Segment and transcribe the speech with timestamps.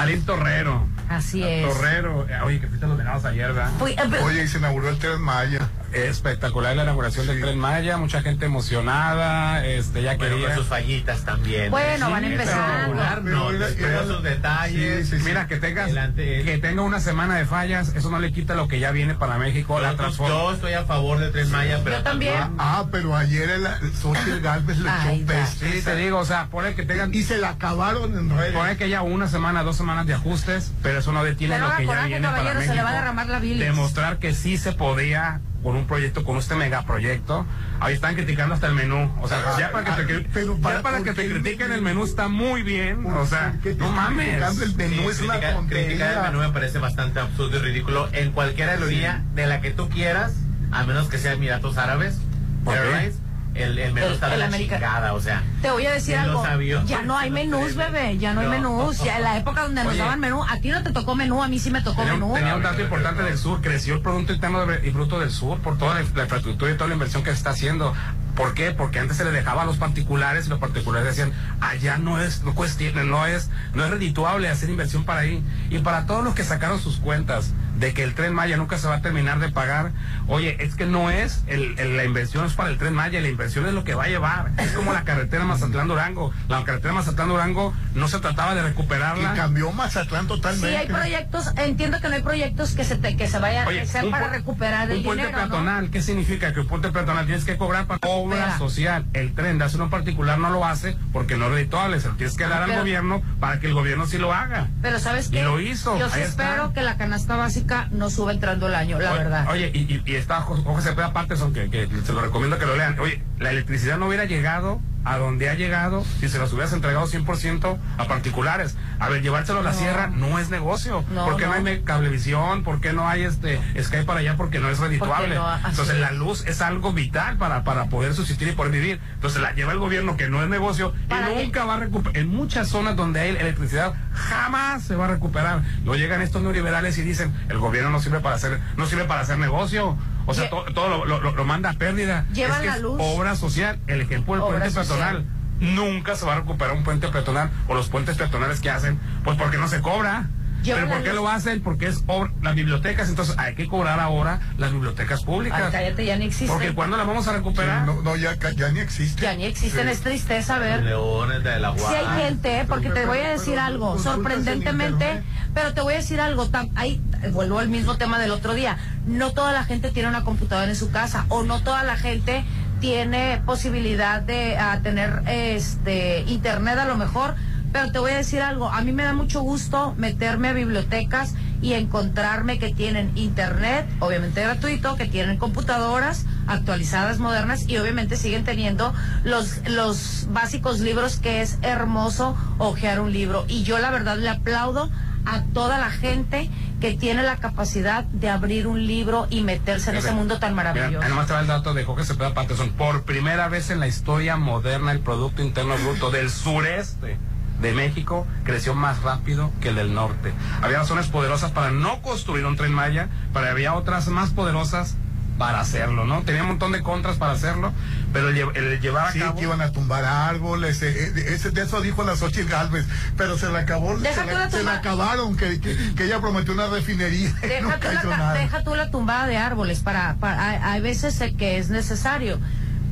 [0.00, 0.86] Alín Torrero.
[1.08, 1.66] Así es.
[1.68, 2.26] Torrero.
[2.28, 3.70] Eh, Oye, que fuiste los venados ayer, ¿verdad?
[3.78, 5.68] Fui- eh, Oye, y se inauguró el Tren Maya.
[5.92, 10.48] Espectacular la inauguración del Tren Maya, mucha gente emocionada, este, ya Bueno, quería...
[10.48, 11.70] con sus fallitas también.
[11.70, 12.62] Bueno, van Sí, empezando.
[12.62, 15.06] espectacular, Pero No, sus detalles.
[15.08, 15.24] Sí, sí, sí.
[15.28, 16.42] Mira, que tengas, Adelante.
[16.44, 19.38] que tenga una semana de fallas, eso no le quita lo que ya viene para
[19.38, 20.34] México, la Yo, transforma.
[20.34, 22.34] yo estoy a favor del Tren Maya, pero Yo también.
[22.58, 25.72] Ah, pero ayer el Xochitl Galvez le echó peste.
[25.72, 28.52] Sí, te digo, o sea, pone que tengan, Y se la acabaron en redes.
[28.52, 31.76] pone que ya una semana, dos semanas de ajustes, pero eso no detiene Pero lo
[31.76, 32.62] que ya viene para México.
[32.64, 33.60] se le va a derramar la bilis.
[33.60, 37.44] Demostrar que sí se podía con un proyecto, con este megaproyecto.
[37.80, 39.10] Ahí están criticando hasta el menú.
[39.20, 41.72] O sea, ya para que te, cri- Pero ya para- para que ¿por te critiquen
[41.72, 43.02] el menú está muy bien.
[43.02, 44.60] ¿Por O sea, no mames.
[44.62, 44.94] el menú?
[45.02, 48.68] Sí, es una critica- criticar el menú me parece bastante absurdo y ridículo en cualquier
[48.70, 50.32] aerolínea de la que tú quieras,
[50.70, 52.18] a menos que sea Emiratos Árabes,
[52.64, 52.80] ¿Por qué?
[52.80, 53.18] Airlines,
[53.58, 55.42] el, el menú El- está de la chingada, o sea.
[55.62, 56.42] Te voy a decir algo.
[56.86, 58.16] ya no hay menús, bebé.
[58.18, 58.98] Ya no, hay menús.
[59.02, 61.48] Ya en la época donde nos daban menú, a ti no te tocó menú, a
[61.48, 62.34] mí sí me tocó Tenía, menú.
[62.34, 65.78] tenía un dato importante del sur, creció el Producto Interno y Bruto del Sur por
[65.78, 67.94] toda la, la infraestructura y toda la inversión que se está haciendo.
[68.36, 68.70] ¿Por qué?
[68.70, 72.42] Porque antes se le dejaba a los particulares y los particulares decían, allá no es,
[72.44, 75.42] no cuestiona, no es, no es redituable hacer inversión para ahí.
[75.70, 78.88] Y para todos los que sacaron sus cuentas de que el tren Maya nunca se
[78.88, 79.92] va a terminar de pagar,
[80.26, 83.28] oye, es que no es, el, el- la inversión es para el tren Maya, la
[83.28, 84.50] inversión es lo que va a llevar.
[84.58, 86.32] Es como la carretera Mazatlán-Durango.
[86.48, 89.34] La carretera Mazatlán-Durango no se trataba de Y recuperarla.
[89.34, 90.76] cambió Mazatlán Sí, totalmente.
[90.76, 93.82] hay proyectos, entiendo que no hay proyectos que se te, que se vayan Oye, a
[93.84, 95.48] hacer un para recuperar el un puente dinero, ¿no?
[95.48, 96.52] peatonal, ¿qué significa?
[96.52, 98.58] Que un puente peatonal tienes que cobrar para obra Espera.
[98.58, 99.04] social.
[99.12, 102.00] El tren de hacer un particular no lo hace porque no es redituable.
[102.00, 104.66] Se lo tienes que dar al gobierno para que el gobierno sí lo haga.
[104.82, 105.42] Pero ¿sabes Y qué?
[105.42, 106.44] lo hizo, Yo sí está.
[106.44, 109.46] espero que la canasta básica no suba entrando el año, la Oye, verdad.
[109.50, 112.66] Oye, y, y- y está Jo- Jorge Cepeda Patterson, que, que se lo recomiendo que
[112.66, 112.98] lo lean.
[112.98, 117.06] Oye, la electricidad no hubiera llegado a donde ha llegado si se las hubieras entregado
[117.06, 118.76] 100% a particulares.
[118.98, 119.78] A ver, llevárselo a la No.
[119.78, 121.04] sierra no es negocio.
[121.14, 121.68] No, ¿Por qué no, no.
[121.68, 122.62] hay cablevisión?
[122.64, 124.36] ¿Por qué no hay este Sky para allá?
[124.36, 125.34] Porque no es redituable.
[125.36, 126.00] no, Entonces es.
[126.00, 129.00] la luz es algo vital para, para poder subsistir y poder vivir.
[129.14, 132.16] Entonces la lleva el gobierno que no es negocio y nunca va a recuperar.
[132.18, 135.62] En muchas zonas donde hay electricidad jamás se va a recuperar.
[135.84, 139.20] Luego llegan estos neoliberales y dicen el gobierno no sirve para hacer no sirve para
[139.20, 139.96] hacer negocio.
[140.30, 142.26] O sea, Lle- to- todo lo, lo- lo- manda a pérdida.
[142.34, 142.96] Llevan es que la es luz.
[143.00, 143.78] obra social.
[143.86, 145.24] El ejemplo del Obra puente peatonal.
[145.60, 149.36] Nunca se va a recuperar un puente peatonal o los puentes peatonales que hacen, pues
[149.38, 150.28] porque no se cobra.
[150.64, 151.16] Pero ¿por qué luz.
[151.16, 151.62] lo hacen?
[151.62, 155.60] Porque es obra- las bibliotecas, entonces hay que cobrar ahora las bibliotecas públicas.
[155.64, 156.48] Ay, cállate, ya ni existen.
[156.48, 157.86] Porque ¿cuándo las vamos a recuperar?
[157.86, 159.22] No, no, ya, ya ni existe.
[159.22, 159.92] Ya ni existen, Sí.
[159.92, 160.82] es tristeza ver.
[160.82, 162.64] Leones de la Sí hay gente, ¿eh?
[162.68, 165.22] porque te voy a decir Pero algo, sorprendentemente,
[165.54, 167.00] pero te voy a decir algo, tam- ahí
[167.32, 170.76] vuelvo al mismo tema del otro día, no toda la gente tiene una computadora en
[170.76, 172.44] su casa o no toda la gente
[172.80, 177.34] tiene posibilidad de tener este internet a lo mejor,
[177.72, 181.34] pero te voy a decir algo, a mí me da mucho gusto meterme a bibliotecas
[181.60, 188.44] y encontrarme que tienen internet, obviamente gratuito, que tienen computadoras actualizadas, modernas y obviamente siguen
[188.44, 193.44] teniendo los, los básicos libros que es hermoso hojear un libro.
[193.48, 194.90] Y yo la verdad le aplaudo
[195.26, 196.48] a toda la gente
[196.80, 200.72] que tiene la capacidad de abrir un libro y meterse en ese mundo tan Mira,
[200.72, 201.08] maravilloso.
[201.08, 202.70] nomás te va el dato de Jorge Cepeda Patterson.
[202.70, 207.18] Por primera vez en la historia moderna, el Producto Interno Bruto del sureste
[207.60, 210.32] de México creció más rápido que el del norte.
[210.62, 214.94] Había razones poderosas para no construir un tren Maya, pero había otras más poderosas
[215.38, 216.22] para hacerlo, ¿no?
[216.22, 217.72] Tenía un montón de contras para hacerlo,
[218.12, 219.36] pero el, el llevar a Sí, cabo...
[219.36, 222.86] que iban a tumbar árboles, eh, eh, ese, de eso dijo la Xochitl Galvez,
[223.16, 226.54] pero se la acabó, se la la, se la acabaron, que, que, que ella prometió
[226.54, 228.32] una refinería y Deja, no tú la, cayó ta- nada.
[228.34, 232.40] deja tú la tumbada de árboles para, para hay, hay veces que es necesario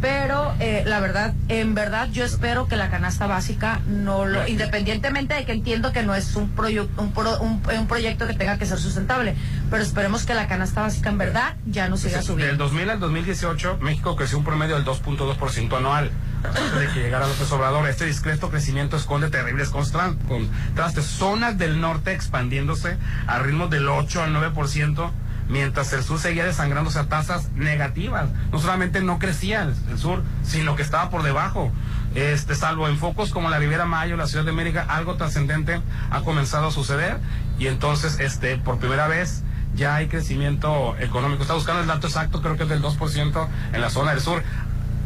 [0.00, 5.34] pero eh, la verdad en verdad yo espero que la canasta básica no lo independientemente
[5.34, 8.58] de que entiendo que no es un, proyo- un, pro- un, un proyecto que tenga
[8.58, 9.34] que ser sustentable
[9.70, 13.00] pero esperemos que la canasta básica en verdad ya no siga Del subiendo 2000 al
[13.00, 16.10] 2018, México creció un promedio del 2.2% anual.
[16.44, 21.04] Antes de que llegara López Obrador, este discreto crecimiento esconde terribles contrastes.
[21.06, 22.96] Zonas del norte expandiéndose
[23.26, 25.10] a ritmos del 8 al 9%,
[25.48, 28.28] mientras el sur seguía desangrándose a tasas negativas.
[28.52, 31.72] No solamente no crecía el, sur, sino que estaba por debajo.
[32.14, 36.20] Este, salvo en focos como la Riviera Mayo, la Ciudad de América, algo trascendente ha
[36.22, 37.18] comenzado a suceder
[37.58, 39.42] y entonces, este, por primera vez,
[39.74, 41.42] ya hay crecimiento económico.
[41.42, 44.42] Está buscando el dato exacto, creo que es del 2% en la zona del sur.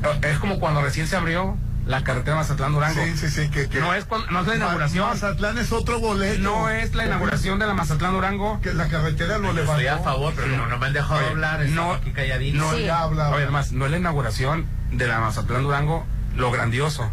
[0.03, 3.03] Eh, Es como cuando recién se abrió la carretera Mazatlán-Durango.
[3.05, 5.09] Sí, sí, sí, que, que- No es, no es la inauguración.
[5.09, 6.41] Mazatlán es otro boleto.
[6.43, 8.61] No es la inauguración de la Mazatlán-Durango.
[8.61, 9.73] Que la carretera lo levantó.
[9.81, 11.61] estoy a favor, pero no, no me han dejado Oye, hablar.
[11.71, 12.59] no, No, aquí calladito.
[12.59, 12.85] No, Sí.
[12.85, 13.31] ya habla.
[13.31, 16.05] Oye, además, no es la inauguración de la Mazatlán-Durango
[16.37, 17.11] lo grandioso.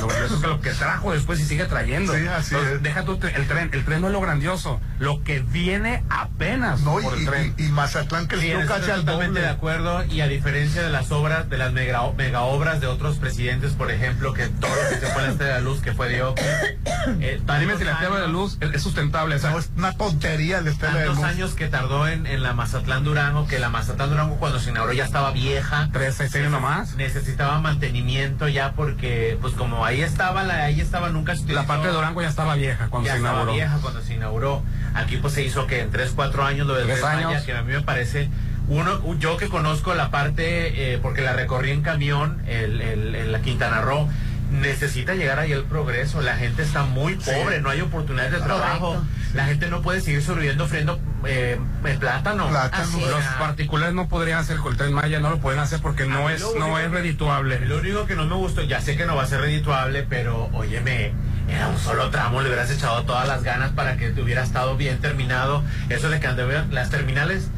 [0.00, 2.14] Lo grandioso que lo que trajo después y sigue trayendo.
[2.14, 2.82] Sí, así es.
[2.82, 6.98] Deja tú el tren, el tren no es lo grandioso, lo que viene apenas No,
[6.98, 7.54] por el y, tren.
[7.58, 9.40] y- y Mazatlán Sí, en eso casi estoy al totalmente doble.
[9.42, 13.16] de acuerdo y a diferencia de las obras, de las mega, mega obras de otros
[13.18, 15.80] presidentes, por ejemplo, que todo lo que se fue a la Estrella de la Luz,
[15.80, 16.42] que fue de Oki,
[17.20, 19.34] eh, Dime si la Estrella de la Luz es, es sustentable.
[19.36, 21.24] o sea, No, es una tontería la Estela de tantos Luz.
[21.26, 24.92] años que tardó en, en la Mazatlán Durango, que la Mazatlán Durango cuando se inauguró
[24.94, 25.88] ya estaba vieja.
[25.92, 26.94] tres, seis años nomás.
[26.94, 31.88] Necesitaba mantenimiento ya porque, pues como ahí estaba, la, ahí estaba, nunca se La parte
[31.88, 33.52] de Durango ya estaba vieja cuando ya se estaba inauguró.
[33.54, 34.62] vieja cuando se inauguró.
[34.94, 37.42] Aquí pues se hizo que en 3, 4 años lo de Tres años.
[37.44, 38.28] que a mí me parece
[38.68, 43.32] uno yo que conozco la parte eh, porque la recorrí en camión el, el- en
[43.32, 44.08] la Quintana Roo
[44.50, 48.94] necesita llegar ahí el progreso la gente está muy pobre no hay oportunidades de trabajo
[48.94, 49.06] Correcto.
[49.34, 52.98] La gente no puede seguir sobreviviendo friendo eh, el plátano Plátano.
[53.08, 56.28] Los particulares no podrían hacer con el tren Maya, no lo pueden hacer porque no
[56.30, 57.60] es, no es que- redituable.
[57.60, 60.48] Lo único que no me gustó, ya sé que no va a ser redituable, pero
[60.52, 61.12] óyeme,
[61.48, 64.76] era un solo tramo, le hubieras echado todas las ganas para que te hubiera estado
[64.76, 65.62] bien terminado.
[65.88, 66.28] Eso de que
[66.70, 67.48] las terminales,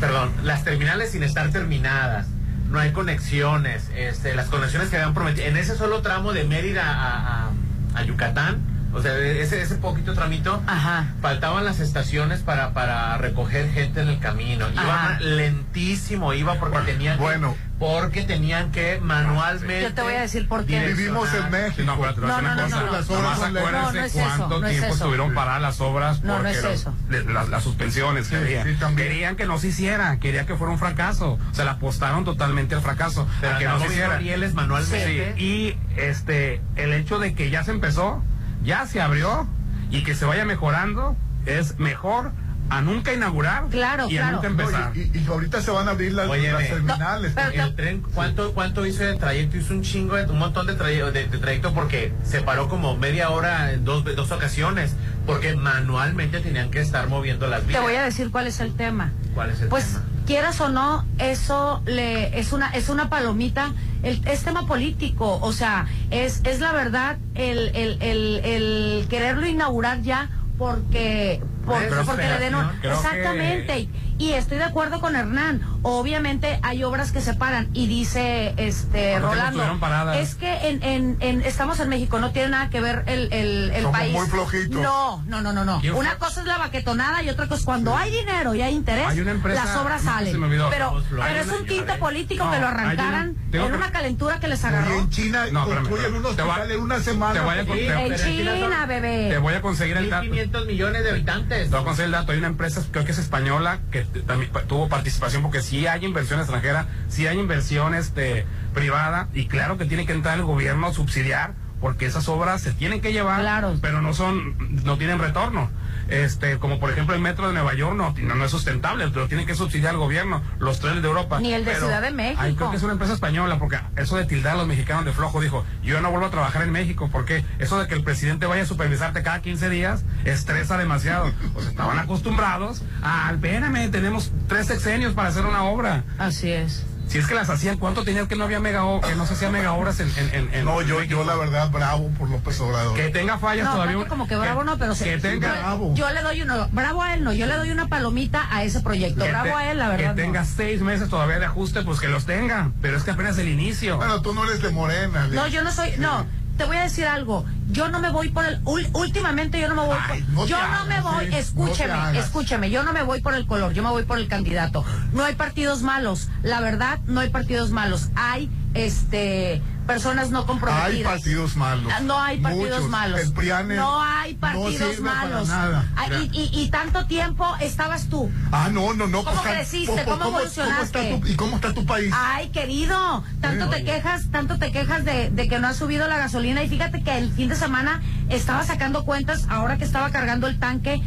[0.00, 2.26] perdón, las terminales sin estar terminadas.
[2.70, 5.46] No hay conexiones, este, las conexiones que habían prometido.
[5.46, 7.50] En ese solo tramo de Mérida a, a-
[7.94, 8.60] a Yucatán,
[8.96, 11.06] o sea, ese, ese poquito tramito, Ajá.
[11.20, 14.66] faltaban las estaciones para, para recoger gente en el camino.
[14.76, 15.18] Ajá.
[15.20, 17.52] Iba lentísimo, iba porque tenían bueno.
[17.54, 19.82] que, porque tenían que manualmente.
[19.82, 20.86] Yo te voy a decir por qué.
[20.86, 21.50] Vivimos en.
[21.50, 21.82] México.
[21.84, 22.80] No, pero No, no, una no, cosa.
[22.84, 26.50] no, Las obras acuérdense cuánto no es tiempo estuvieron paradas las obras No, no porque
[26.56, 26.94] es los- eso.
[27.10, 28.64] de- las, las suspensiones que Sí, había.
[28.64, 29.08] sí, también.
[29.08, 31.38] Querían que no se hiciera, querían que fuera un fracaso.
[31.52, 33.28] Se la apostaron totalmente al fracaso.
[33.40, 34.18] Pero que no se hiciera.
[34.54, 35.34] manualmente.
[35.36, 38.22] y este el hecho de que ya se empezó,
[38.66, 39.46] ya se abrió
[39.90, 41.16] y que se vaya mejorando
[41.46, 42.32] es mejor
[42.68, 44.36] a nunca inaugurar Claro, y a claro.
[44.42, 44.90] nunca empezar.
[44.96, 46.52] y, y- y ahorita se van a abrir las, Óyeme.
[46.58, 47.34] las terminales.
[47.36, 49.56] No, pero- El tren, ¿cuánto, ¿cuánto hizo de trayecto?
[49.56, 52.96] Hizo un chingo, de, un montón de, traye- de, de trayecto porque se paró como
[52.96, 54.96] media hora en dos, dos ocasiones.
[55.26, 57.82] Porque manualmente tenían que estar moviendo las Te vías.
[57.82, 59.12] voy a decir cuál es el tema.
[59.34, 60.04] ¿Cuál es el Pues tema?
[60.26, 63.72] Quieras o no, eso le es una es una palomita.
[64.02, 70.02] El, es tema político, o sea, es es la verdad el el, el, quererlo inaugurar
[70.02, 70.28] ya
[70.58, 72.54] porque por- porque le den
[72.94, 75.60] exactamente que- y, estoy de acuerdo con Hernán.
[75.82, 80.82] Obviamente hay obras que se paran y dice este ¿Cuánto tiempo Rolando es que en,
[80.82, 84.12] en, en- estamos en México no tiene nada que ver el el, el Somos país.
[84.12, 84.80] muy flojitos.
[84.80, 85.80] No, no, no, no, no.
[85.94, 89.06] Una cosa es la baquetonada y otra cosa es cuando hay dinero y hay interés,
[89.06, 90.40] Hay una empresa- las obras no, salen.
[90.70, 94.40] Pero, pero es un tinte político No, que lo arrancaran tengo en que- una calentura
[94.40, 94.98] que les Y agarró.
[94.98, 97.32] en China No, construyen un te una semana.
[97.34, 99.28] te voy a porque- Sí, contar- En China son- bebé.
[99.30, 100.24] Te voy a conseguir el dato.
[100.26, 101.64] 1.500 millones de habitantes.
[101.70, 102.32] Te voy a conseguir el dato.
[102.32, 106.04] Hay una empresa, creo que es española, que también pa- tuvo participación porque sí hay
[106.04, 108.44] inversión extranjera, sí hay inversión este,
[108.74, 112.72] privada y claro que tiene que entrar el gobierno a subsidiar porque esas obras se
[112.72, 113.74] tienen que llevar, Claro.
[113.82, 115.70] pero no son, no tienen retorno.
[116.08, 119.28] Este, como por ejemplo el metro de Nueva York no, no, no es sustentable, pero
[119.28, 121.40] tiene que subsidiar el gobierno, los trenes de Europa.
[121.40, 122.42] Ni el de Ciudad de México.
[122.56, 125.40] creo que es una empresa española, porque eso de tildar a los mexicanos de flojo,
[125.40, 128.62] dijo, yo no vuelvo a trabajar en México, porque eso de que el presidente vaya
[128.62, 131.32] a supervisarte cada 15 días estresa demasiado.
[131.52, 136.04] Pues estaban acostumbrados a, espérame, tenemos tres sexenios para hacer una obra.
[136.18, 136.84] Así es.
[137.08, 139.52] Si es que las hacían, ¿cuánto tenían que no había mega que no se hacían
[139.52, 141.18] mega obras en, en, en- en No, yo, México?
[141.20, 142.94] yo la verdad, bravo por López Obrador.
[142.96, 144.08] Que tenga fallas No, todavía.
[144.08, 145.94] como que bravo no, pero se- que tenga, yo, bravo.
[145.94, 148.80] yo le doy uno, bravo a él no, yo le doy una palomita a ese
[148.80, 149.22] proyecto.
[149.24, 150.14] que bravo te- a él, la verdad.
[150.16, 150.26] Que no.
[150.26, 152.72] tenga seis meses todavía de ajuste, pues que los tenga.
[152.82, 153.96] Pero es que apenas el inicio.
[153.98, 155.28] Bueno, tú no eres de Morena.
[155.28, 156.26] No, yo no soy, no,
[156.56, 157.44] te voy a decir algo.
[157.70, 160.56] Yo no me voy por el, últimamente yo no me voy Ay, por, no yo
[160.56, 163.82] no hagas, me voy, te escúcheme, escúcheme, yo no me voy por el color, yo
[163.82, 164.84] me voy por el candidato.
[165.12, 168.08] No hay partidos malos, la verdad, no hay partidos malos.
[168.14, 170.86] Hay, este, personas no comprometidas.
[170.96, 171.92] Hay partidos malos.
[171.94, 172.90] Ah, No hay partidos Muchos.
[172.90, 173.20] malos.
[173.20, 175.48] El no hay no partidos para malos.
[175.48, 175.84] nada.
[175.96, 178.30] Ah, y, y- y tanto tiempo estabas tú.
[178.52, 179.24] Ah, no, no, no.
[179.24, 180.04] ¿Cómo creciste?
[180.04, 181.18] ¿Cómo evolucionaste?
[181.20, 182.12] tu- ¿Y cómo está tu país?
[182.14, 186.18] Ay, querido, tanto te quejas, tanto te quejas de, de que no ha subido la
[186.18, 190.46] gasolina y fíjate que el fin de semana estaba sacando cuentas, ahora que estaba cargando
[190.48, 191.00] el tanque,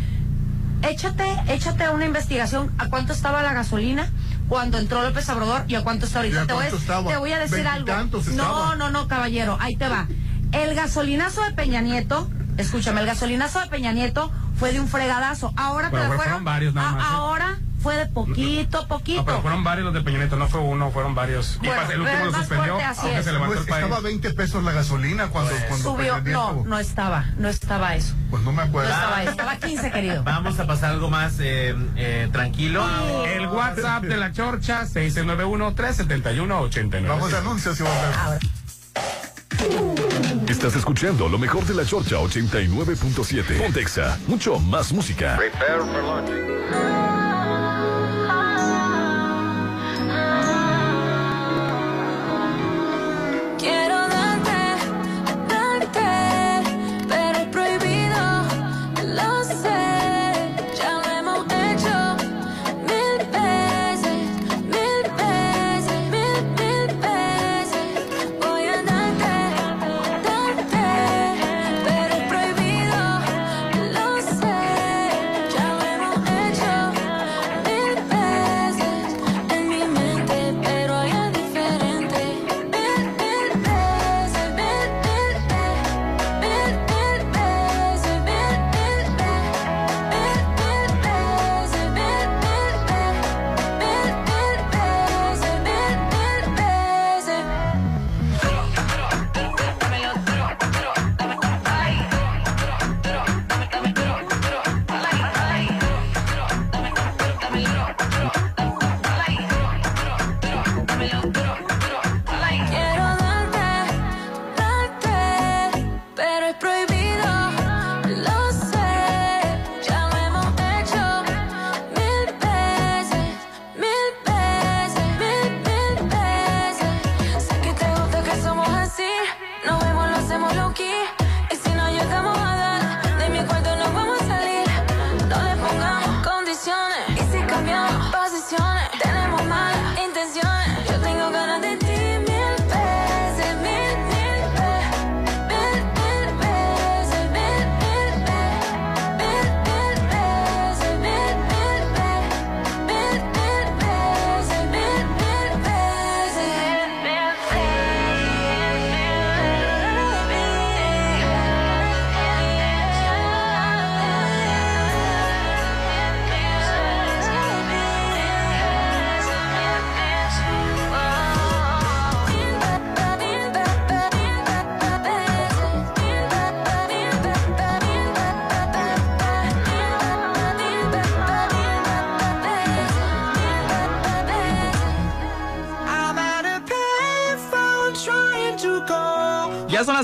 [0.81, 4.09] échate, échate una investigación a cuánto estaba la gasolina
[4.49, 6.35] cuando entró López Obrador y a cuánto está ahorita.
[6.35, 7.09] ¿Y a te, voy a, cuánto estaba?
[7.11, 7.87] te voy a decir algo.
[8.35, 10.07] No, no, no, caballero, ahí te va.
[10.51, 15.53] El gasolinazo de Peña Nieto, escúchame, el gasolinazo de Peña Nieto fue de un fregadazo.
[15.55, 17.07] Ahora Pero te la fueron fueron, varios nada a- más, ¿eh?
[17.11, 19.19] ahora fue de poquito, poquito.
[19.21, 21.57] No, pero fueron varios los de Peña Nieto, no fue uno, fueron varios.
[21.59, 23.25] Bueno, y pas- el último lo suspendió, fuerte, aunque es.
[23.25, 23.83] se levantó Pues el país.
[23.83, 27.47] estaba a 20 pesos la gasolina cuando, cuando Subió, Peña no, Nieto- no estaba, no
[27.49, 28.13] estaba eso.
[28.29, 28.89] Pues no me No acuerdo.
[28.91, 30.23] estaba eso, estaba 15, querido.
[30.23, 32.85] Vamos a pasar algo más eh, eh, tranquilo.
[33.25, 37.07] El WhatsApp de la Chorcha, 691-371-89.
[37.07, 38.17] Vamos a anuncios y volvemos.
[38.17, 38.39] Ahora.
[40.47, 43.57] Estás escuchando lo mejor de la Chorcha 89.7.
[43.61, 45.35] Pontexa, mucho más música.
[45.37, 47.18] Prepare for launching.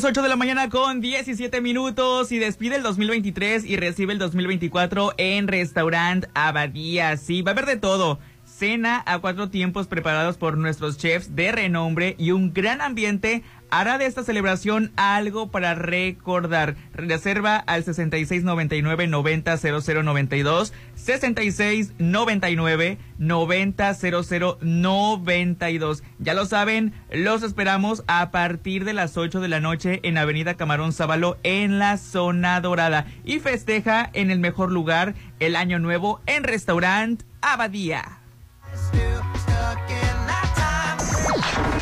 [0.06, 5.16] 8 de la mañana con 17 minutos y despide el 2023 y recibe el 2024
[5.18, 7.18] en Restaurant Abadía.
[7.18, 8.20] Sí, va a haber de todo.
[8.46, 13.42] Cena a cuatro tiempos preparados por nuestros chefs de renombre y un gran ambiente
[13.80, 16.76] hará de esta celebración algo para recordar.
[16.94, 26.04] Reserva al 6699 900092, 6699 900092.
[26.20, 30.56] Ya lo saben, los esperamos a partir de las 8 de la noche en Avenida
[30.56, 36.22] Camarón Sábalo en la zona dorada y festeja en el mejor lugar el año nuevo
[36.26, 38.20] en Restaurant Abadía.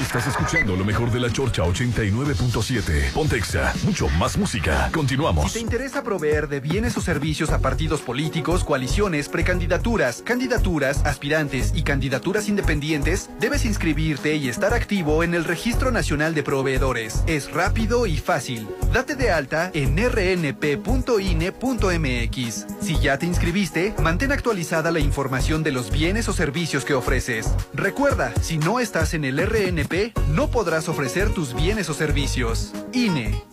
[0.03, 3.13] Estás escuchando lo mejor de la Chorcha 89.7.
[3.13, 4.89] Pontexa, mucho más música.
[4.93, 5.47] Continuamos.
[5.47, 11.71] Si te interesa proveer de bienes o servicios a partidos políticos, coaliciones, precandidaturas, candidaturas, aspirantes
[11.73, 17.23] y candidaturas independientes, debes inscribirte y estar activo en el Registro Nacional de Proveedores.
[17.25, 18.67] Es rápido y fácil.
[18.91, 20.65] Date de alta en rnp.ine.mx.
[22.81, 27.49] Si ya te inscribiste, mantén actualizada la información de los bienes o servicios que ofreces.
[27.73, 29.92] Recuerda, si no estás en el RNP,
[30.29, 32.73] no podrás ofrecer tus bienes o servicios.
[32.93, 33.52] INE.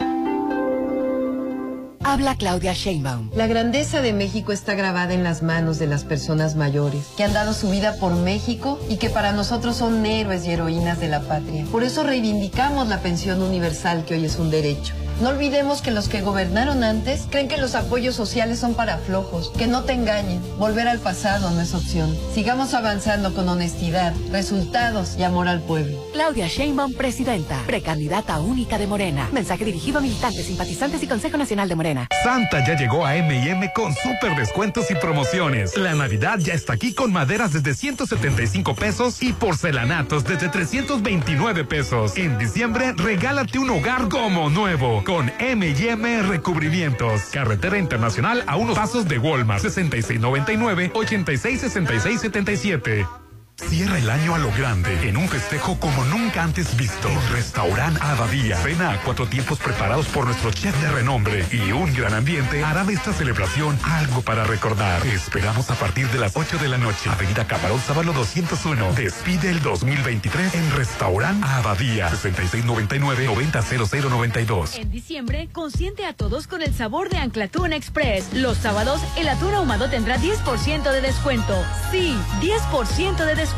[2.03, 3.29] Habla Claudia Sheinbaum.
[3.35, 7.33] La grandeza de México está grabada en las manos de las personas mayores, que han
[7.33, 11.21] dado su vida por México y que para nosotros son héroes y heroínas de la
[11.21, 11.63] patria.
[11.71, 14.93] Por eso reivindicamos la pensión universal, que hoy es un derecho.
[15.21, 19.51] No olvidemos que los que gobernaron antes creen que los apoyos sociales son para flojos,
[19.55, 20.41] que no te engañen.
[20.57, 22.17] Volver al pasado no es opción.
[22.33, 26.03] Sigamos avanzando con honestidad, resultados y amor al pueblo.
[26.11, 29.29] Claudia Sheinbaum, presidenta, precandidata única de Morena.
[29.31, 32.07] Mensaje dirigido a militantes, simpatizantes y Consejo Nacional de Morena.
[32.23, 35.77] Santa ya llegó a M&M con super descuentos y promociones.
[35.77, 42.17] La Navidad ya está aquí con maderas desde 175 pesos y porcelanatos desde 329 pesos.
[42.17, 47.23] En diciembre, regálate un hogar como nuevo con M&M Recubrimientos.
[47.33, 49.61] Carretera Internacional a unos pasos de Walmart.
[49.61, 53.20] 6699 866677.
[53.69, 57.07] Cierra el año a lo grande, en un festejo como nunca antes visto.
[57.07, 58.57] En Restaurant Abadía.
[58.57, 62.83] Cena a cuatro tiempos preparados por nuestro chef de renombre y un gran ambiente hará
[62.83, 65.01] de esta celebración algo para recordar.
[65.01, 67.09] Te esperamos a partir de las 8 de la noche.
[67.09, 68.93] Avenida Camarón Sábalo 201.
[68.93, 72.09] Despide el 2023 en Restaurant Abadía.
[72.11, 74.77] 6699-900092.
[74.77, 78.33] En diciembre, consiente a todos con el sabor de Anclatún Express.
[78.33, 81.55] Los sábados, el atún ahumado tendrá 10% de descuento.
[81.91, 83.50] Sí, 10% de descuento.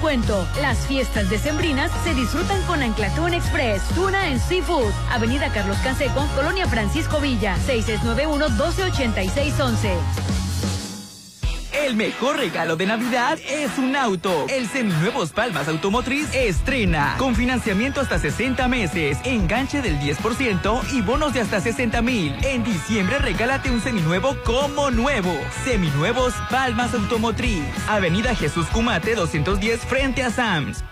[0.61, 3.81] Las fiestas decembrinas se disfrutan con Anclatún Express.
[3.95, 4.91] Tuna en Seafood.
[5.09, 7.57] Avenida Carlos Canseco, Colonia Francisco Villa.
[7.67, 10.52] 6691-128611.
[11.73, 14.45] El mejor regalo de Navidad es un auto.
[14.47, 21.33] El Seminuevos Palmas Automotriz estrena con financiamiento hasta 60 meses, enganche del 10% y bonos
[21.33, 22.35] de hasta 60 mil.
[22.43, 25.33] En diciembre regálate un seminuevo como nuevo.
[25.63, 27.65] Seminuevos Palmas Automotriz.
[27.87, 30.83] Avenida Jesús Cumate 210 frente a Sams.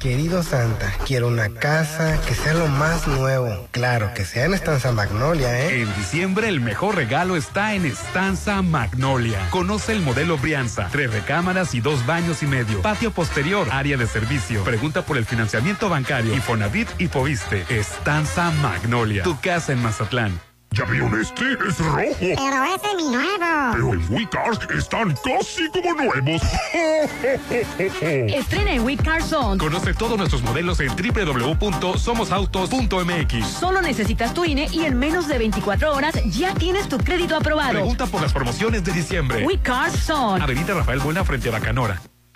[0.00, 3.68] Querido Santa, quiero una casa que sea lo más nuevo.
[3.70, 5.82] Claro, que sea en Estanza Magnolia, ¿eh?
[5.82, 9.38] En diciembre el mejor regalo está en Estanza Magnolia.
[9.50, 10.88] Conoce el modelo Brianza.
[10.90, 12.80] Tres recámaras y dos baños y medio.
[12.80, 14.64] Patio posterior, área de servicio.
[14.64, 16.34] Pregunta por el financiamiento bancario.
[16.34, 17.66] Infonavit y Poviste.
[17.68, 19.22] Estanza Magnolia.
[19.22, 20.49] Tu casa en Mazatlán.
[20.72, 21.54] ¿Ya vieron este?
[21.68, 22.14] Es rojo.
[22.20, 23.72] Pero es mi nuevo.
[23.72, 26.40] Pero en WeCars están casi como nuevos.
[28.00, 29.58] Estrena en WeCar Zone.
[29.58, 33.46] Conoce todos nuestros modelos en www.somosautos.mx.
[33.48, 37.72] Solo necesitas tu INE y en menos de 24 horas ya tienes tu crédito aprobado.
[37.72, 39.44] Pregunta por las promociones de diciembre.
[39.44, 40.44] WeCar Zone.
[40.44, 42.00] Avenida Rafael Buena frente a Bacanora.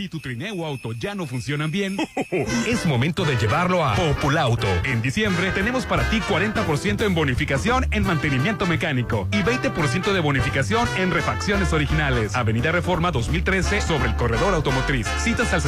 [0.00, 1.98] Si tu trineo auto ya no funcionan bien,
[2.66, 4.66] es momento de llevarlo a Populauto.
[4.84, 10.88] En diciembre tenemos para ti 40% en bonificación en mantenimiento mecánico y 20% de bonificación
[10.96, 12.34] en refacciones originales.
[12.34, 15.06] Avenida Reforma 2013 sobre el corredor automotriz.
[15.18, 15.60] Citas al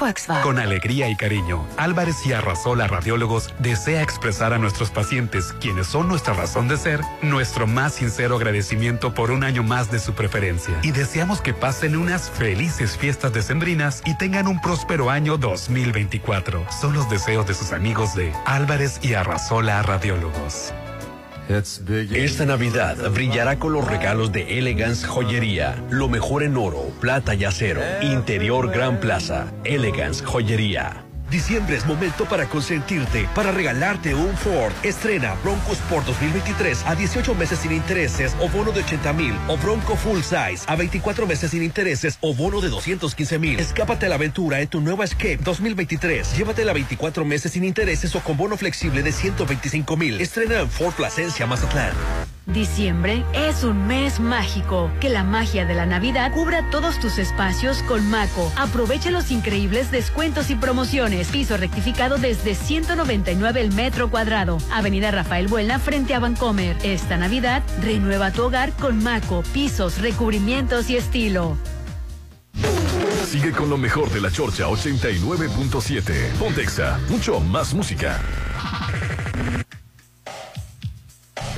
[0.00, 0.42] 6694-316148.
[0.42, 6.08] Con alegría y cariño, Álvarez y Arrasola Radiólogos desea expresar a nuestros pacientes, quienes son
[6.08, 10.78] nuestra razón de ser, nuestro más sincero agradecimiento por un año más de su preferencia.
[10.82, 16.66] Y deseamos que pasen unas felices fiestas decembrinas y tengan un próspero año 2024.
[16.80, 20.72] Son los deseos de sus amigos de Álvarez y Arrasola Radiólogos.
[21.50, 25.82] Esta Navidad brillará con los regalos de Elegance Joyería.
[25.90, 27.80] Lo mejor en oro, plata y acero.
[28.02, 29.52] Interior Gran Plaza.
[29.64, 31.09] Elegance Joyería.
[31.30, 34.72] Diciembre es momento para consentirte, para regalarte un Ford.
[34.82, 39.56] Estrena Bronco Sport 2023 a 18 meses sin intereses o bono de 80 mil o
[39.56, 43.60] Bronco Full Size a 24 meses sin intereses o bono de 215 mil.
[43.60, 46.36] Escápate a la aventura en tu nueva Escape 2023.
[46.36, 50.20] Llévatela a 24 meses sin intereses o con bono flexible de 125 mil.
[50.20, 51.92] Estrena en Ford Plasencia, Mazatlán.
[52.52, 54.90] Diciembre es un mes mágico.
[55.00, 58.52] Que la magia de la Navidad cubra todos tus espacios con Maco.
[58.56, 61.28] Aprovecha los increíbles descuentos y promociones.
[61.28, 64.58] Piso rectificado desde 199 el metro cuadrado.
[64.72, 66.76] Avenida Rafael Buelna frente a Vancomer.
[66.82, 69.42] Esta Navidad renueva tu hogar con Maco.
[69.52, 71.56] Pisos, recubrimientos y estilo.
[73.26, 76.32] Sigue con lo mejor de la Chorcha 89.7.
[76.38, 78.20] Pontexa, mucho más música.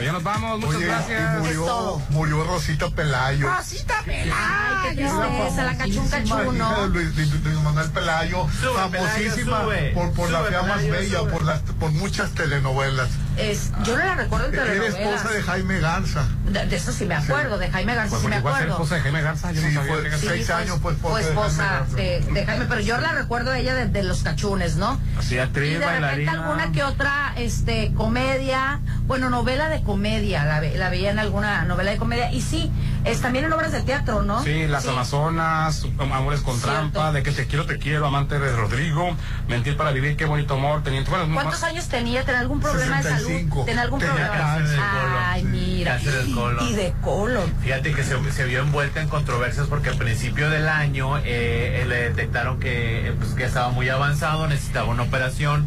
[0.03, 1.21] Pues ya nos vamos, muchas Oye, gracias.
[1.21, 3.49] y murió, murió Rosita Pelayo.
[3.55, 4.33] Rosita Pelayo.
[4.37, 6.53] Ay, qué tristeza, la cachun cachuno.
[6.55, 9.91] Hija de Luis, de- de Luis Manuel Pelayo, Sube, famosísima Pelayo, sube.
[9.95, 13.11] por, por la Sube, fea más bella, por, las, por muchas telenovelas.
[13.37, 15.01] Es, yo no la recuerdo en Era telenovelas.
[15.01, 16.25] esposa de Jaime Garza.
[16.47, 18.71] De, de eso sí me acuerdo, de Jaime Garza sí me acuerdo.
[18.73, 21.21] esposa de Jaime Garza, yo Sí, no sabía fue que seis Sí, años, pues, fue
[21.21, 21.97] esposa de esposa Jaime Garza.
[21.97, 25.01] de, de Jaime, pero yo la recuerdo a ella de, de los cachunes, ¿no?
[25.17, 26.33] Así, Y actriz, de repente bailarina.
[26.33, 31.64] alguna que otra este comedia, bueno, novela de comedia, la, ve- la veía en alguna
[31.64, 32.70] novela de comedia, y sí,
[33.05, 34.42] es también en obras de teatro, ¿no?
[34.42, 36.70] Sí, Las Amazonas, Amores con Cierto.
[36.72, 39.16] Trampa, De que te quiero, te quiero, Amante de Rodrigo,
[39.48, 41.11] Mentir para vivir, qué bonito amor, teniente.
[41.11, 42.24] Bueno, ¿Cuántos más- años tenía?
[42.24, 43.55] ¿Tenía algún problema de 65.
[43.55, 43.66] salud?
[43.66, 44.37] ¿Tenía algún Tenía problema?
[44.37, 45.22] cáncer de colon.
[45.24, 45.92] Ay, mira.
[45.92, 46.68] Cáncer del colon.
[46.68, 47.55] Y de colon.
[47.62, 51.96] Fíjate que se, se vio envuelta en controversias porque al principio del año eh, le
[52.11, 55.66] detectaron que, eh, pues, que estaba muy avanzado, necesitaba una operación.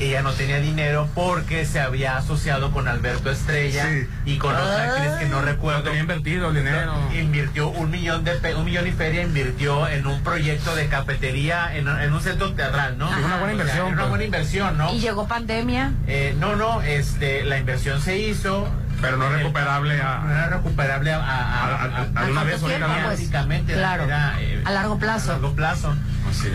[0.00, 4.08] Ella no tenía dinero porque se había asociado con Alberto Estrella Sí.
[4.24, 5.78] y con otra actriz que no recuerdo.
[5.78, 6.92] No tenía invertido el dinero.
[7.14, 11.76] Invirtió un millón de pe- un millón y feria, invirtió en un proyecto de cafetería
[11.76, 13.08] en, en un centro teatral, ¿no?
[13.08, 14.08] Sí, una buena O sea, inversión, una pues.
[14.08, 14.92] buena inversión, ¿no?
[14.92, 15.92] Y llegó pandemia.
[16.08, 18.68] Eh, no, no, este, la inversión se hizo.
[19.00, 22.26] Pero no El- recuperable a- No era recuperable a, a, a- A- a- a- a
[22.30, 23.30] una ¿Al vez tiempo, pues?
[23.66, 24.04] Claro.
[24.04, 25.30] era, eh, A largo plazo.
[25.30, 25.94] a largo plazo.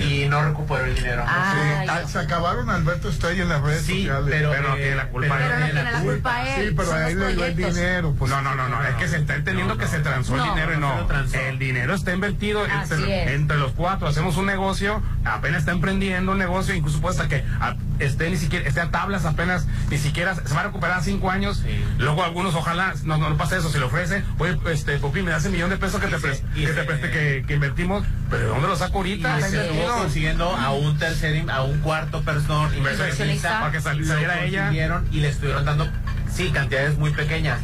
[0.02, 1.24] Y no recuperó el dinero.
[1.28, 1.54] Ah,
[1.84, 4.28] Sí, ah, se acabaron Alberto Estrella en las redes Sí, sociales.
[4.30, 5.52] pero, Pero no tiene la culpa pero él.
[5.52, 6.70] Pero no tiene la culpa él.
[6.70, 8.16] Sí, pero a él le dio el dinero.
[8.18, 10.74] Pues, No, no, no, no, es que se está entendiendo que se transó el dinero
[10.74, 11.08] y no.
[11.50, 13.32] El dinero está invertido entre, es.
[13.32, 14.08] entre los cuatro.
[14.08, 18.38] Hacemos un negocio, apenas está emprendiendo un negocio, incluso puede hasta que a- esté ni
[18.38, 21.62] siquiera, esté a tablas apenas, ni siquiera se va a recuperar cinco años.
[21.66, 21.84] Sí.
[21.98, 25.32] Luego algunos, ojalá, no, no, no pase eso, si le ofrece, oye, este, Popi, me
[25.32, 28.06] das el millón de pesos que Y te, y que te preste que, que invertimos,
[28.30, 29.38] pero ¿de dónde lo saco ahorita?
[29.68, 29.98] Invertido.
[29.98, 33.60] consiguiendo a un tercer, a un cuarto persona Inversionista.
[33.60, 35.04] Para que saliera ella.
[35.12, 35.88] y le estuvieron dando,
[36.32, 37.60] sí, cantidades muy pequeñas.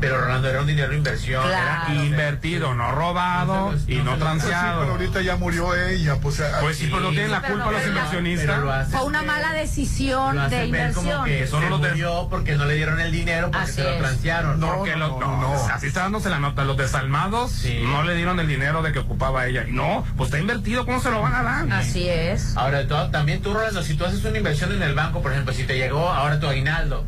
[0.00, 1.42] Pero Rolando era un dinero de inversión.
[1.46, 1.92] Claro.
[1.92, 4.80] Era Invertido, no robado y no Pues sí, transeado.
[4.80, 6.16] pero ahorita ya murió ella.
[6.20, 8.46] Pues, Pues sí, pero no tienen la culpa no, los pero- inversionistas.
[8.46, 11.24] pero lo hacen Fue una ver- mala decisión lo de ver como inversión.
[11.26, 14.58] que Son se murió porque no le dieron el dinero porque Así se lo transearon.
[14.60, 16.64] No, Porque no, los, no, así está dándose la nota.
[16.64, 17.80] Los desalmados Sí.
[17.84, 19.64] no le dieron el dinero de que ocupaba ella.
[19.68, 21.72] No, pues está invertido, ¿cómo se lo van a dar?
[21.72, 22.56] Así es.
[22.56, 25.32] Ahora, de todo, también tú, Rolando, si tú haces una inversión en el banco, por
[25.32, 27.04] ejemplo, si te llegó ahora tu aguinaldo,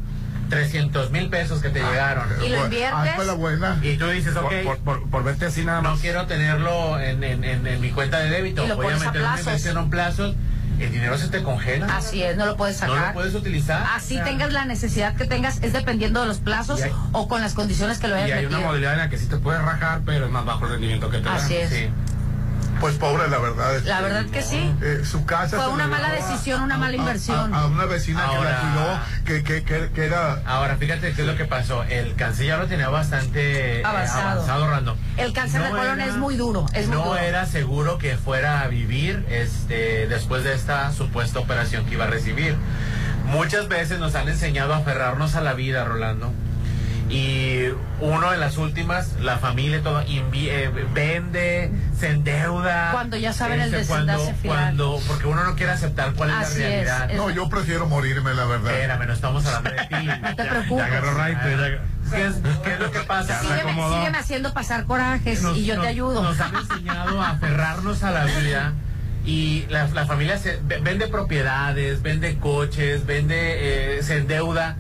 [0.57, 3.15] 300 mil pesos que te llegaron, ¿Y lo Ah, inviertes?
[3.17, 3.79] fue la buena.
[3.83, 6.01] y tú dices, ok, por, por- por verte así nada no más.
[6.01, 9.03] quiero tenerlo en, en, en, en mi cuenta de débito, Y lo voy a pones
[9.03, 9.47] a meter una plazos.
[9.47, 10.35] inversión en plazos,
[10.81, 11.87] el dinero se te congela.
[11.97, 13.09] Así es, no lo puedes no sacar.
[13.09, 13.87] lo puedes utilizar.
[13.95, 17.29] Así O sea, tengas la necesidad que tengas, es dependiendo de los plazos hay- o
[17.29, 18.67] con las condiciones que lo hayas Y hay una metido.
[18.69, 21.19] modalidad en la que sí te puedes rajar, pero es más bajo el rendimiento que
[21.19, 21.37] te dan.
[21.37, 21.71] Así es.
[21.71, 21.89] Sí.
[22.83, 23.71] Pues pobre, la verdad.
[23.85, 24.75] La este, verdad que sí.
[24.83, 27.55] eh, su casa Fue una mala decisión, una a- mala inversión.
[27.55, 30.43] A, a una vecina Ahora- que la cuidó, que, que, que, que era.
[30.45, 31.85] Ahora, fíjate qué es lo que pasó.
[31.85, 34.31] El cáncer ya lo tenía bastante eh, Avanzado.
[34.33, 34.97] avanzado, Rando.
[35.17, 37.19] El cáncer de colon era- es muy duro, es muy no duro.
[37.19, 42.09] era seguro que fuera a vivir este, después de esta supuesta operación que iba a
[42.09, 42.57] recibir.
[43.27, 46.33] Muchas veces nos han enseñado a aferrarnos a la vida, Rolando.
[47.13, 47.67] Y
[48.01, 52.91] uno de las últimas, la familia y todo, eh, vende, se endeuda.
[52.93, 54.57] Cuando ya saben el Este, desenlace cuando, final.
[54.57, 57.11] cuando Porque uno no quiere aceptar cuál es la realidad.
[57.11, 58.73] es- No, yo prefiero morirme, la verdad.
[58.73, 60.07] Espérame, no estamos hablando de ti.
[60.23, 60.87] No te Ya preocupes.
[61.15, 61.81] right, ya-
[62.17, 63.41] ¿Qué es, qué es lo que pasa?
[63.41, 66.23] Sígueme, sígueme haciendo pasar corajes Nos- y yo nos- te ayudo.
[66.23, 68.73] Nos han enseñado a aferrarnos a la vida
[69.27, 74.77] y la, la familia se, ve- vende propiedades, vende coches, vende, eh, se endeuda.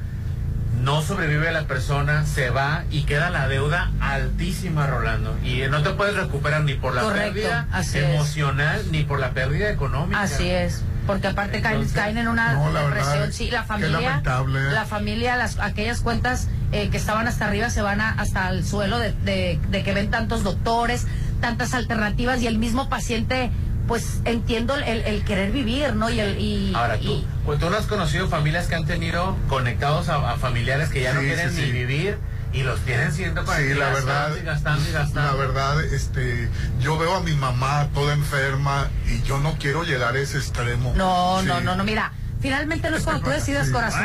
[0.83, 5.37] No sobrevive la persona, se va y queda la deuda altísima, Rolando.
[5.45, 8.05] Y no te puedes recuperar ni por la Correcto, pérdida así es.
[8.05, 10.21] emocional ni por la pérdida económica.
[10.21, 13.13] Así es, porque aparte caen, Entonces, caen en una no, la depresión.
[13.21, 14.73] verdad, sí, la familia, lamentable.
[14.73, 18.65] la familia, las aquellas cuentas eh, que estaban hasta arriba se van a- hasta el
[18.67, 21.07] suelo de, de- de que ven tantos doctores,
[21.41, 23.51] tantas alternativas y el mismo paciente,
[23.93, 26.09] pues entiendo el, el querer vivir, ¿no?
[26.09, 29.37] Y el y, Ahora tú, y- pues tú no has conocido familias que han tenido
[29.51, 31.73] conectados a, a familiares que ya no quieren sí, ni sí.
[31.73, 32.17] vivir
[32.55, 35.31] y los tienen siendo para Sí, la gastando verdad, y gastando y gastando.
[35.31, 36.49] la verdad, este,
[36.81, 40.95] yo veo a mi mamá toda enferma y yo no quiero llegar a ese extremo.
[40.97, 41.47] no, Sí.
[41.49, 43.73] no, no, no, mira, finalmente no es cuando tú decidas, Sí.
[43.73, 44.01] corazón.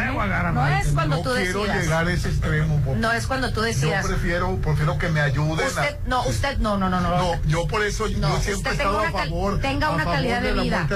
[0.53, 1.83] No es cuando no tú quiero decidas.
[1.83, 2.95] llegar a ese extremo.
[2.97, 4.05] No es cuando tú Yo decidas.
[4.05, 5.65] prefiero, prefiero que me ayuden.
[5.65, 7.09] a- Usted, no, usted, no, no, no, no.
[7.17, 9.59] No, yo por eso No, yo siempre he estado a favor.
[9.59, 10.87] tenga a una favor calidad de vida.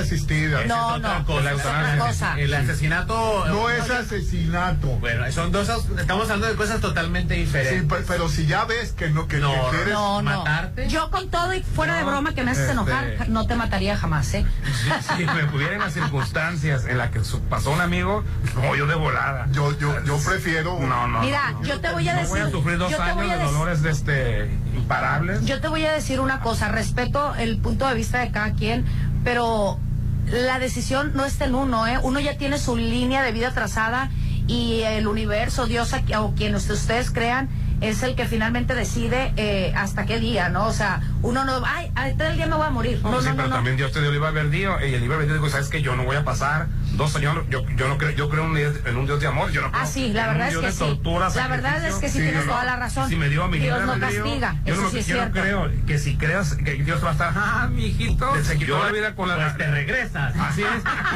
[0.67, 1.39] No, no, cosa.
[1.41, 2.39] esa es otra cosa.
[2.39, 3.45] El asesinato.
[3.47, 4.87] No es asesinato.
[4.99, 5.67] Bueno, son dos.
[5.97, 7.83] Estamos hablando de cosas totalmente Sí, diferentes.
[7.99, 10.37] pe- pero si ya ves que no que, que No, quieres No, no.
[10.39, 10.87] matarte.
[10.87, 13.55] Yo con todo y fuera de No, broma que me haces este- enojar, no te
[13.55, 14.45] mataría jamás, ¿eh?
[15.17, 18.23] Si me pudiera en las circunstancias en las que pasó un amigo,
[18.55, 19.47] no, yo de volada.
[19.51, 21.21] yo yo yo prefiero No, no.
[21.21, 21.63] Mira, no.
[21.63, 22.37] yo te voy a No decir.
[22.37, 25.45] voy a sufrir dos yo te años voy a de dolores de este imparables.
[25.45, 28.85] Yo te voy a decir una cosa, respeto el punto de vista de cada quien,
[29.23, 29.79] pero
[30.27, 31.97] la decisión no está en uno, ¿eh?
[32.01, 34.09] Uno ya tiene su línea de vida trazada
[34.47, 37.49] y el universo, Dios aquí- o quien ustedes crean,
[37.81, 40.67] es el que finalmente decide eh, hasta qué día, ¿no?
[40.67, 42.99] O sea, uno no, ay, a tal día me voy a morir.
[43.03, 43.55] No, sí, no, pero no, no.
[43.55, 46.03] también Dios te dio libre albedrío y el libre albedrío dijo, sabes que yo no
[46.03, 48.97] voy a pasar dos años, yo, yo no creo, yo creo en un Dios- en
[48.97, 50.79] un Dios de amor, yo no creo Ah, sí, la verdad es que sí.
[50.79, 52.65] tortura, La verdad es que sí tienes yo toda no.
[52.65, 53.09] la razón.
[53.09, 55.31] Si me dio a mi Dios no castiga, yo eso no, sí es yo no
[55.31, 58.83] creo que si creas que Dios va a estar, ah, mi hijito, se quitó yo-
[58.85, 59.35] la vida con la...
[59.35, 60.33] pues te regresas.
[60.37, 60.67] Así es,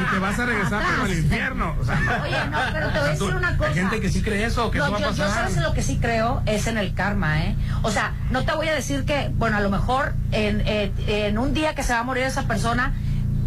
[0.02, 1.76] y te vas a regresar pero al infierno.
[1.80, 2.22] O sea, no.
[2.22, 3.70] Oye, no, pero te voy a decir una cosa.
[3.70, 5.34] Hay gente que sí cree eso, que No, eso va a yo, yo pasar.
[5.42, 7.56] sabes en lo que sí creo es en el karma, ¿eh?
[7.82, 11.38] O sea, no te voy a decir que, bueno, a lo mejor en, eh, en
[11.38, 12.92] un día que se va a morir esa persona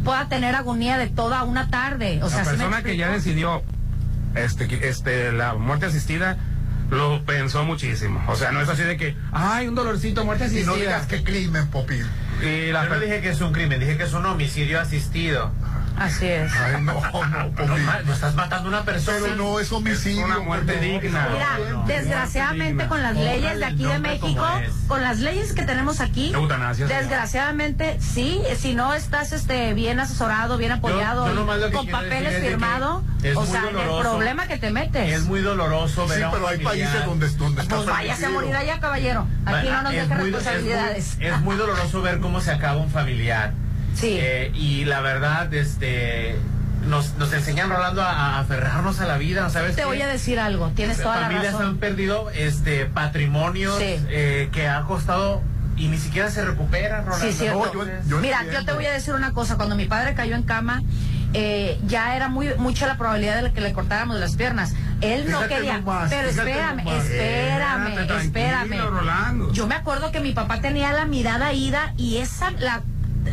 [0.03, 2.19] pueda tener agonía de toda una tarde.
[2.23, 3.61] O sea, la ¿sí me persona que ya decidió
[4.35, 6.37] este, este, la muerte asistida
[6.89, 8.23] lo pensó muchísimo.
[8.27, 10.71] O sea, no es así de que, ay, un dolorcito, muerte Y asistida.
[10.71, 12.05] no digas que crimen, Popín.
[12.41, 15.51] Y la Yo no dije que es un crimen, dije que es un homicidio asistido.
[15.99, 16.51] Así es.
[16.53, 19.17] Ay, no, no, No, estás matando a una persona.
[19.21, 20.25] Pero no es homicidio.
[20.25, 21.27] una muerte digna.
[21.31, 24.45] Mira, No, desgraciadamente con las leyes de aquí de México,
[24.87, 30.57] con las leyes que tenemos aquí, Eutanasia, desgraciadamente sí, si no estás este bien asesorado,
[30.57, 34.47] bien apoyado, yo con papeles decir es de que firmado, es o sea, el problema
[34.47, 35.11] que te metes.
[35.11, 38.79] Es muy doloroso ver Sí, pero hay países donde, donde Pues váyase a morir allá,
[38.79, 39.27] caballero.
[39.45, 41.07] Aquí no nos dejan responsabilidades.
[41.11, 43.53] Es muy, es muy doloroso ver cómo se acaba un familiar.
[43.99, 44.17] Sí.
[44.19, 46.35] Eh, y la verdad, este,
[46.87, 49.75] nos, nos enseñan, Rolando, a, a aferrarnos a la vida, ¿sabes?
[49.75, 49.87] Te qué?
[49.87, 51.77] voy a decir algo, tienes toda la Familias han razón.
[51.77, 53.95] perdido este patrimonios Sí.
[54.09, 55.41] eh, que ha costado
[55.75, 57.25] y ni siquiera se recupera, Rolando.
[57.25, 57.71] Sí, cierto.
[57.73, 58.59] No, yo- yo Mira, entiendo.
[58.61, 59.55] yo te voy a decir una cosa.
[59.55, 60.83] Cuando mi padre cayó en cama,
[61.33, 64.73] eh, ya era muy mucha la probabilidad de que le cortáramos las piernas.
[65.01, 65.77] Él no quería.
[65.77, 67.05] nomás, pero espérame, nomás.
[67.05, 69.51] espérame, espérame.
[69.53, 72.81] Yo me acuerdo que mi papá tenía la mirada ida y esa, la,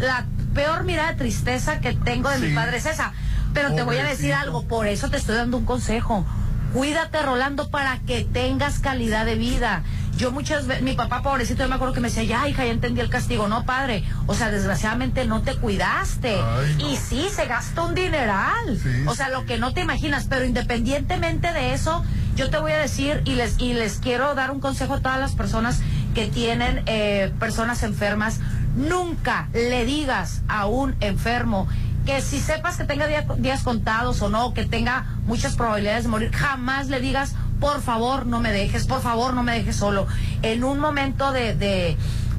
[0.01, 0.25] la
[0.57, 3.13] peor mirada de tristeza que tengo de mi padre es esa.
[3.53, 6.27] Pero te voy a decir algo, por eso te estoy dando un consejo.
[6.73, 9.83] Cuídate, Rolando, para que tengas calidad de vida.
[10.17, 12.71] Yo muchas veces, mi papá pobrecito, yo me acuerdo que me decía, ya hija, ya
[12.71, 13.49] entendí el castigo.
[13.49, 16.37] No, padre, o sea, desgraciadamente no te cuidaste.
[16.37, 16.89] Ay, no.
[16.89, 18.79] Y sí, se gasta un dineral.
[18.83, 20.27] Sí, o sea, lo que no te imaginas.
[20.29, 22.03] Pero independientemente de eso,
[22.35, 25.21] yo te voy a decir y les, y les quiero dar un consejo a todas
[25.21, 25.81] las personas
[26.15, 28.41] que tienen eh, personas enfermas.
[28.77, 31.67] Nunca le digas a un enfermo
[32.05, 36.11] que si sepas que tenga día- días contados o no, que tenga muchas probabilidades de
[36.11, 40.07] morir, jamás le digas, por favor, no me dejes, por favor, no me dejes solo.
[40.43, 41.97] En un momento de, de,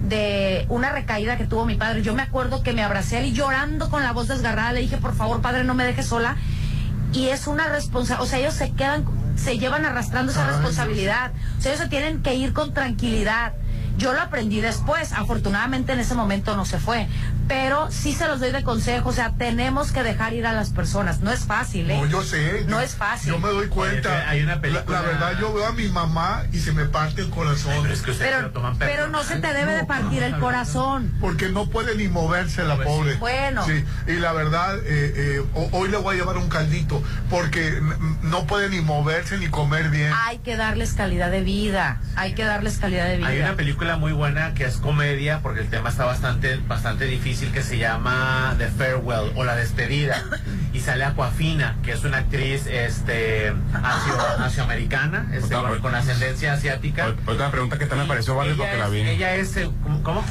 [0.08, 3.26] de una recaída que tuvo mi padre, yo me acuerdo que me abracé a él
[3.26, 6.38] y llorando con la voz desgarrada, le dije, por favor, padre, no me dejes sola.
[7.14, 11.32] Y es una responsabilidad, o sea, ellos se quedan, se llevan arrastrando esa responsabilidad.
[11.58, 13.54] O sea, ellos se tienen que ir con tranquilidad.
[13.98, 17.08] Yo lo aprendí después, afortunadamente en ese momento no se fue,
[17.48, 20.70] pero sí se los doy de consejo, o sea, tenemos que dejar ir a las
[20.72, 21.98] personas, no es fácil, ¿eh?
[21.98, 22.64] No, yo sé.
[22.68, 23.34] No yo- es fácil.
[23.34, 24.10] Yo me doy cuenta.
[24.10, 26.86] Oye, hay una La- película- La, verdad, yo veo a mi mamá y se me
[26.86, 27.74] parte el corazón.
[27.82, 29.88] Pero es que ustedes se Pero, lo toman pero no se te debe de No,
[29.88, 31.14] partir el corazón.
[31.22, 32.94] Porque no puede ni moverse la Pues sí.
[32.96, 33.16] pobre.
[33.16, 33.66] Bueno.
[33.66, 37.02] Sí, y la verdad, eh, eh, ho- hoy le voy a llevar un caldito.
[37.30, 37.80] Porque
[38.24, 40.12] no puede ni moverse ni comer bien.
[40.26, 43.28] Hay que darles calidad de vida, hay que darles calidad de vida.
[43.28, 47.37] Hay una película muy buena que es comedia porque el tema está bastante bastante difícil
[47.46, 50.24] que se llama The Farewell o La Despedida
[50.74, 57.14] y sale Aquafina que es una actriz este asio- asioamericana este, con, con ascendencia asiática.
[57.26, 59.00] Ahorita me pregunta qué tal me pareció Barbie Ella porque la es- vi.
[59.02, 59.70] Ella es eh,
[60.04, 60.24] ¿cómo?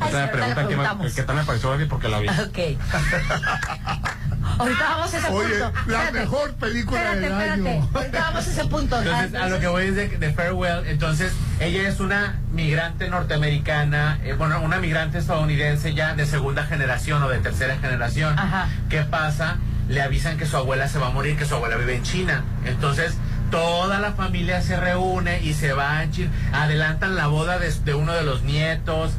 [0.00, 0.68] Ahorita me pregunta
[1.14, 2.28] qué tal me pareció Barbie porque la vi.
[2.28, 2.58] Ok.
[4.58, 5.72] Ahorita vamos a ese Oye, punto.
[5.74, 6.12] la Espérate.
[6.12, 7.70] mejor película Espérate, del espérate.
[7.70, 7.88] año.
[7.94, 8.98] Ahorita vamos a ese punto.
[9.02, 10.86] Entonces, a lo que voy es de, de Farewell.
[10.86, 17.22] Entonces, ella es una migrante norteamericana, eh, bueno, una migrante estadounidense ya de segunda generación
[17.22, 18.38] o de tercera generación.
[18.38, 18.68] Ajá.
[18.88, 19.56] ¿Qué pasa?
[19.88, 22.44] Le avisan que su abuela se va a morir, que su abuela vive en China.
[22.64, 23.14] Entonces,
[23.50, 26.30] toda la familia se reúne y se va a China.
[26.52, 29.12] Adelantan la boda de, de uno de los nietos.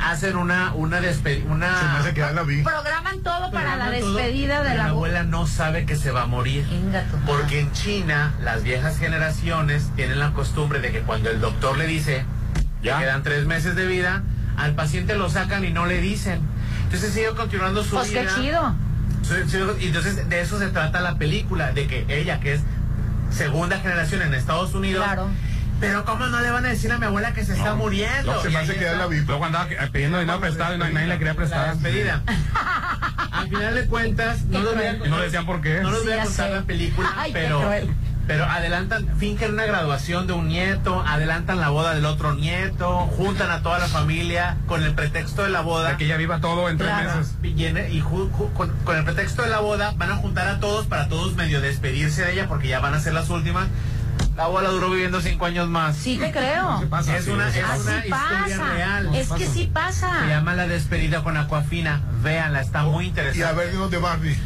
[0.00, 1.50] Hacen una, una despedida.
[1.50, 2.62] Una, Se me hace que ya la vi.
[2.62, 6.22] Programan todo para la todo, despedida de pero la abuela no sabe que se va
[6.22, 6.64] a morir.
[7.26, 11.86] Porque en China, las viejas generaciones tienen la costumbre de que cuando el doctor le
[11.86, 12.24] dice
[12.82, 12.98] Ya.
[12.98, 14.22] que quedan tres meses de vida,
[14.56, 16.40] al paciente lo sacan y no le dicen.
[16.84, 18.22] Entonces sigue continuando su Pues vida.
[18.22, 18.74] qué chido.
[19.22, 22.60] Sí, sí, Y entonces de eso se trata la película, de que ella, que es
[23.30, 25.26] segunda generación en Estados Unidos, Claro.
[25.80, 28.34] Pero ¿cómo no le van a decir a mi abuela que se está muriendo?
[28.34, 29.20] No, se me hace que la vi.
[29.20, 31.72] Luego andaba pidiendo dinero prestado y nadie le quería la prestar.
[31.74, 32.22] despedida.
[33.32, 35.80] Al final de cuentas, no, los voy a, no decían por qué.
[35.80, 37.62] no los voy a contar la película, Ay, pero,
[38.26, 43.50] pero adelantan, fingen una graduación de un nieto, adelantan la boda del otro nieto, juntan
[43.50, 45.84] a toda la familia con el pretexto de la boda.
[45.84, 47.18] Para que ya viva todo en tres Claro.
[47.18, 47.34] meses.
[47.42, 50.48] Y, en- y ju- ju- con, con el pretexto de la boda van a juntar
[50.48, 53.66] a todos para todos medio despedirse de ella porque ya van a ser las últimas.
[54.36, 55.96] La abuela duró viviendo cinco años más.
[55.96, 56.82] Sí te creo.
[56.82, 58.72] Es una, es Así una historia pasa.
[58.74, 59.14] real.
[59.14, 60.20] Es que sí pasa.
[60.20, 62.02] Se llama La despedida con Aquafina.
[62.22, 63.38] Véanla, está muy interesante.
[63.38, 64.36] Y a ver, dinos de Barbie.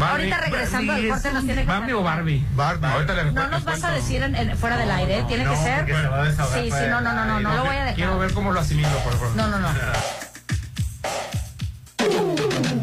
[0.00, 2.44] Ahorita regresando al corte nos tiene que ¿Barbie o Barbie?
[2.54, 2.86] Barbie.
[2.86, 5.56] Ahorita le No nos vas a decir en- en- fuera del aire, tiene no, que
[5.58, 5.76] ser.
[5.78, 7.80] porque se va a desahogar Sí, sí, no, no, no, no, no lo voy a
[7.80, 7.94] dejar.
[7.94, 9.36] Quiero ver cómo lo asimilo, por favor.
[9.36, 9.68] No, no, no.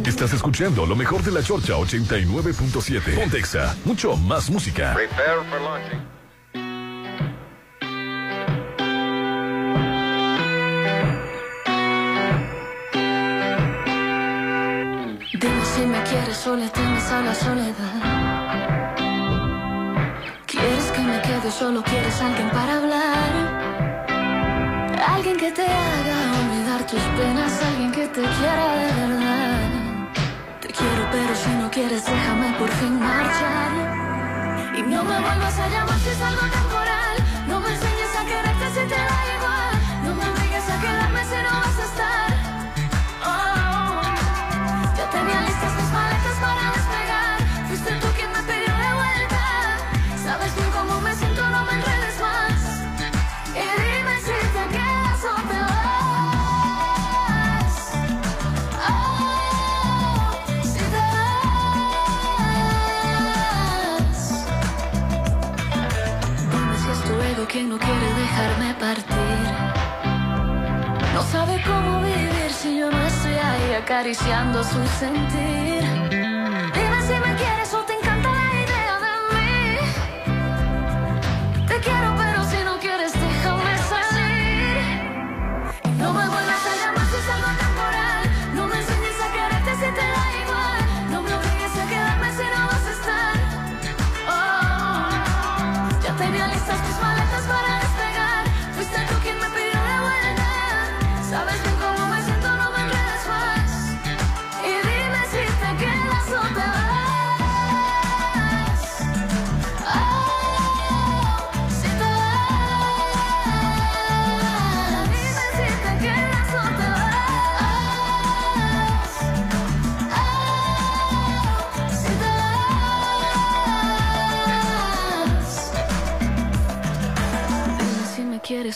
[0.05, 3.15] Estás escuchando lo mejor de la Chorcha 89.7.
[3.15, 4.93] Pontexa, mucho más música.
[4.93, 6.18] Prepare for launching.
[15.79, 17.95] Si me quieres o le temes a la soledad.
[20.45, 23.31] ¿Quieres que me quede solo quieres alguien para hablar?
[25.15, 29.59] Alguien que te haga olvidar tus penas, alguien que te quiera de verdad.
[30.61, 33.71] Te quiero, pero si no quieres, déjame por fin marchar.
[34.79, 37.15] Y no me vuelvas a llamar si es algo temporal.
[37.47, 39.38] No me enseñes a quererte si te da
[72.61, 76.18] si yo no estoy ahí acariciando su sentir.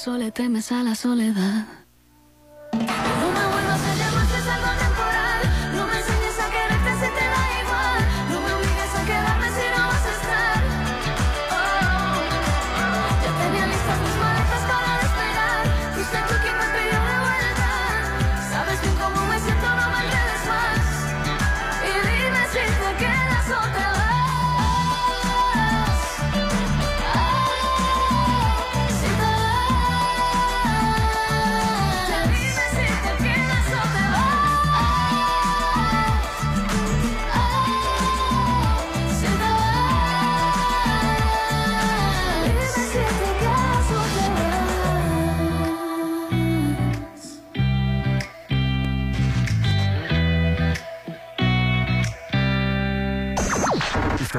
[0.08, 1.83] O le temes a la soledad.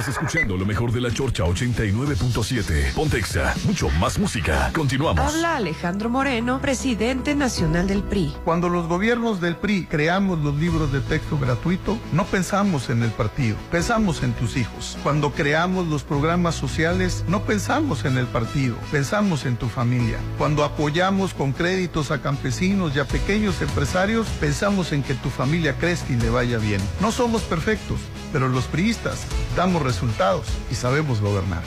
[0.05, 2.93] Estás escuchando lo mejor de la Chorcha 89.7.
[2.93, 4.71] Pontexa, mucho más música.
[4.75, 5.35] Continuamos.
[5.35, 8.35] Habla Alejandro Moreno, presidente nacional del PRI.
[8.45, 13.13] Cuando los gobiernos del PRI creamos los libros de texto gratuito, no pensamos en el
[13.13, 14.99] partido, pensamos en tus hijos.
[15.03, 20.19] Cuando creamos los programas sociales, no pensamos en el partido, pensamos en tu familia.
[20.37, 25.79] Cuando apoyamos con créditos a campesinos y a pequeños empresarios, pensamos en que tu familia
[25.79, 26.83] crezca y le vaya bien.
[27.01, 28.01] No somos perfectos,
[28.35, 29.21] pero los priistas
[29.55, 31.63] damos resultados y sabemos gobernar.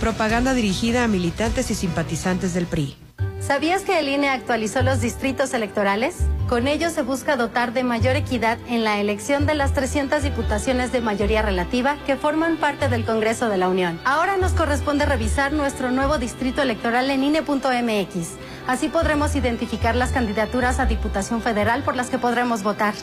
[0.00, 2.96] Propaganda dirigida a militantes y simpatizantes del PRI.
[3.40, 6.14] ¿Sabías que el INE actualizó los distritos electorales?
[6.48, 10.92] Con ello se busca dotar de mayor equidad en la elección de las 300 diputaciones
[10.92, 13.98] de mayoría relativa que forman parte del Congreso de la Unión.
[14.04, 18.28] Ahora nos corresponde revisar nuestro nuevo distrito electoral en INE.mx.
[18.68, 22.94] Así podremos identificar las candidaturas a Diputación Federal por las que podremos votar.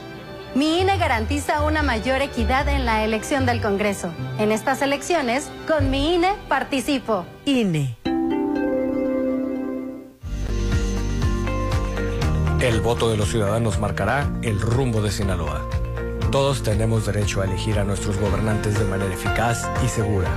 [0.56, 4.12] Mi INE garantiza una mayor equidad en la elección del Congreso.
[4.40, 7.26] En estas elecciones, con mi INE participo.
[7.46, 7.96] INE.
[12.60, 15.62] El voto de los ciudadanos marcará el rumbo de Sinaloa.
[16.32, 20.30] Todos tenemos derecho a elegir a nuestros gobernantes de manera eficaz y segura.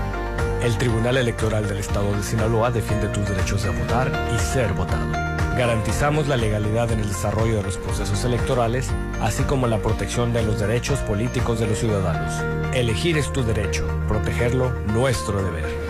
[0.63, 5.32] El Tribunal Electoral del Estado de Sinaloa defiende tus derechos de votar y ser votado.
[5.57, 10.43] Garantizamos la legalidad en el desarrollo de los procesos electorales, así como la protección de
[10.43, 12.33] los derechos políticos de los ciudadanos.
[12.75, 15.82] Elegir es tu derecho, protegerlo nuestro deber.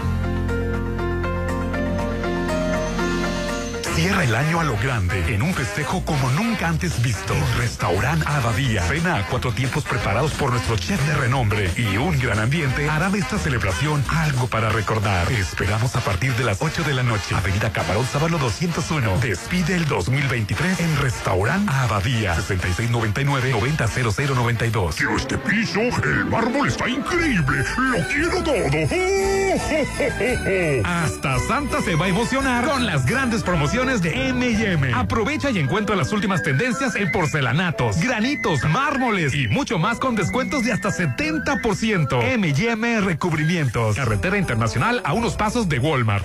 [3.94, 7.34] Cierra el año a lo grande en un festejo como nunca antes visto.
[7.58, 8.82] Restaurant Abadía.
[8.84, 13.10] Cena a cuatro tiempos preparados por nuestro chef de renombre y un gran ambiente hará
[13.10, 15.26] de esta celebración algo para recordar.
[15.26, 17.34] Te esperamos a partir de las 8 de la noche.
[17.34, 19.18] Avenida Camarón Sábalo 201.
[19.18, 22.34] Despide el 2023 en Restaurant Abadía.
[22.36, 24.94] 6699-900092.
[24.96, 28.54] Quiero este piso, el mármol está increíble, lo quiero todo.
[30.84, 34.94] Hasta Santa se va a emocionar con las grandes promociones de M&M.
[34.94, 40.62] Aprovecha y encuentra las últimas tendencias en porcelanatos, granitos, mármoles y mucho más con descuentos
[40.62, 42.22] de hasta 70%.
[42.22, 43.96] M&M Recubrimientos.
[43.96, 46.24] Carretera Internacional a unos pasos de Walmart.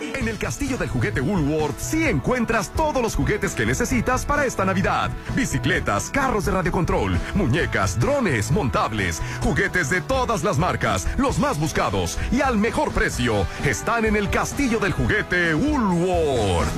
[0.00, 4.64] En el Castillo del Juguete Woolworth sí encuentras todos los juguetes que necesitas para esta
[4.64, 5.10] Navidad.
[5.34, 12.16] Bicicletas, carros de radiocontrol, muñecas, drones, montables, juguetes de todas las marcas, los más buscados
[12.30, 13.44] y al mejor precio.
[13.64, 16.75] Están en el Castillo del Juguete Woolworth.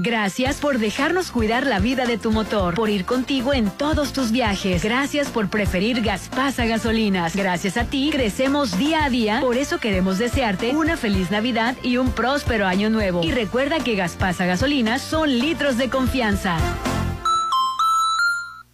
[0.00, 4.30] Gracias por dejarnos cuidar la vida de tu motor, por ir contigo en todos tus
[4.30, 4.84] viajes.
[4.84, 7.34] Gracias por preferir Gaspasa Gasolinas.
[7.34, 11.96] Gracias a ti crecemos día a día, por eso queremos desearte una feliz Navidad y
[11.96, 13.24] un próspero año nuevo.
[13.24, 16.58] Y recuerda que Gaspasa Gasolinas son litros de confianza.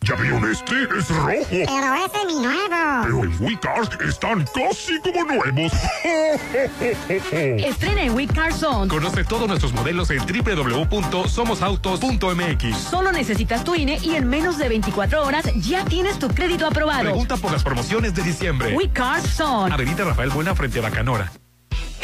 [0.04, 0.74] ¿Ya vieron este?
[0.98, 1.46] Es rojo.
[1.48, 3.02] Pero ese es mi nuevo.
[3.04, 5.72] Pero en WeCars están casi como nuevos.
[7.08, 8.88] Estrena en We Car Zone.
[8.88, 12.76] Conoce todos nuestros modelos en www.somosautos.mx.
[12.76, 17.04] Solo necesitas tu INE y en menos de 24 horas ya tienes tu crédito aprobado.
[17.04, 18.76] Pregunta por las promociones de diciembre.
[18.76, 19.72] We Car Zone.
[19.72, 21.32] Avenida Rafael Buena frente a Bacanora.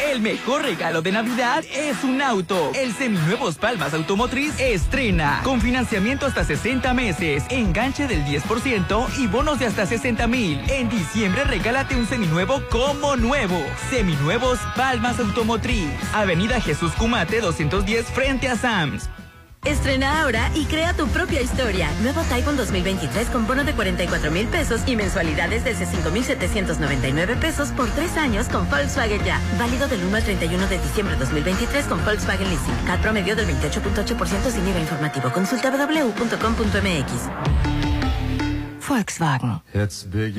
[0.09, 2.71] El mejor regalo de Navidad es un auto.
[2.73, 5.41] El Seminuevos Palmas Automotriz estrena.
[5.43, 10.59] Con financiamiento hasta 60 meses, enganche del 10% y bonos de hasta 60 mil.
[10.69, 13.61] En diciembre regálate un seminuevo como nuevo.
[13.89, 15.91] Seminuevos Palmas Automotriz.
[16.13, 19.07] Avenida Jesús Cumate 210 frente a Sams.
[19.63, 21.87] Estrena ahora y crea tu propia historia.
[22.01, 27.87] Nuevo Taiwan 2023 con bono de 44 mil pesos y mensualidades desde 5,799 pesos por
[27.89, 29.39] tres años con Volkswagen Ya.
[29.59, 32.75] Válido del 1 al 31 de diciembre de 2023 con Volkswagen Leasing.
[32.87, 35.31] CAT promedio del 28.8% sin IVA informativo.
[35.31, 37.11] Consulta www.com.mx.
[38.89, 39.61] Volkswagen.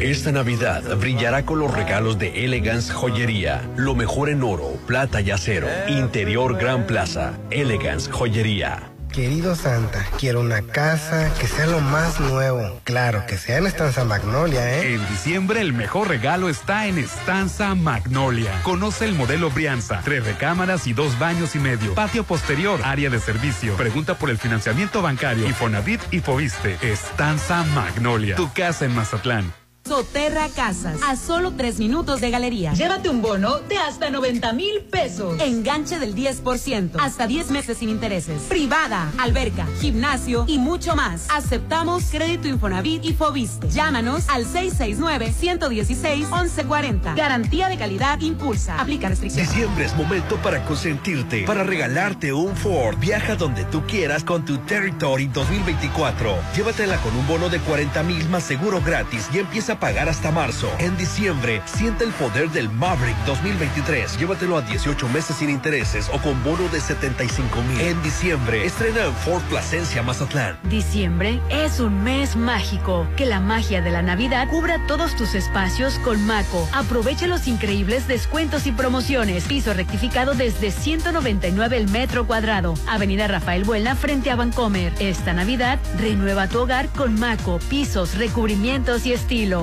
[0.00, 3.62] Esta Navidad brillará con los regalos de Elegance Joyería.
[3.76, 5.68] Lo mejor en oro, plata y acero.
[5.88, 7.34] Interior Gran Plaza.
[7.50, 8.91] Elegance Joyería.
[9.12, 12.80] Querido Santa, quiero una casa que sea lo más nuevo.
[12.84, 14.94] Claro, que sea en Estanza Magnolia, ¿eh?
[14.94, 18.62] En diciembre el mejor regalo está en Estanza Magnolia.
[18.62, 20.00] Conoce el modelo Brianza.
[20.02, 21.94] Tres recámaras y dos baños y medio.
[21.94, 23.76] Patio posterior, área de servicio.
[23.76, 25.46] Pregunta por el financiamiento bancario.
[25.46, 26.78] Infonavit y Fobiste.
[26.80, 28.36] Estanza Magnolia.
[28.36, 29.61] Tu casa en Mazatlán.
[29.84, 32.72] Soterra Casas, a solo tres minutos de galería.
[32.72, 35.40] Llévate un bono de hasta 90 mil pesos.
[35.40, 38.42] Enganche del 10%, hasta 10 meses sin intereses.
[38.42, 41.26] Privada, alberca, gimnasio y mucho más.
[41.30, 43.68] Aceptamos crédito Infonavit y Fobiste.
[43.70, 47.16] Llámanos al 669-116-1140.
[47.16, 48.80] Garantía de calidad impulsa.
[48.80, 49.50] Aplica restricciones.
[49.50, 52.96] Diciembre es momento para consentirte, para regalarte un Ford.
[52.98, 56.36] Viaja donde tú quieras con tu Territory 2024.
[56.54, 60.70] Llévatela con un bono de 40 mil más seguro gratis y empieza pagar hasta marzo.
[60.78, 64.18] En diciembre, siente el poder del Maverick 2023.
[64.18, 67.80] Llévatelo a 18 meses sin intereses o con bono de 75 mil.
[67.80, 70.58] En diciembre, estrena en Ford Plasencia, Mazatlán.
[70.64, 73.06] Diciembre es un mes mágico.
[73.16, 76.68] Que la magia de la Navidad cubra todos tus espacios con Maco.
[76.72, 79.44] Aprovecha los increíbles descuentos y promociones.
[79.44, 82.74] Piso rectificado desde 199 el metro cuadrado.
[82.88, 84.92] Avenida Rafael Buena frente a Vancomer.
[84.98, 89.61] Esta Navidad renueva tu hogar con Maco, pisos, recubrimientos y estilo.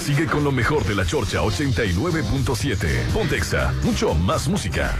[0.00, 3.06] Sigue con lo mejor de la Chorcha 89.7.
[3.12, 4.94] Pontexa, mucho más música.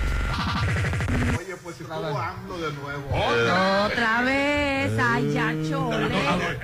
[1.38, 3.08] Oye, pues estuvo AMLO de nuevo.
[3.86, 6.06] Otra vez, ay, ya chole.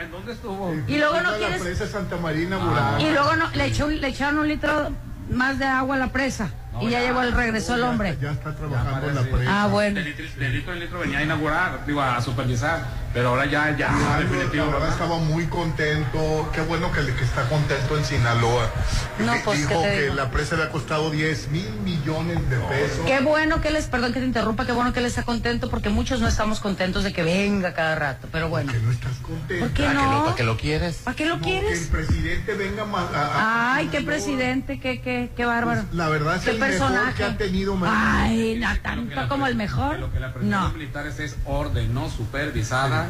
[0.02, 0.74] ¿En dónde estuvo?
[0.86, 3.00] Y luego no La quieres- presa Santa Marina Murano.
[3.00, 4.90] Y luego no, le, echó, un- le echaron un litro
[5.30, 6.50] más de agua a la presa.
[6.83, 8.16] Y ya llegó el regresó el hombre.
[8.20, 9.62] Ya está trabajando en la presa.
[9.64, 9.95] Ah, bueno.
[10.01, 13.09] De litro, de litro en litro venía a inaugurar, digo, a supervisar.
[13.14, 14.66] Pero ahora ya, ya, Ah, definitivo.
[14.66, 16.51] la verdad estaba muy contento.
[16.55, 18.70] Qué bueno que, que está contento en Sinaloa.
[19.18, 20.14] No, pues, ¿qué Dijo que digo?
[20.14, 23.01] la presa le ha costado 10 mil millones de pesos.
[23.07, 25.89] Qué bueno que les, perdón que te interrumpa, qué bueno que él está contento porque
[25.89, 28.72] muchos no estamos contentos de que venga cada rato, pero bueno.
[28.83, 29.64] no estás contento?
[29.64, 30.12] ¿Por qué ¿Para qué no?
[30.12, 30.97] lo- para qué lo quieres?
[30.97, 31.70] ¿Para qué lo No, quieres?
[31.79, 35.85] Que el presidente venga más a, a- Ay, qué presidente, qué, qué, qué bárbaro.
[35.93, 37.78] La verdad es qué mejor que ha tenido.
[37.86, 39.98] Ay, no, tanto como el mejor.
[39.98, 40.70] Lo que la presidencia No.
[40.74, 43.06] militar es, es orden no supervisada,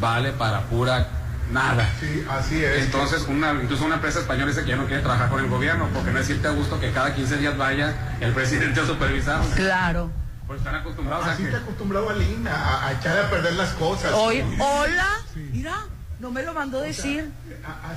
[0.00, 1.08] vale para pura
[1.52, 1.88] nada.
[2.00, 2.84] Sí, así es.
[2.84, 5.88] Entonces, una, incluso una empresa española dice que ya no quiere trabajar con el gobierno,
[5.94, 9.40] porque no es irte a gusto que cada 15 días vaya el presidente a supervisar.
[9.56, 10.10] Claro.
[10.46, 11.52] Pues están acostumbrados Así a que...
[11.52, 14.12] te acostumbrado a Lina, a, a echar a perder las cosas.
[14.14, 15.06] Hoy, hola,
[15.52, 15.74] mira,
[16.20, 17.30] no me lo mandó decir.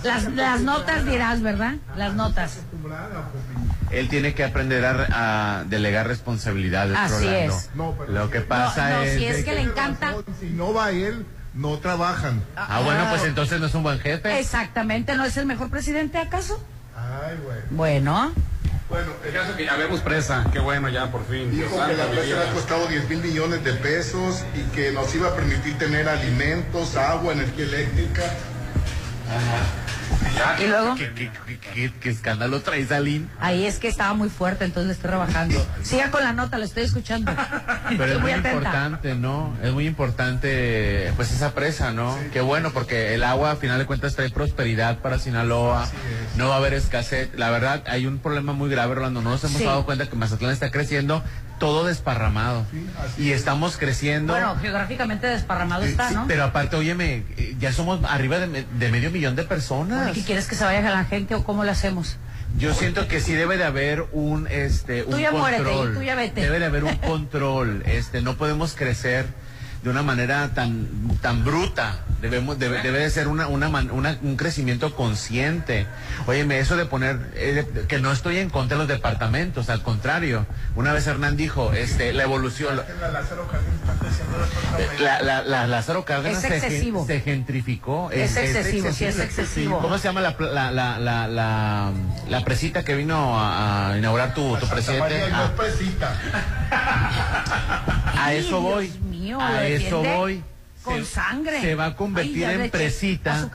[0.04, 1.76] Las, las notas dirás, ¿verdad?
[1.96, 2.60] Las notas.
[3.92, 7.56] Él tiene que aprender a, a delegar responsabilidades, Así Rolando.
[7.58, 7.70] es.
[7.76, 9.18] No, pero Lo que pasa no, es...
[9.18, 10.16] si es que le encanta.
[10.40, 12.42] Si no va él, no trabajan.
[12.56, 14.40] Ah, bueno, pues entonces no es un buen jefe.
[14.40, 16.64] Exactamente, ¿no es el mejor presidente acaso?
[16.96, 17.58] Ay, güey.
[17.72, 18.32] Bueno,
[18.90, 21.50] Bueno, El caso que ya vemos presa, qué bueno ya por fin.
[21.52, 24.92] Dijo Dios que la presa le ha costado 10 mil millones de pesos y que
[24.92, 28.24] nos iba a permitir tener alimentos, agua, energía eléctrica.
[30.60, 30.96] ¿Y luego?
[30.96, 33.30] ¿Qué, qué- qué- qué- qué escándalo trae Salín?
[33.40, 35.66] ahí es que estaba muy fuerte, entonces estoy rebajando.
[35.84, 37.32] Siga con la nota, la estoy escuchando.
[37.90, 38.54] Pero Estoy es muy atenta.
[38.54, 39.56] importante, ¿no?
[39.64, 42.18] Es muy importante, pues esa presa, ¿no?
[42.34, 45.88] Qué bueno, porque el agua, a final de cuentas, trae prosperidad para Sinaloa.
[46.36, 47.30] No va a haber escasez.
[47.36, 49.22] La verdad, hay un problema muy grave, Rolando.
[49.22, 49.66] No nos hemos Sí.
[49.66, 51.24] dado cuenta que Mazatlán está creciendo
[51.60, 52.66] todo desparramado.
[53.20, 54.34] y estamos creciendo.
[54.34, 56.26] Bueno, geográficamente desparramado está, ¿no?
[56.28, 60.01] Pero aparte, óyeme, eh, ya somos arriba de, me- de medio millón de personas.
[60.16, 62.18] ¿Y quieres que se vaya a la gente o cómo lo hacemos?
[62.58, 65.92] Yo siento que sí debe de haber un este Tú un ya muérete, control.
[65.92, 66.42] y tú ya vete.
[66.42, 67.84] Debe de haber un control.
[67.86, 69.26] Este, no podemos crecer
[69.84, 70.88] de una manera tan
[71.22, 72.00] tan bruta.
[72.22, 75.88] Debemos debe, debe de ser una, una, man- una- un crecimiento consciente.
[76.28, 79.82] Óyeme, eso de poner eh, de- que no estoy en contra de los departamentos, al
[79.82, 80.46] contrario.
[80.76, 84.94] Una vez Hernán dijo, este la evolución La Lázaro Cárdenas está creciendo de otra manera.
[85.00, 87.08] la, la, la Lázaro Cárdenas Es se excesivo.
[87.08, 88.12] Se, gentrificó.
[88.12, 89.80] Es excesivo, sí, es excesivo.
[89.80, 91.92] ¿Cómo se llama la, la, la, la, la,
[92.30, 95.24] la presita que vino a, a inaugurar tu, tu presidente?
[95.34, 96.16] Ah, no presita.
[98.16, 98.92] a eso voy.
[99.22, 100.44] Mío, a eso voy.
[100.84, 101.62] Con Se- sangre.
[101.62, 103.48] Se va a convertir Ay, en presita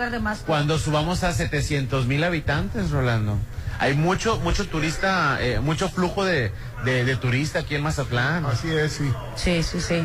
[0.46, 3.36] cuando subamos a 700 mil habitantes, Rolando.
[3.80, 6.52] Hay mucho, mucho turista, eh, mucho flujo de,
[6.84, 8.46] de, de turista aquí en Mazatlán.
[8.46, 9.12] Así es, sí.
[9.34, 10.02] Sí, sí, sí.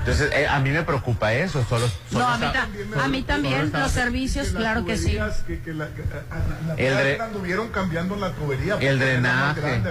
[0.00, 1.64] Entonces, eh, a mí me preocupa eso.
[1.68, 5.02] Solo, solo No, a mí, está- a mí también, los servicios, Que claro que sí.
[5.04, 8.72] tuberías, Que, que la, que- a- a- la El dre- que anduvieron cambiando la tubería.
[8.74, 9.60] porque El drenaje.
[9.60, 9.90] grande.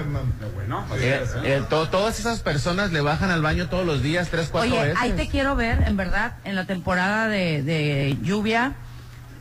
[0.56, 1.40] Bueno, Eh, es, ¿eh?
[1.44, 4.82] eh, to- todas esas personas le bajan al baño todos los días, tres, cuatro Oye,
[4.82, 4.98] veces.
[5.00, 8.74] ahí te quiero ver, en verdad, en la temporada de, de lluvia,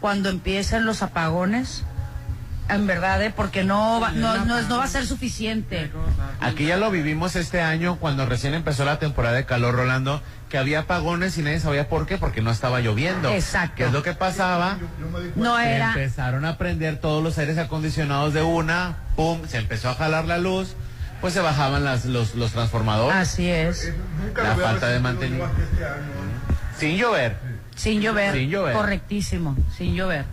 [0.00, 1.82] cuando empiezan los apagones,
[2.68, 3.32] en verdad, ¿eh?
[3.34, 5.90] porque no va, no, no, no va a ser suficiente.
[6.40, 10.58] Aquí ya lo vivimos este año cuando recién empezó la temporada de calor, Rolando, que
[10.58, 13.30] había apagones y nadie sabía por qué, porque no estaba lloviendo.
[13.30, 13.74] Exacto.
[13.76, 14.78] ¿Qué es lo que pasaba?
[15.36, 15.88] No Se era.
[15.88, 20.38] empezaron a prender todos los aires acondicionados de una, pum, se empezó a jalar la
[20.38, 20.74] luz,
[21.20, 23.16] pues se bajaban las, los, los transformadores.
[23.16, 23.92] Así es.
[24.22, 25.62] Nunca La lo había falta de mantenimiento.
[25.62, 25.88] este ¿eh?
[26.78, 27.36] Sin llover.
[27.74, 28.34] Sin llover.
[28.34, 28.74] Sin llover.
[28.74, 30.24] Correctísimo, sin llover.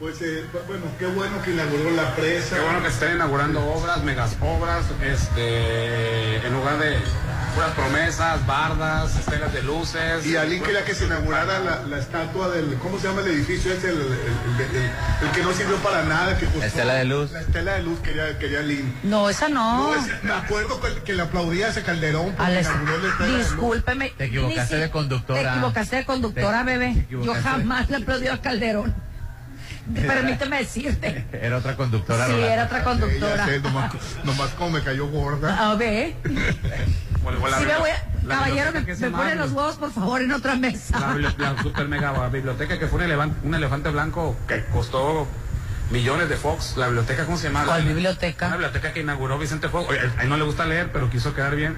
[0.00, 2.56] Pues eh, bueno, qué bueno que inauguró la presa.
[2.56, 6.96] Qué bueno que estén inaugurando obras, megas obras, este, en lugar de
[7.54, 10.24] puras promesas, bardas, estelas de luces.
[10.24, 13.74] Y Alín quería que se inaugurara la, la estatua del, ¿cómo se llama el edificio?
[13.74, 16.60] Es el, el, el- el- el que no sirvió para nada, que costó.
[16.60, 17.32] La estela de luz.
[17.32, 18.94] La estela de luz quería, quería Alín.
[19.02, 19.92] No, esa no.
[19.92, 22.98] No, es- me acuerdo que, que le aplaudía a ese Calderón porque Al est- inauguró
[23.02, 23.46] la estela de luz.
[23.50, 24.14] Discúlpeme.
[24.16, 25.42] Te equivocaste si- de conductora.
[25.42, 26.94] Te equivocaste de conductora, Te- bebé.
[27.06, 28.94] te Yo jamás le aplaudí a Calderón.
[30.06, 31.24] Permíteme decirte.
[31.32, 33.44] Era otra conductora, Sí, era otra conductora.
[33.46, 33.92] sé, nomás,
[34.24, 35.70] nomás como me cayó gorda.
[35.70, 36.14] A ver.
[37.24, 39.42] O- o la Sí, me voy a- caballero, me, biblioteca que se me pone llama-
[39.44, 41.14] los huevos, por favor, en otra mesa.
[41.16, 45.26] La, la super mega biblioteca que fue un, elevan- un elefante blanco que costó
[45.90, 46.76] millones de Fox.
[46.76, 47.64] La biblioteca, ¿cómo se llama?
[47.64, 48.46] ¿Cuál La- biblioteca?
[48.46, 49.88] Una biblioteca que inauguró Vicente Fox.
[49.90, 51.76] Oye, a él no le gusta leer, pero quiso quedar bien.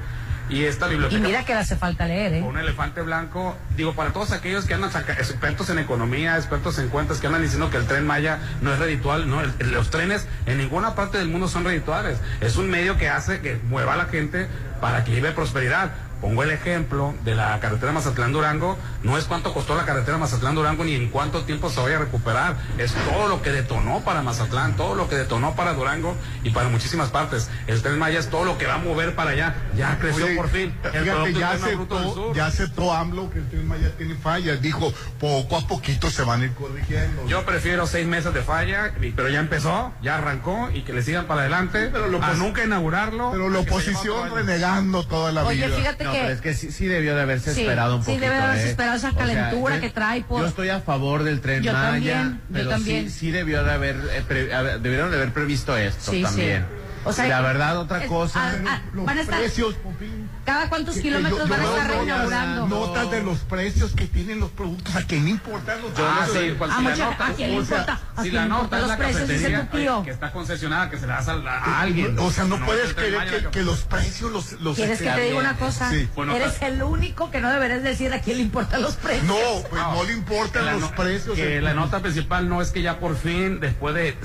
[0.53, 1.23] Y esta Y biblioteca.
[1.23, 2.43] mira que le hace falta leer, ¿eh?
[2.43, 7.21] Un elefante blanco, digo, para todos aquellos que andan expertos en economía, expertos en cuentas,
[7.21, 10.59] que andan diciendo que el tren Maya no es reditual, no, el- los trenes en
[10.59, 12.19] ninguna parte del mundo son redituales.
[12.43, 14.47] Es un medio que hace que mueva a la gente
[14.81, 15.91] para que lleve prosperidad.
[16.23, 20.95] Pongo el ejemplo de la carretera Mazatlán-Durango, no es cuánto costó la carretera Mazatlán-Durango ni
[20.95, 24.95] en cuánto tiempo se vaya a recuperar, es todo lo que detonó para Mazatlán, todo
[24.95, 26.15] lo que detonó para Durango
[26.45, 27.51] y para muchísimas partes.
[27.67, 30.37] El tren Maya es todo lo que va a mover para allá, ya creció Oye,
[30.37, 30.73] por fin.
[30.93, 34.63] El Fíjate, ya aceptó, ya aceptó AMLO que el Tren Maya tiene fallas.
[34.63, 37.27] Dijo, poco a poquito se van a ir corrigiendo.
[37.27, 41.27] Yo prefiero seis meses de falla, pero ya empezó, ya arrancó y que le sigan
[41.27, 41.91] para adelante.
[41.93, 43.33] pero lo a nunca inaugurarlo.
[43.33, 45.77] Pero la oposición renegando toda la Oye, vida.
[45.77, 46.21] fíjate No, que.
[46.21, 48.25] pero es que sí, sí debió de haberse Sí, esperado un sí poquito.
[48.25, 48.71] debe de haberse ¿eh?
[48.71, 51.63] esperado esa O sea, calentura yo- que trae por- Yo estoy a favor del tren
[51.63, 53.11] Yo Maya, también, yo pero también.
[53.11, 56.23] sí, sí debió de haber, eh, pre- haber- debieron de haber previsto esto Sí, sí.
[56.23, 56.65] también.
[57.05, 58.41] O sea, la verdad, otra es- cosa.
[58.41, 59.39] ah, ah, Los van a estar.
[59.41, 60.22] precios, Popín.
[60.45, 62.67] ¿Cada cuántos Que- que kilómetros yo- van a estar notas- reinaugurando?
[62.67, 64.97] Notas de los precios que tienen los productos.
[64.97, 66.45] ¿A quién le importan los Ah, precios?
[66.45, 67.93] sí, pues Ah, si la mucha- nota, ¿a quién le importa?
[68.17, 69.21] ¿A si quién la nota los la precios?
[69.29, 69.97] Dice cafetería tu tío.
[69.99, 72.19] oye, que está concesionada, que se la das a, la- a alguien.
[72.19, 74.53] O sea, no, puedes creer que, los precios los...
[74.61, 75.91] los ¿Quieres que te diga una cosa?
[75.91, 76.09] Sí.
[76.17, 79.25] Bueno, Eres el único que no deberías decir a quién le importan los precios.
[79.27, 79.37] No,
[79.71, 81.37] pues no le importan los no- precios.
[81.37, 84.17] Que el- la nota principal no es que ya por fin, después de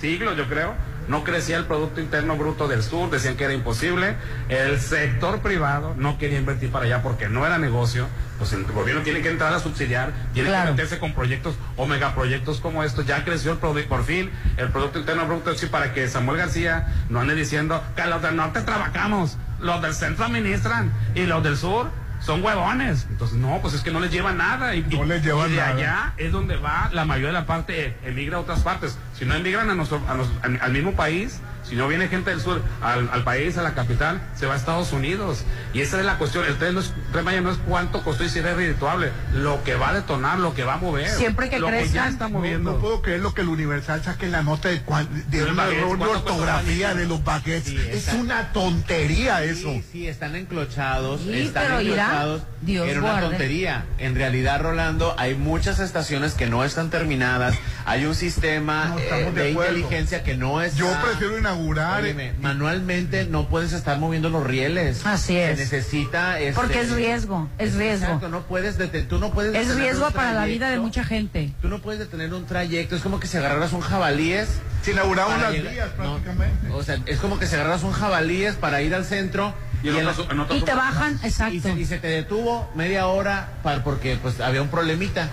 [0.00, 0.74] siglos, yo creo,
[1.08, 4.16] no crecía el Producto Interno Bruto del Sur, decían que era imposible.
[4.48, 8.06] El sector privado no quería invertir para allá porque no era negocio.
[8.38, 10.66] Pues el gobierno tiene que entrar a subsidiar, tiene Claro.
[10.66, 13.06] que meterse con proyectos o megaproyectos como estos.
[13.06, 16.38] Ya creció el produ- por fin el Producto Interno Bruto del Sur para que Samuel
[16.38, 21.42] García no ande diciendo que los del norte trabajamos, los del centro administran y los
[21.42, 21.90] del sur
[22.26, 23.06] son huevones.
[23.08, 24.74] Entonces, no, pues es que no les lleva nada.
[24.74, 25.70] Y, No les llevan y de nada.
[25.74, 28.98] allá es donde va la mayoría de la parte, emigra a otras partes.
[29.16, 30.12] Si no emigran a nuestro, a
[30.44, 33.74] al, al mismo país, si no viene gente del sur al, al país, a la
[33.74, 35.44] capital, se va a Estados Unidos.
[35.74, 36.44] Y esa es la cuestión.
[36.46, 39.10] El tren, no es, Tren Maya no es cuánto costó y si era redituable.
[39.34, 41.08] Lo que va a detonar, lo que va a mover.
[41.10, 41.94] Siempre que lo que crezcan.
[41.94, 42.72] ya está No, moviendo.
[42.72, 45.78] no puedo creer lo que el Universal saque la nota de, cuan- de un baguette,
[45.78, 47.64] error de ¿cuánto cuesta ortografía de los baguettes.
[47.68, 49.68] Sí, es una tontería eso.
[49.72, 53.28] Sí, sí, están enclochados, Sí, están pero irá, enclochados Dios en una guarde.
[53.30, 53.84] tontería.
[53.98, 57.54] En realidad, Rolando, hay muchas estaciones que no están terminadas,
[57.84, 60.76] hay un sistema No, eh, de de, inteligencia que no es.
[60.76, 62.02] Yo prefiero inaugurar.
[62.02, 65.04] Óyeme, manualmente no puedes estar moviendo los rieles.
[65.06, 65.58] Así Se es.
[65.58, 66.38] necesita.
[66.40, 68.06] este, Porque es riesgo, es riesgo.
[68.06, 71.04] Exacto, no puedes dete- tú no puedes Es detener riesgo para la vida de mucha
[71.04, 71.52] gente.
[71.62, 74.48] Tú no puedes detener un trayecto, es como que si agarraras un jabalíes.
[74.82, 76.68] Se inauguraron las llegar- vías no, prácticamente.
[76.72, 79.52] o sea, es como que si agarraras un jabalíes para ir al centro
[79.82, 81.60] Y la- en otros- Y te bajan, y exacto.
[81.62, 85.28] se, y se te detuvo media hora para, porque pues había un problemita.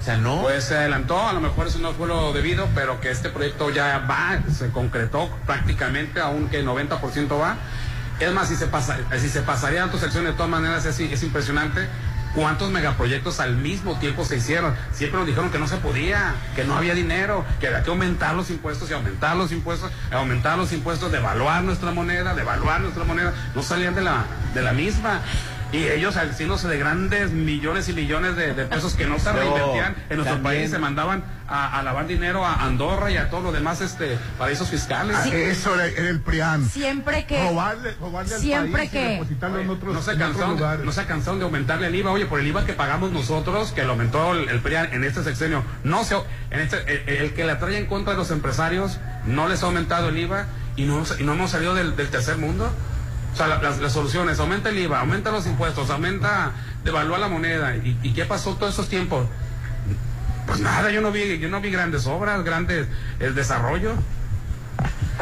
[0.00, 0.42] O sea, no.
[0.42, 3.70] Pues se adelantó, a lo mejor eso no fue lo debido, pero que este proyecto
[3.70, 7.56] ya va, se concretó prácticamente, aunque el 90% va.
[8.20, 10.98] Es más, si se, pasa, si se pasaría a otras secciones, de todas maneras es,
[10.98, 11.88] es impresionante
[12.34, 14.74] cuántos megaproyectos al mismo tiempo se hicieron.
[14.92, 18.34] Siempre nos dijeron que no se podía, que no había dinero, que había que aumentar
[18.34, 23.32] los impuestos y aumentar los impuestos, aumentar los impuestos, devaluar nuestra moneda, devaluar nuestra moneda.
[23.54, 24.24] No salían de la,
[24.54, 25.20] de la misma.
[25.70, 29.94] Y ellos haciéndose de grandes millones y millones de, de pesos que no se reinvertían
[30.08, 33.42] en nuestro también- país, se mandaban a, a lavar dinero a Andorra y a todos
[33.44, 35.14] los demás este, paraísos fiscales.
[35.18, 36.64] Ah, Eso era, era el PRIAN.
[36.66, 37.42] Siempre que.
[37.50, 41.04] Robarle, robarle al Siempre país y que- en otros, no se, otros cansaron, no se
[41.04, 42.12] cansaron de aumentarle el IVA.
[42.12, 45.22] Oye, por el IVA que pagamos nosotros, que lo aumentó el, el PRIAN en este
[45.22, 46.14] sexenio, no se,
[46.50, 46.78] en este,
[47.12, 50.16] el, el que la trae en contra de los empresarios, no les ha aumentado el
[50.16, 50.46] IVA
[50.76, 52.72] y no, y no hemos salido del, del tercer mundo.
[53.38, 56.50] Sea, la- las, las soluciones, aumenta el IVA, aumenta los impuestos, aumenta,
[56.82, 57.76] devalúa la moneda.
[57.76, 59.28] ¿Y, y qué pasó todos esos tiempos?
[60.46, 62.88] Pues nada, yo no vi, yo no vi grandes obras, grandes
[63.20, 63.92] el desarrollo.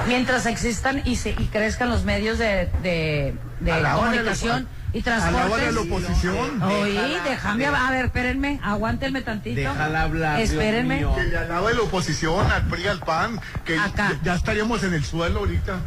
[0.09, 4.69] Mientras existan y, se, y crezcan los medios de, de, de hora de comunicación
[5.05, 6.63] y a la hora de la oposición.
[6.63, 7.89] Oye, Déjala, déjame, déjala.
[7.89, 9.57] a ver, espérenme, aguántenme tantito.
[9.61, 10.97] Déjala hablar, Dios Espérenme.
[10.97, 11.15] mío.
[11.15, 14.13] Que le alaba de la oposición al PRI, al PAN, que Acá.
[14.23, 15.81] ya, estaríamos en el suelo ahorita.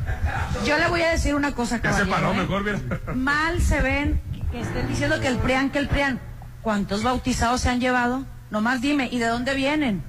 [0.66, 2.38] Yo le voy a decir una cosa, Ya se paró ¿eh?
[2.38, 2.80] mejor, mira.
[3.16, 6.20] Mal se ven que estén diciendo que el PRIAN, que el PRIAN.
[6.62, 8.26] ¿Cuántos bautizados se han llevado?
[8.52, 10.04] Nomás dime, ¿y de dónde vienen?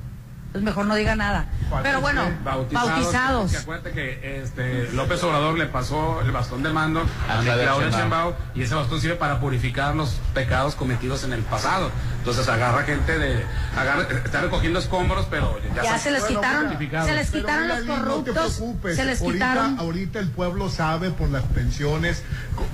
[0.53, 1.46] Pues mejor no diga nada.
[1.82, 3.42] Pero bueno, bautizados.
[3.42, 8.34] porque acuérdate que este, López Obrador le pasó el bastón de mando A Claudia Sheinbaum.
[8.57, 11.90] Y ese bastón sirve para purificar los pecados cometidos en el pasado.
[12.18, 13.44] Entonces agarra gente de,
[13.76, 18.55] agarra, está recogiendo escombros, pero ya, se les quitaron, se les quitaron los No corruptos,
[18.57, 18.96] preocupes.
[18.96, 19.78] se les ahorita, quitaron.
[19.78, 22.22] ahorita el pueblo sabe por las pensiones.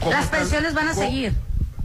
[0.09, 1.35] Las están- pensiones van a seguir.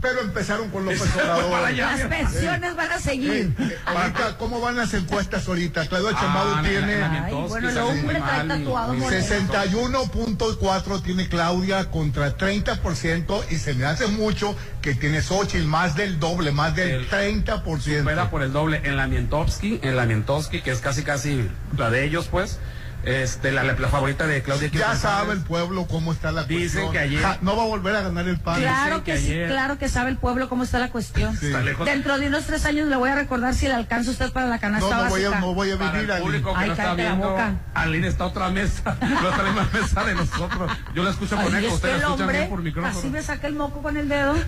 [0.02, 1.70] Pero empezaron con López Obrador.
[1.72, 3.54] Las pensiones van a seguir.
[3.56, 5.86] Eh, ahorita, ¿cómo van las encuestas ahorita?
[5.86, 9.26] Claudio Ah, tiene Ay, bueno, el salió muy hombre trae mal y- tatuado y- moreno.
[9.26, 16.18] 61.4 tiene Claudia contra 30% y se me hace mucho que tiene Xochitl más del
[16.18, 18.00] doble, más del El- 30%.
[18.00, 21.48] supera por el doble en la Mientowski, en la Mientowski, que es casi casi
[21.78, 22.58] la de ellos, pues.
[23.04, 25.00] Este, la, la favorita de Claudia Ya González.
[25.00, 26.92] sabe el pueblo cómo está la Dicen cuestión.
[26.92, 28.60] que ayer- Ja, no va a volver a ganar el PAN.
[28.60, 31.36] Claro que, que sí, claro que sabe el pueblo cómo está la cuestión.
[31.36, 31.46] Sí.
[31.46, 31.84] Está lejos.
[31.84, 34.58] Dentro de unos tres años le voy a recordar si le alcanza usted para la
[34.60, 36.94] canasta No, no voy, a, no voy a Para el que Ay, no está la
[36.94, 37.36] viendo.
[37.74, 40.72] Aline está otra mesa, no está en la misma mesa de nosotros.
[40.94, 42.98] Yo la escucho con eco, usted la escucha bien por micrófono.
[42.98, 44.34] así me saca el moco con el dedo.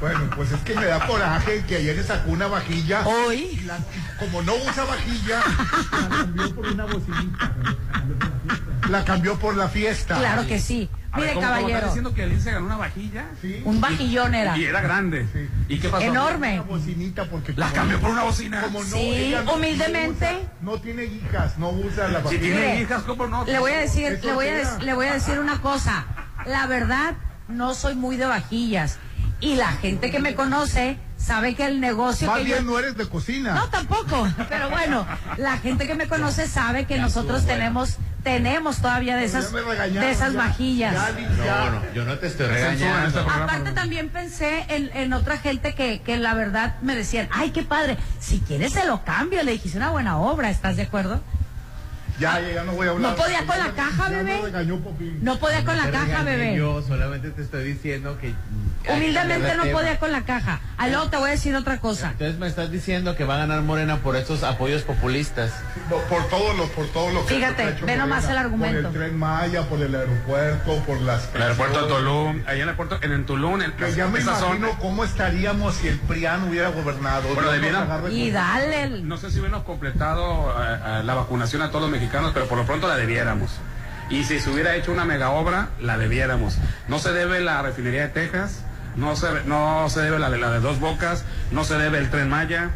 [0.00, 3.06] Bueno, pues es que me da coraje que ayer se sacó una vajilla.
[3.06, 3.50] Hoy.
[3.52, 3.76] Y la-
[4.18, 5.40] como no usa vajilla,
[5.92, 7.52] la cambió por una bocinita.
[8.90, 10.18] La cambió por la fiesta.
[10.18, 10.88] Claro que sí.
[11.12, 13.24] A ver, Mire, ¿cómo, cómo está caballero, diciendo que Aline se ganó una vajilla?
[13.40, 13.62] Sí.
[13.64, 14.56] un vajillón era.
[14.56, 15.26] Y era grande.
[15.32, 15.48] Sí.
[15.68, 16.04] ¿Y qué pasó?
[16.04, 16.52] Enorme.
[16.60, 18.62] Una bocinita porque La cambió por una bocina.
[18.62, 20.32] Como no, Sí, no- humildemente.
[20.32, 22.40] No, usa- no tiene hijas, no usa la Si vajilla.
[22.42, 23.44] tiene Mire, hijas, ¿cómo no?
[23.44, 26.04] Le voy a decir, voy a, le voy a decir una cosa.
[26.46, 27.14] la verdad,
[27.48, 28.98] no soy muy de vajillas.
[29.40, 32.64] Y la gente que me conoce sabe que el negocio Más que bien yo...
[32.64, 33.54] no eres de cocina.
[33.54, 34.28] No, tampoco.
[34.48, 35.06] Pero bueno,
[35.36, 40.32] la gente que me conoce sabe que nosotros tenemos tenemos todavía de esas de esas
[40.34, 40.94] ya, vajillas.
[40.94, 43.20] ya, No, no, yo no te estoy regañando.
[43.20, 47.62] Aparte también pensé en, en otra gente que, que la verdad me decían, ay, qué
[47.62, 51.22] padre, si quieres se lo cambio, le es una buena obra, ¿estás de acuerdo?
[52.18, 53.12] Ya, ya, ya no voy a hablar.
[53.12, 54.66] No podía con la caja, Ya me bebé.
[55.22, 56.54] No podía con la caja, bebé.
[56.56, 58.34] Yo solamente te estoy diciendo que.
[58.88, 60.60] Humildemente no podía con la caja.
[60.78, 62.12] Al luego te voy a decir otra cosa.
[62.12, 65.52] Entonces me estás diciendo que va a ganar Morena por estos apoyos populistas.
[65.90, 68.32] Por, por todo lo, por todo lo que Fíjate, ve nomás Morena.
[68.32, 68.88] el argumento.
[68.88, 71.28] Por el tren Maya, por el aeropuerto, por las.
[71.34, 74.22] El aeropuerto de Tulum, ahí en el aeropuerto, en, en Tulum, en, Que ya me
[74.22, 77.28] zona- imagino cómo estaríamos si el PRIAN hubiera gobernado.
[77.34, 78.82] Bueno, debieran- Y dale.
[78.84, 82.46] el- No sé si hubiéramos completado eh, eh, la vacunación a todos los mexicanos, pero
[82.46, 83.50] por lo pronto la debiéramos.
[84.08, 86.56] Y si se hubiera hecho una mega obra, la debiéramos.
[86.88, 88.64] No se debe la refinería de Texas,
[88.96, 92.10] no se, no se debe la de, la de Dos Bocas, no se debe el
[92.10, 92.70] Tren Maya,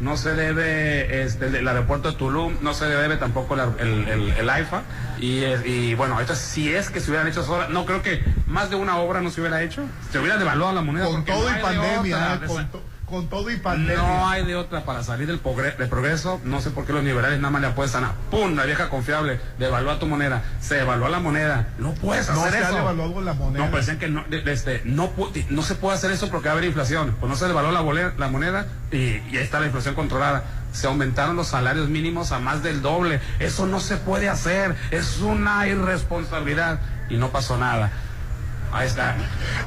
[0.00, 4.08] no se debe este, el, el aeropuerto de Tulum, no se debe tampoco la- el,
[4.08, 4.82] el, el AIFA.
[5.18, 8.24] Y, y bueno, ahorita si es que se hubieran hecho esas obras, no creo que
[8.46, 9.82] más de una obra no se hubiera hecho.
[10.10, 11.04] Se hubiera devaluado la moneda.
[11.06, 12.34] Con todo y pandemia, otra.
[12.46, 13.96] eh, con, to- con todo y pandemia.
[14.02, 16.40] No hay de otra para salir del, progre- del progreso.
[16.44, 18.54] No sé por qué los liberales nada más le apuestan a ¡pum!
[18.54, 19.40] La vieja confiable.
[19.58, 20.42] Devalúa tu moneda.
[20.60, 21.68] Se evalúa la moneda.
[21.78, 22.74] No puedes No hacer se eso.
[22.76, 23.64] devaluado la moneda.
[23.64, 25.12] No, pero dicen que no, este, no,
[25.50, 27.16] no se puede hacer eso porque va a haber inflación.
[27.20, 30.44] Pues no se devaluó la moneda y, y ahí está la inflación controlada.
[30.72, 33.20] Se aumentaron los salarios mínimos a más del doble.
[33.40, 34.76] Eso no se puede hacer.
[34.92, 36.78] Es una irresponsabilidad.
[37.08, 37.90] Y no pasó nada.
[38.72, 39.16] Ahí está.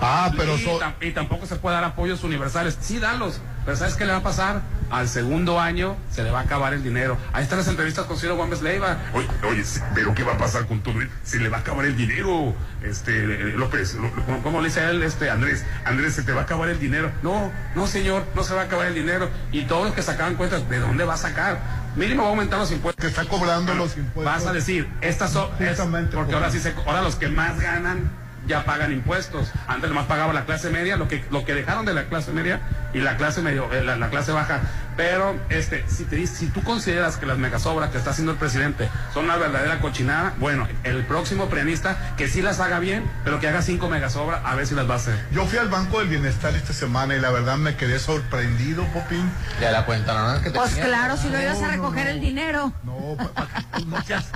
[0.02, 2.78] Ah, pero y, so- y tampoco se puede dar apoyos universales.
[2.82, 3.42] Sí, dalos.
[3.66, 4.62] Pero ¿sabes qué le va a pasar?
[4.92, 7.18] Al segundo año se le va a acabar el dinero.
[7.32, 8.98] Ahí están las entrevistas con Ciro Gómez Leiva.
[9.14, 9.64] Oye, oye,
[9.96, 10.96] pero ¿qué va a pasar con todo?
[11.24, 12.54] Se le va a acabar el dinero.
[12.84, 13.96] Este, eh, López,
[14.26, 15.66] ¿Cómo- ¿Cómo le dice a él, este, Andrés?
[15.86, 17.10] Andrés, se te va a acabar el dinero.
[17.24, 19.30] No, no, señor, no se va a acabar el dinero.
[19.52, 21.60] Y todos los que sacaban cuentas, ¿de dónde va a sacar?
[21.96, 23.02] Mínimo va a aumentar los impuestos.
[23.02, 24.26] Que está cobrando los impuestos.
[24.26, 27.60] Vas a decir, estas son, es- porque por- ahora sí se, ahora los que más
[27.60, 28.12] ganan
[28.48, 29.52] ya pagan impuestos.
[29.68, 32.60] Antes nomás pagaba la clase media, lo que, lo que dejaron de la clase media
[32.94, 34.62] y la clase medio, eh, la, la clase baja.
[34.96, 38.38] Pero, este, si te dice- si tú consideras que las megasobras que está haciendo el
[38.38, 43.40] presidente son una verdadera cochinada, bueno, el próximo pianista que sí las haga bien, pero
[43.40, 45.16] que haga cinco megasobras, a ver si las va a hacer.
[45.32, 49.32] Yo fui al Banco del Bienestar esta semana y la verdad me quedé sorprendido, Popín.
[49.60, 50.36] Ya la cuenta, ¿no?
[50.36, 52.12] Es que te Pues tenía- claro, si no ibas a recoger no.
[52.12, 52.74] el dinero.
[52.84, 54.30] No, pa- pa- no seas-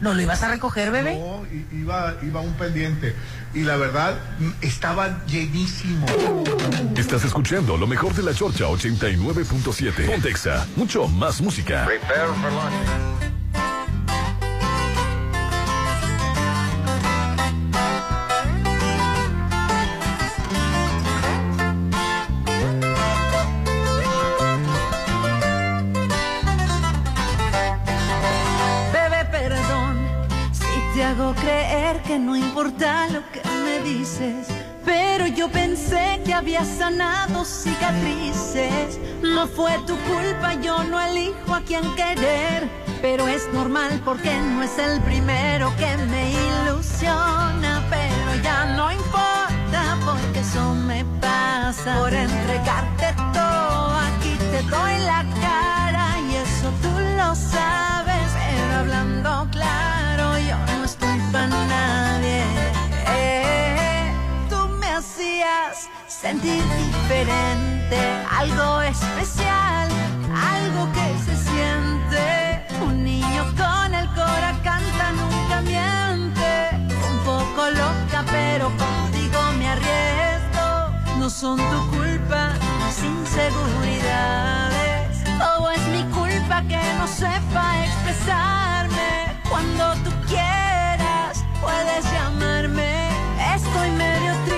[0.00, 1.14] ¿No lo ibas a recoger, bebé?
[1.14, 3.14] No, iba, iba un pendiente.
[3.54, 4.18] Y la verdad,
[4.60, 6.06] estaba llenísimo.
[6.96, 10.06] Estás escuchando lo mejor de la Chorcha 89.7.
[10.06, 11.86] Pontexa, mucho más música.
[11.86, 12.00] Bebé,
[32.06, 34.48] que no importa lo que me dices.
[34.84, 38.98] Pero yo pensé que había sanado cicatrices.
[39.22, 42.68] No fue tu culpa, yo no elijo a quién querer.
[43.00, 47.84] Pero es normal porque no es el primero que me ilusiona.
[47.90, 51.98] Pero ya no importa porque eso me pasa.
[51.98, 56.18] Por entregarte todo, aquí te doy la cara.
[56.30, 58.28] Y eso tú lo sabes.
[58.34, 60.01] Pero hablando claro,
[60.82, 62.42] no estoy para nadie.
[63.06, 64.12] Eh,
[64.50, 69.88] tú me hacías sentir diferente, algo especial,
[70.56, 72.66] algo que se siente.
[72.84, 76.50] Un niño con el cora canta, nunca miente.
[77.10, 80.68] Un poco loca, pero contigo me arriesgo.
[81.20, 82.54] No son tu culpa,
[82.84, 85.22] mis inseguridades.
[85.38, 89.38] Todo es mi culpa que no sepa expresarme.
[89.48, 90.61] Cuando tú quieras,
[91.62, 93.08] puedes llamarme.
[93.54, 94.51] Estoy medio triste.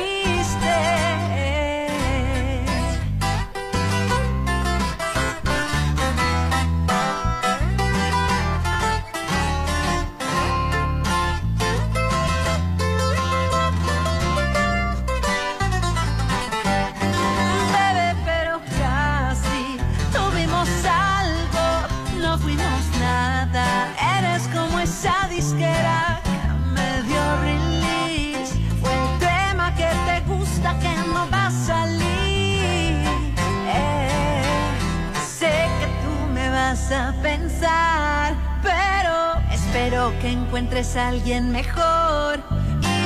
[40.21, 42.41] Que encuentres a alguien mejor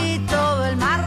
[0.02, 0.98] y todo el mar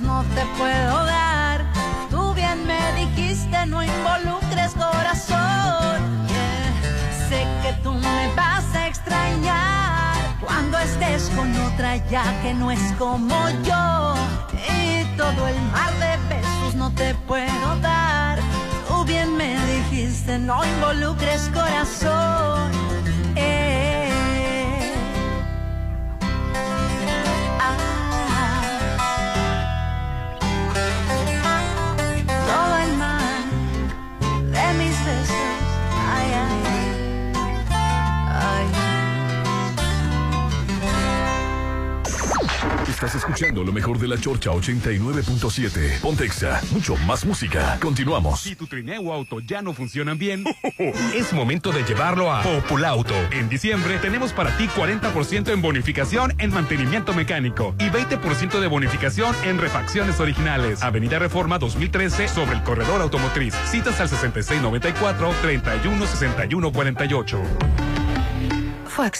[0.00, 1.64] no te puedo dar.
[2.10, 6.26] Tú bien me dijiste, no involucres corazón.
[7.28, 12.92] Sé que tú me vas a extrañar cuando estés con otra ya que no es
[12.98, 14.14] como yo.
[14.78, 18.38] Y todo el mar de besos no te puedo dar.
[18.88, 22.70] Tú bien me dijiste, no involucres corazón.
[42.96, 46.00] Estás escuchando lo mejor de la Chorcha 89.7.
[46.00, 47.76] Pontexa, mucho más música.
[47.78, 48.40] Continuamos.
[48.40, 50.44] Si tu trineo o auto ya no funcionan bien,
[51.14, 53.12] es momento de llevarlo a Populauto.
[53.32, 59.36] En diciembre tenemos para ti 40% en bonificación en mantenimiento mecánico y 20% de bonificación
[59.44, 60.82] en refacciones originales.
[60.82, 63.54] Avenida Reforma 2013 sobre el corredor automotriz.
[63.70, 67.95] Citas al 6694 316148.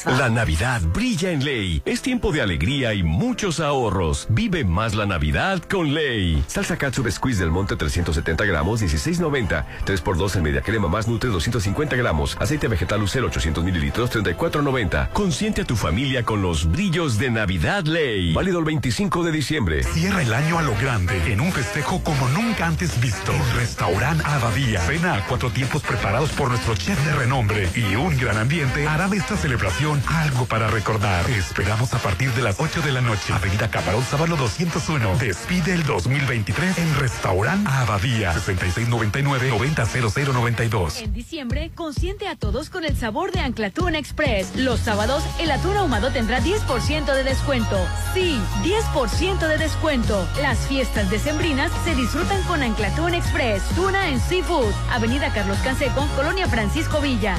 [0.07, 1.83] La Navidad brilla en Ley.
[1.85, 4.27] Es tiempo de alegría y muchos ahorros.
[4.31, 6.43] Vive más la Navidad con Ley.
[6.47, 9.67] Salsa Katsu Squeeze del Monte 370 gramos, 16.90.
[9.85, 12.39] 3x2 en media crema más nutre 250 gramos.
[12.41, 15.11] Aceite vegetal Lucel 800 mililitros, 34.90.
[15.11, 18.33] Consiente a tu familia con los brillos de Navidad Ley.
[18.33, 19.83] Válido el 25 de diciembre.
[19.83, 23.31] Cierra el año a lo grande en un festejo como nunca antes visto.
[23.31, 24.81] En Restaurant Abadía.
[24.81, 29.07] Cena a cuatro tiempos preparados por nuestro chef de renombre y un gran ambiente hará
[29.09, 29.66] de esta celebración
[30.09, 31.27] algo para recordar.
[31.27, 33.33] Te esperamos a partir de las 8 de la noche.
[33.33, 35.17] Avenida Camarón Sábalo 201.
[35.19, 38.33] Despide el 2023 en Restaurant Abadía.
[38.35, 41.03] 6699-900092.
[41.03, 44.55] En diciembre, consiente a todos con el sabor de Anclatún Express.
[44.57, 47.77] Los sábados, el atún ahumado tendrá 10% de descuento.
[48.15, 50.29] Sí, 10% de descuento.
[50.41, 53.63] Las fiestas decembrinas se disfrutan con Anclatún Express.
[53.75, 54.73] Tuna en Seafood.
[54.91, 57.37] Avenida Carlos Canseco, Colonia Francisco Villa.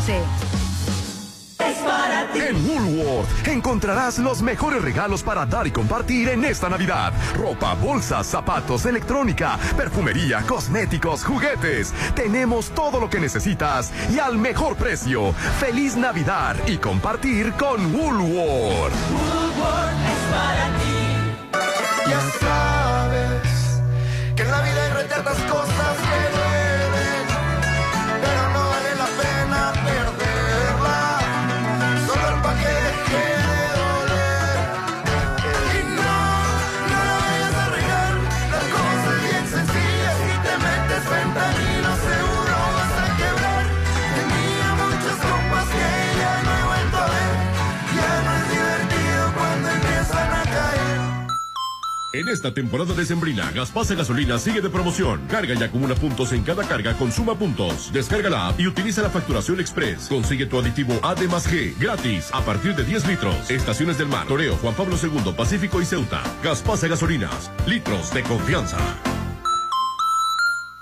[0.00, 0.50] 6691-128611.
[2.34, 7.12] En Woolworth encontrarás los mejores regalos para dar y compartir en esta Navidad.
[7.36, 11.92] Ropa, bolsas, zapatos, electrónica, perfumería, cosméticos, juguetes.
[12.14, 15.32] Tenemos todo lo que necesitas y al mejor precio.
[15.58, 18.92] Feliz Navidad y compartir con Woolworth.
[18.92, 21.10] es para ti.
[22.08, 23.82] Ya sabes
[24.34, 26.09] que en la vida hay retardas cosas
[52.12, 55.20] En esta temporada de Sembrina, Gaspasa Gasolina sigue de promoción.
[55.28, 57.92] Carga y acumula puntos en cada carga con suma puntos.
[57.92, 60.08] Descarga la app y utiliza la facturación express.
[60.08, 63.48] Consigue tu aditivo A de más G gratis a partir de 10 litros.
[63.48, 66.20] Estaciones del Mar, Toreo, Juan Pablo II, Pacífico y Ceuta.
[66.42, 67.52] Gaspasa Gasolinas.
[67.68, 68.78] Litros de confianza.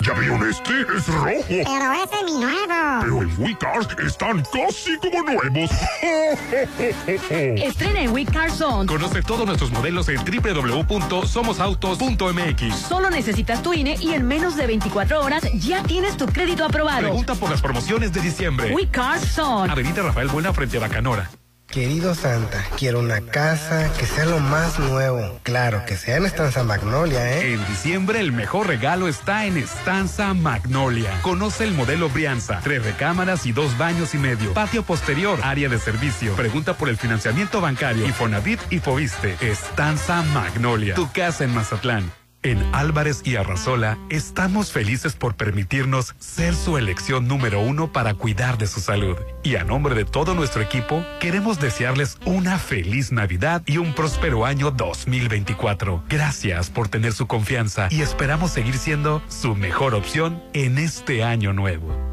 [0.09, 0.73] ¿Ya vieron este?
[0.97, 1.45] Es rojo.
[1.49, 2.57] Pero ese es mi nuevo.
[3.03, 5.71] Pero en WeCars están casi como nuevos.
[7.29, 8.87] Estrena en Week Car Zone.
[8.87, 12.75] Conoce todos nuestros modelos en www.somosautos.mx.
[12.75, 17.01] Solo necesitas tu INE y en menos de 24 horas ya tienes tu crédito aprobado.
[17.01, 18.75] Pregunta por las promociones de diciembre.
[18.75, 19.71] We Car Zone.
[19.71, 21.29] Avenida Rafael Buena frente a Bacanora.
[21.71, 25.39] Querido Santa, quiero una casa que sea lo más nuevo.
[25.43, 27.53] Claro, que sea en Estanza Magnolia, ¿eh?
[27.53, 31.21] En diciembre el mejor regalo está en Estanza Magnolia.
[31.21, 32.61] Conoce el modelo Brianza.
[32.65, 34.55] Tres recámaras y dos baños y medio.
[34.55, 36.35] Patio posterior, área de servicio.
[36.37, 38.07] Pregunta por el financiamiento bancario.
[38.07, 39.37] Infonavit y Fobiste.
[39.43, 40.95] Estanza Magnolia.
[40.95, 42.11] Tu casa en Mazatlán.
[42.49, 48.57] En Álvarez y Arrasola estamos felices por permitirnos ser su elección número uno para cuidar
[48.57, 49.19] de su salud.
[49.43, 54.47] Y a nombre de todo nuestro equipo, queremos desearles una feliz Navidad y un próspero
[54.47, 56.05] año 2024.
[56.09, 61.53] Gracias por tener su confianza y esperamos seguir siendo su mejor opción en este año
[61.53, 62.08] nuevo.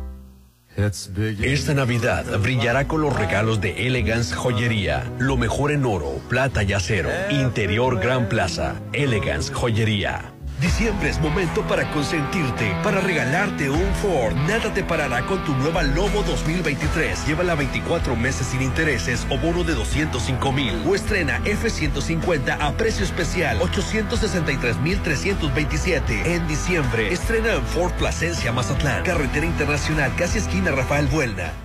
[0.78, 5.10] Esta Navidad brillará con los regalos de Elegance Joyería.
[5.20, 7.10] Lo mejor en oro, plata y acero.
[7.30, 8.76] Interior Gran Plaza.
[8.92, 10.35] Elegance Joyería.
[10.66, 14.34] Diciembre es momento para consentirte, para regalarte un Ford.
[14.48, 17.28] Nada te parará con tu nueva Lobo 2023.
[17.28, 20.74] Llévala 24 meses sin intereses o bono de 205 mil.
[20.88, 26.34] O estrena F-150 a precio especial 863,327.
[26.34, 29.04] En diciembre, estrena en Ford Plasencia, Mazatlán.
[29.04, 31.65] Carretera Internacional, casi esquina Rafael Buelna.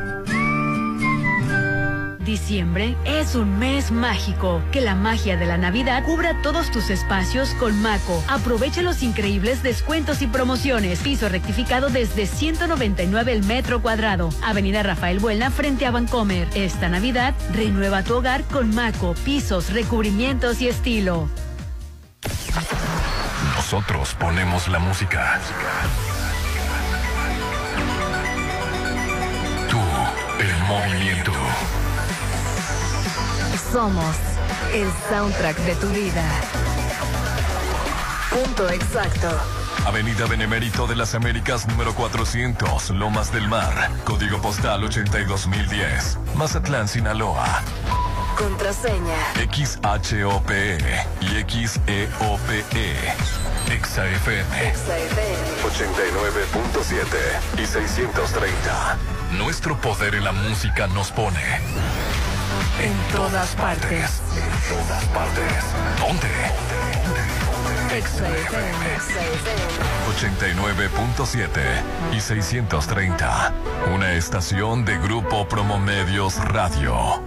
[2.25, 4.61] Diciembre es un mes mágico.
[4.71, 8.23] Que la magia de la Navidad cubra todos tus espacios con Maco.
[8.27, 10.99] Aprovecha los increíbles descuentos y promociones.
[10.99, 14.29] Piso rectificado desde 199 el metro cuadrado.
[14.43, 16.47] Avenida Rafael Buelna frente a Vancomer.
[16.53, 19.15] Esta Navidad renueva tu hogar con Maco.
[19.25, 21.27] Pisos, recubrimientos y estilo.
[23.55, 25.39] Nosotros ponemos la música.
[29.69, 29.79] Tú,
[30.39, 31.31] el movimiento.
[33.71, 34.15] Somos
[34.73, 36.23] el soundtrack de tu vida.
[38.29, 39.29] Punto exacto.
[39.85, 43.89] Avenida Benemérito de las Américas número 400, Lomas del Mar.
[44.03, 46.17] Código postal 82010.
[46.35, 47.61] Mazatlán, Sinaloa.
[48.37, 49.15] Contraseña.
[49.35, 50.77] XHOPE
[51.21, 51.27] y
[51.67, 52.65] XEOPE.
[53.67, 54.73] XAFM.
[55.63, 58.97] 89.7 y 630.
[59.37, 61.61] Nuestro poder en la música nos pone.
[62.81, 64.21] En todas partes.
[64.35, 65.63] En todas partes.
[65.99, 66.27] ¿Dónde?
[67.91, 68.83] XFM.
[70.17, 71.47] 89.7
[72.15, 73.53] y 630.
[73.93, 77.21] Una estación de Grupo Promomedios Radio.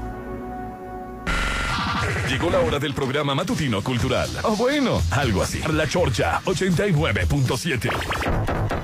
[2.28, 4.30] Llegó la hora del programa matutino cultural.
[4.42, 5.60] O bueno, algo así.
[5.70, 8.83] La Chorcha 89.7.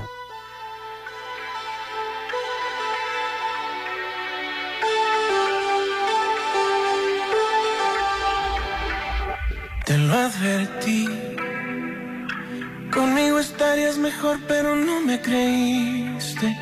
[12.91, 16.57] Conmigo estarías mejor, pero no me creíste.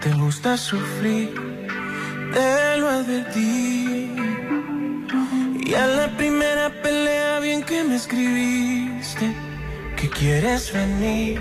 [0.00, 1.32] Te gusta sufrir,
[2.32, 4.10] te lo advertí.
[5.64, 9.34] Y a la primera pelea, bien que me escribiste,
[9.96, 11.40] que quieres venir.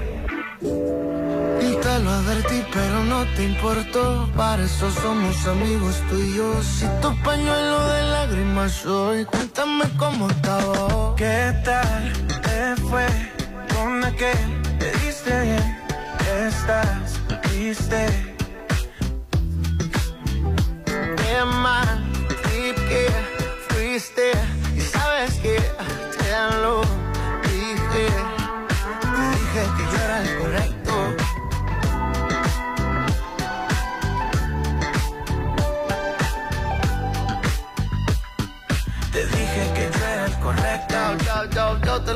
[1.62, 4.30] Y te lo advertí, pero no te importó.
[4.36, 6.64] Para eso somos amigos tú y yo.
[6.64, 11.16] Si tu pañuelo de lágrimas soy, cuéntame cómo estaba.
[11.16, 13.08] ¿Qué tal te fue
[13.76, 14.62] con aquel?
[14.80, 15.78] Te diste bien,
[16.48, 18.08] estás triste.
[20.86, 22.06] Qué mal
[22.44, 23.08] trip que
[23.68, 24.32] fuiste.
[24.78, 25.58] Y sabes que
[26.18, 27.09] te lo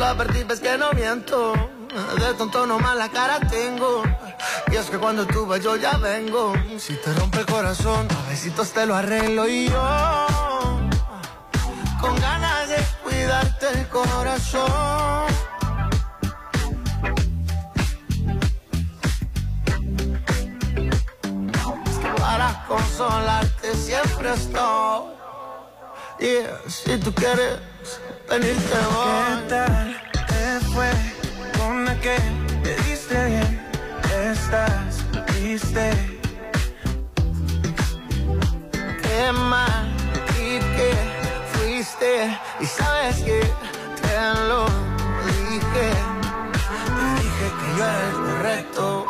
[0.03, 1.53] lo advertí, ves que no miento.
[2.19, 4.03] De tonto nomás la cara tengo.
[4.71, 6.53] Y es que cuando tú vas yo ya vengo.
[6.77, 10.77] Si te rompe el corazón, a besitos te lo arreglo y yo.
[12.01, 15.27] Con ganas de cuidarte el corazón.
[22.17, 25.13] Para consolarte siempre estoy.
[26.19, 27.59] Yeah, si tú quieres
[28.39, 28.63] venirte.
[28.63, 30.91] ¿Qué tal te fue
[31.57, 32.21] con aquel?
[32.63, 33.61] Te diste bien,
[34.31, 35.91] estás triste.
[39.03, 39.91] Qué mal
[40.39, 40.91] y que
[41.53, 43.41] fuiste y sabes que
[44.01, 44.15] te
[44.47, 44.65] lo
[45.27, 45.87] dije.
[46.95, 49.02] Te dije que yo era el correcto.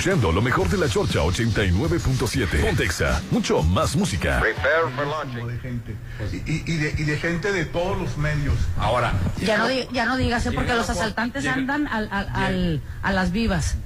[0.00, 2.60] Escuchando lo mejor de la Chorcha 89.7.
[2.64, 4.40] Pontexa, mucho más música.
[4.42, 5.94] de gente.
[6.32, 8.54] Y, y- y de, y de gente de todos los medios.
[8.78, 13.12] Ahora, Ya no, ya no digas, porque los asaltantes llega- andan al, al- al- a
[13.12, 13.76] las vivas.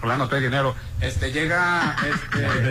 [0.00, 0.76] Rolando trae dinero.
[1.00, 1.96] este llega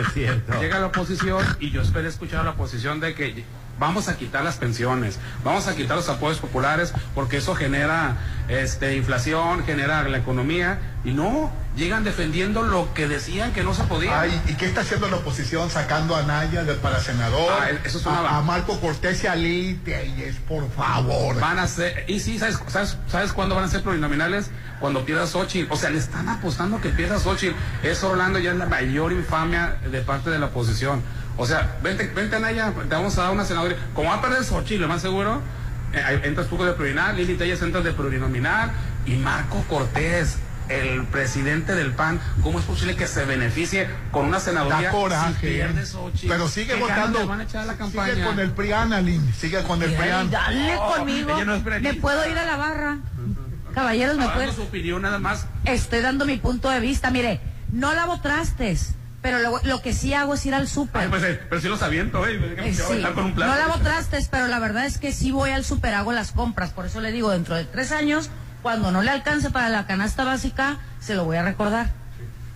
[0.06, 3.44] este, llega la oposición y yo esperé escuchar a la oposición de que
[3.82, 8.16] vamos a quitar las pensiones, vamos a quitar los apoyos populares porque eso genera
[8.48, 13.82] este inflación, genera la economía y no, llegan defendiendo lo que decían que no se
[13.84, 14.20] podía.
[14.20, 17.52] Ay, ¿Y qué está haciendo la oposición sacando a Naya del para senador?
[17.60, 21.40] Ah, eso es una- a, a Marco Cortés y a Telles, por favor.
[21.40, 24.50] Van a ser, y sí, ¿sabes, sabes, ¿sabes cuándo van a ser plurinominales?
[24.78, 25.72] Cuando pierda Xochitl.
[25.72, 27.54] O sea, le están apostando que pierda Xochitl.
[27.82, 31.02] Eso, Orlando, ya es la mayor infamia de parte de la oposición.
[31.36, 33.74] O sea, vente, vente Anaya, te vamos a dar una senadora.
[33.94, 35.40] Como va a perder Xochitl, lo más seguro,
[35.92, 38.70] eh, entras tú de plurinominal, Lili Telles entras de plurinominal,
[39.06, 40.36] y Marco Cortés,
[40.68, 45.34] el presidente del PAN, ¿cómo es posible que se beneficie con una senaduría Da coraje.
[45.34, 46.28] si pierde Xochitl?
[46.28, 47.18] Pero sigue ¿Qué ganas votando.
[47.18, 48.14] le van a echar a la campaña?
[48.14, 49.32] Sigue con el PRIAN, Aline.
[49.32, 50.30] Sigue con el PRIAN.
[50.30, 51.44] dale Oh, conmigo.
[51.44, 52.98] no me puedo ir a la barra.
[53.74, 54.54] Caballeros, me pueden.
[54.54, 55.46] su opinión nada más.
[55.64, 57.10] Estoy dando mi punto de vista.
[57.10, 57.40] Mire,
[57.72, 61.08] no lavo trastes, pero lo, lo que sí hago es ir al súper.
[61.08, 63.00] Pues, eh, pero si los aviento, eh, Eh, sí.
[63.14, 63.52] con un plato.
[63.52, 66.70] No lavo trastes, pero la verdad es que sí voy al súper, hago las compras.
[66.70, 68.28] Por eso le digo, dentro de tres años,
[68.62, 71.90] cuando no le alcance para la canasta básica, se lo voy a recordar.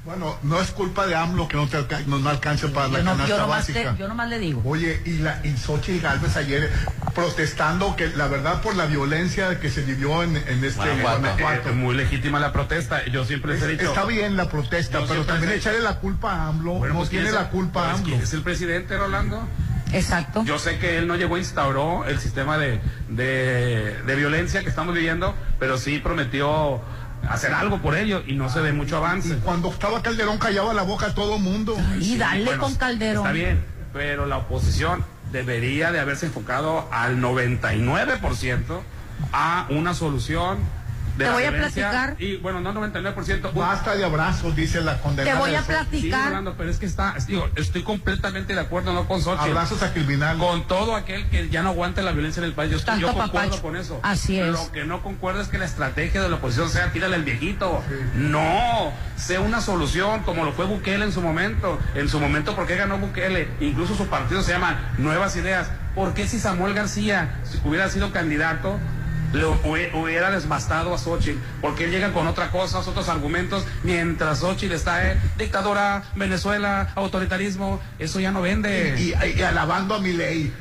[0.06, 2.98] Bueno, no es culpa de AMLO que no, te alca- no, no alcance para la
[2.98, 3.96] Yo, no- canasta yo nomás básica.
[3.98, 4.62] yo nomás le digo.
[4.64, 6.70] Oye, y la y Xochitl Galvez ayer
[7.12, 10.88] protestando que la verdad por la violencia que se vivió en, en este.
[11.02, 11.70] Guanajuato.
[11.70, 13.04] Eh, muy legítima la protesta.
[13.06, 13.88] Yo siempre les he dicho.
[13.88, 16.74] Está bien la protesta, pero también he echarle la culpa a AMLO.
[16.74, 18.06] Bueno, no pues, tiene ¿quién es la el- culpa pues, AMLO.
[18.06, 19.48] ¿quién es el presidente, Rolando?
[19.92, 20.44] Exacto.
[20.44, 24.94] Yo sé que él no llegó, instauró el sistema de, de, de violencia que estamos
[24.94, 26.80] viviendo, pero sí prometió
[27.28, 29.38] hacer algo por ello y no se ve mucho avance.
[29.38, 31.76] Cuando estaba Calderón callaba la boca a todo mundo.
[32.00, 33.24] Y dale bueno, con Calderón.
[33.24, 38.80] Está bien, pero la oposición debería de haberse enfocado al 99%
[39.32, 40.58] a una solución
[41.18, 41.90] Te voy a violencia.
[41.90, 42.16] platicar.
[42.22, 43.48] Y bueno, no 99%.
[43.50, 45.36] un- Basta de abrazos, dice la condenada.
[45.36, 46.32] Te voy a platicar.
[46.42, 49.50] Sí, pero es que está, digo, estoy completamente de acuerdo, no con Xochitl.
[49.50, 50.38] Abrazos a criminal.
[50.38, 52.70] Con todo aquel que ya no aguante la violencia en el país.
[52.70, 53.62] Yo, estoy- yo Tanto concuerdo papacho.
[53.62, 54.00] con eso.
[54.02, 54.46] Así es.
[54.48, 57.82] Lo que no concuerdo es que la estrategia de la oposición sea tírale al viejito.
[58.14, 61.78] No, sea una solución, como lo fue Bukele en su momento.
[61.94, 63.48] En su momento, ¿por qué ganó Bukele?
[63.60, 65.68] Incluso su partido se llama Nuevas Ideas.
[65.94, 68.78] ¿Por qué si Samuel García, si hubiera sido candidato,
[69.32, 71.38] le hubie- hubiera desbastado a Xochitl?
[71.60, 77.80] Porque él llega con otra cosa, otros argumentos, mientras Xochitl está en dictadura, Venezuela, autoritarismo,
[77.98, 78.94] eso ya no vende.
[78.98, 80.52] Y, y- y alabando a mi ley.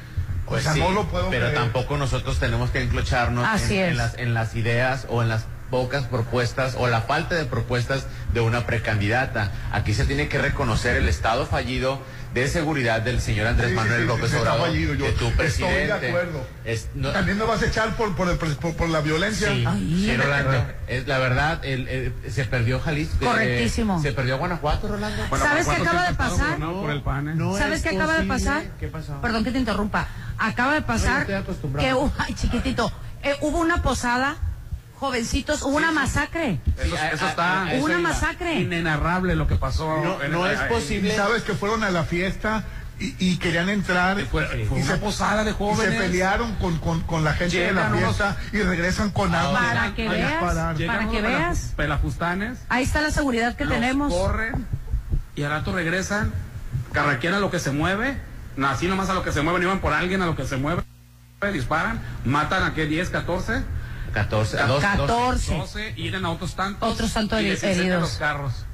[0.46, 1.60] O Pues sea, sí, no lo puedo pero creer.
[1.60, 6.04] tampoco nosotros tenemos que enclocharnos en, en las, en las ideas o en las pocas
[6.06, 9.52] propuestas o la falta de propuestas de una precandidata.
[9.72, 12.00] Aquí se tiene que reconocer el estado fallido
[12.36, 15.26] de seguridad del señor Andrés Sí, Manuel sí, López sí, Obrador, fallido, yo de tu
[15.26, 16.08] estoy de presidente.
[16.10, 16.48] acuerdo.
[16.66, 19.48] Es- no- También me vas a echar por, por, el pres- por, por la violencia.
[19.52, 20.04] Sí, Ay.
[20.06, 20.66] sí, Rolando.
[20.88, 23.24] Es la verdad, el- el- se perdió Jalisco.
[23.24, 24.02] eh, Correctísimo.
[24.02, 25.24] se perdió Guanajuato, Rolando.
[25.30, 26.38] Bueno, ¿Sabes qué ¿cuánto acaba de pasar?
[26.48, 27.36] gobernado por el PAN, eh?
[27.36, 28.64] No ¿Sabes es qué acaba de pasar?
[28.82, 29.22] ¿Qué pasó?
[29.22, 30.08] Perdón que te interrumpa.
[30.38, 32.12] Acaba de No, pasar yo estoy acostumbrado.
[32.14, 32.92] que ay, chiquitito,
[33.24, 34.36] eh, hubo una posada,
[34.96, 36.60] jovencitos, hubo una masacre.
[36.78, 38.60] Eso, eso está una masacre.
[38.60, 40.02] inenarrable lo que pasó.
[40.04, 41.16] No, en no el- es posible.
[41.16, 42.64] sabes que fueron a la fiesta
[43.00, 44.18] y, y querían entrar.
[44.26, 46.02] Fue, fue y una se- posada de Y se jóvenes.
[46.02, 49.60] pelearon con, con, con la gente de la unos- fiesta y regresan con agua.
[49.60, 50.42] Para que veas.
[50.44, 51.74] Para que veas.
[51.76, 52.58] Pelafustanes.
[52.70, 54.14] Ahí está la seguridad que los tenemos.
[54.14, 54.66] corren
[55.36, 56.32] y al rato regresan,
[56.94, 58.18] carraquean a lo que se mueve,
[58.56, 60.46] no, así nomás a lo que se mueve, no iban por alguien a lo que
[60.46, 60.82] se mueve,
[61.52, 63.62] disparan, matan a qué, 10, 14,
[64.16, 65.58] 14, dos- dos- 14.
[65.58, 66.92] 12, hieren a otros tantos.
[66.92, 68.02] Otros tantos y heridos.
[68.02, 68.66] los carros.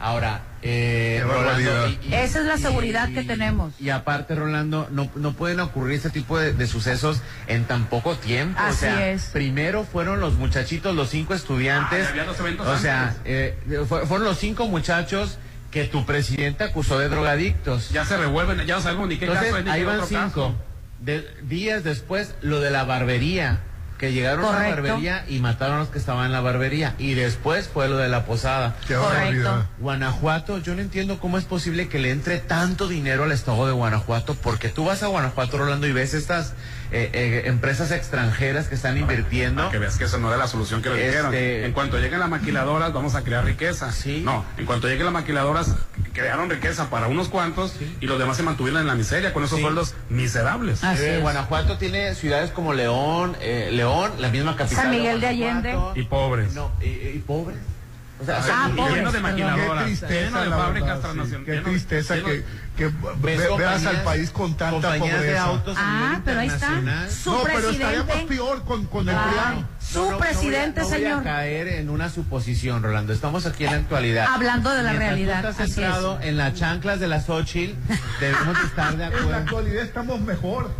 [0.00, 1.20] Ahora, eh.
[1.26, 3.74] Rolando, y- y- Esa es la seguridad que tenemos.
[3.80, 8.14] Y aparte, Rolando, no, no pueden ocurrir este tipo de, de sucesos en tan poco
[8.16, 8.60] tiempo.
[8.62, 9.24] o Así sea, es.
[9.32, 12.06] primero fueron los muchachitos, los cinco estudiantes.
[12.06, 13.20] Ah, había dos eventos o sea, antes.
[13.24, 13.58] eh,
[13.88, 15.38] fue- fueron los cinco muchachos
[15.72, 17.88] que tu presidente acusó de drogadictos.
[17.90, 19.96] Ya se revuelven, ya no sabemos ni qué Entonces, caso es, ni ahí qué van
[19.96, 20.22] otro cinco.
[20.28, 20.54] caso.
[21.00, 23.62] De- días después, lo de la barbería.
[23.98, 26.94] Que llegaron a la barbería y mataron a los que estaban en la barbería.
[26.98, 28.76] Y después fue lo de la posada.
[28.86, 29.16] Qué Correcto.
[29.16, 29.66] barbaridad.
[29.78, 33.72] Guanajuato, yo no entiendo cómo es posible que le entre tanto dinero al estado de
[33.72, 36.54] Guanajuato, porque tú vas a Guanajuato, Rolando, y ves estas
[36.90, 39.62] eh, eh, empresas extranjeras que están invirtiendo.
[39.62, 41.34] Para que veas que eso no era la solución que le Este- dijeron.
[41.66, 43.92] En cuanto lleguen las maquiladoras, vamos a crear riqueza.
[43.92, 44.22] Sí.
[44.24, 45.74] No, en cuanto lleguen las maquiladoras,
[46.12, 49.56] crearon riqueza para unos cuantos y los demás se mantuvieron en la miseria con esos
[49.58, 49.62] Sí.
[49.62, 50.82] sueldos miserables.
[50.84, 51.22] Así Eh, es.
[51.22, 54.84] Guanajuato tiene ciudades como León, eh, León, la misma capital.
[54.84, 55.26] San Miguel de.
[55.28, 55.76] Allende.
[55.94, 56.54] Y pobres.
[56.54, 57.58] No, y, y pobres.
[58.20, 61.02] O sea, Ay, lleno lleno de Qué tristeza, lleno de fábricas sí.
[61.02, 62.44] transnacionales, Qué tristeza lleno- que,
[62.76, 62.84] que
[63.22, 65.44] ¿Ves ve- veas al país con tanta compañías de pobreza.
[65.44, 66.68] autos Ah, pero ahí está.
[67.10, 67.72] Su no, pero presidente.
[67.94, 69.68] estaríamos peor con, con el PRIAN.
[69.80, 71.22] Su presidente, no voy a- no señor.
[71.22, 73.12] voy a caer en una suposición, Rolando.
[73.12, 74.26] Estamos aquí en la actualidad.
[74.28, 77.74] Hablando de la Mientras realidad, Tú estás centrado en las chanclas de la Xochitl.
[78.20, 79.34] Debemos estar de En la acuerdo.
[79.36, 80.70] actualidad estamos mejor.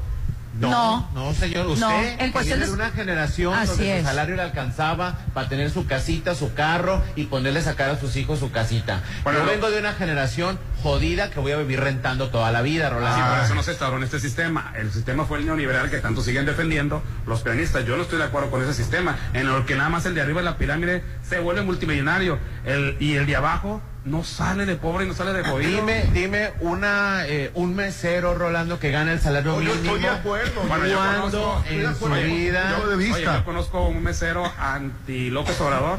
[0.60, 4.00] No, no, señor, usted No, en que cuestión viene de- una generación Así donde es.
[4.02, 7.98] su salario le alcanzaba para tener su casita, su carro y ponerle a sacar a
[7.98, 9.02] sus hijos su casita.
[9.22, 9.50] Bueno, Yo no.
[9.52, 13.34] vengo de una generación jodida que voy a vivir rentando toda la vida, Sí, Rolando.
[13.34, 14.72] por eso no se instauró en este sistema.
[14.76, 17.84] El sistema fue el neoliberal que tanto siguen defendiendo los pianistas.
[17.84, 20.22] Yo no estoy de acuerdo con ese sistema, en el que nada más el de
[20.22, 24.76] arriba de la pirámide se vuelve multimillonario el, y el de abajo no sale de
[24.76, 25.70] pobre y no sale de jodido.
[25.80, 29.96] Dime, dime una, eh, un mesero, Rolando, que gana el salario No, yo mínimo.
[29.96, 30.60] estoy de acuerdo.
[30.68, 32.76] Bueno, yo ¿Cuándo conozco- en su vida?
[32.78, 33.38] yo de Oye, vista.
[33.38, 35.98] yo conozco un mesero anti López Obrador,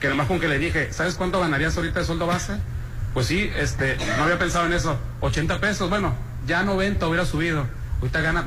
[0.00, 2.54] que nomás con que le dije, ¿sabes cuánto ganarías ahorita de sueldo base?
[3.14, 4.98] Pues sí, este, no había pensado en eso.
[5.20, 6.14] 80 pesos, bueno,
[6.46, 7.66] ya 90 hubiera subido.
[8.00, 8.44] Ahorita ganas,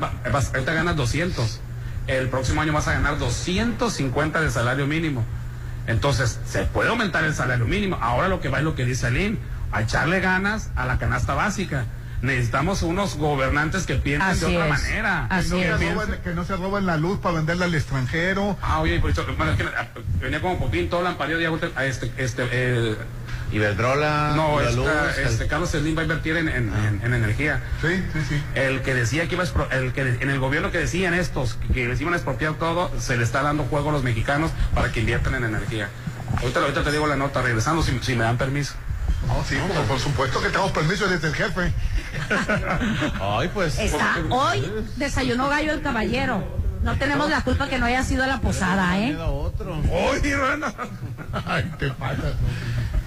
[0.54, 1.60] ahorita ganas 200.
[2.06, 5.24] El próximo año vas a ganar 250 de salario mínimo.
[5.86, 7.98] Entonces, se puede aumentar el salario mínimo.
[8.00, 9.38] Ahora lo que va es lo que dice Aline,
[9.72, 11.86] a echarle ganas a la canasta básica.
[12.22, 14.70] Necesitamos unos gobernantes que piensen Así de otra es.
[14.70, 15.26] manera.
[15.28, 15.94] Así que no, es.
[15.94, 18.56] roben, que no se roben la luz para venderla al extranjero.
[18.62, 19.88] Ah, oye, por eso, bueno, es que ah,
[20.20, 21.36] venía como Popín, todo lampario
[21.80, 22.96] este, este, eh,
[23.52, 27.14] Iberdrola, no, la esta- luz, este, Carlos Slim va a invertir en, en- en- en
[27.14, 27.60] energía.
[27.80, 28.42] Sí, sí, sí.
[28.54, 31.58] El que decía que iba a expro- el que en el gobierno que decían estos
[31.74, 34.90] que les iban a expropiar todo, se le está dando juego a los mexicanos para
[34.90, 35.88] que inviertan en energía.
[36.40, 38.74] Ahorita, ahorita te digo la nota, regresando si, si me dan permiso.
[39.28, 41.72] No, sí, por, por supuesto que tenemos permiso desde el jefe.
[43.20, 43.78] Ay, pues.
[43.78, 46.42] Está hoy desayunó gallo el caballero.
[46.82, 49.16] No tenemos la culpa que no haya sido a la posada, ¿eh?
[49.16, 49.80] otro.
[49.88, 50.74] Oye, Rana.
[51.46, 52.34] Ay, te pasas.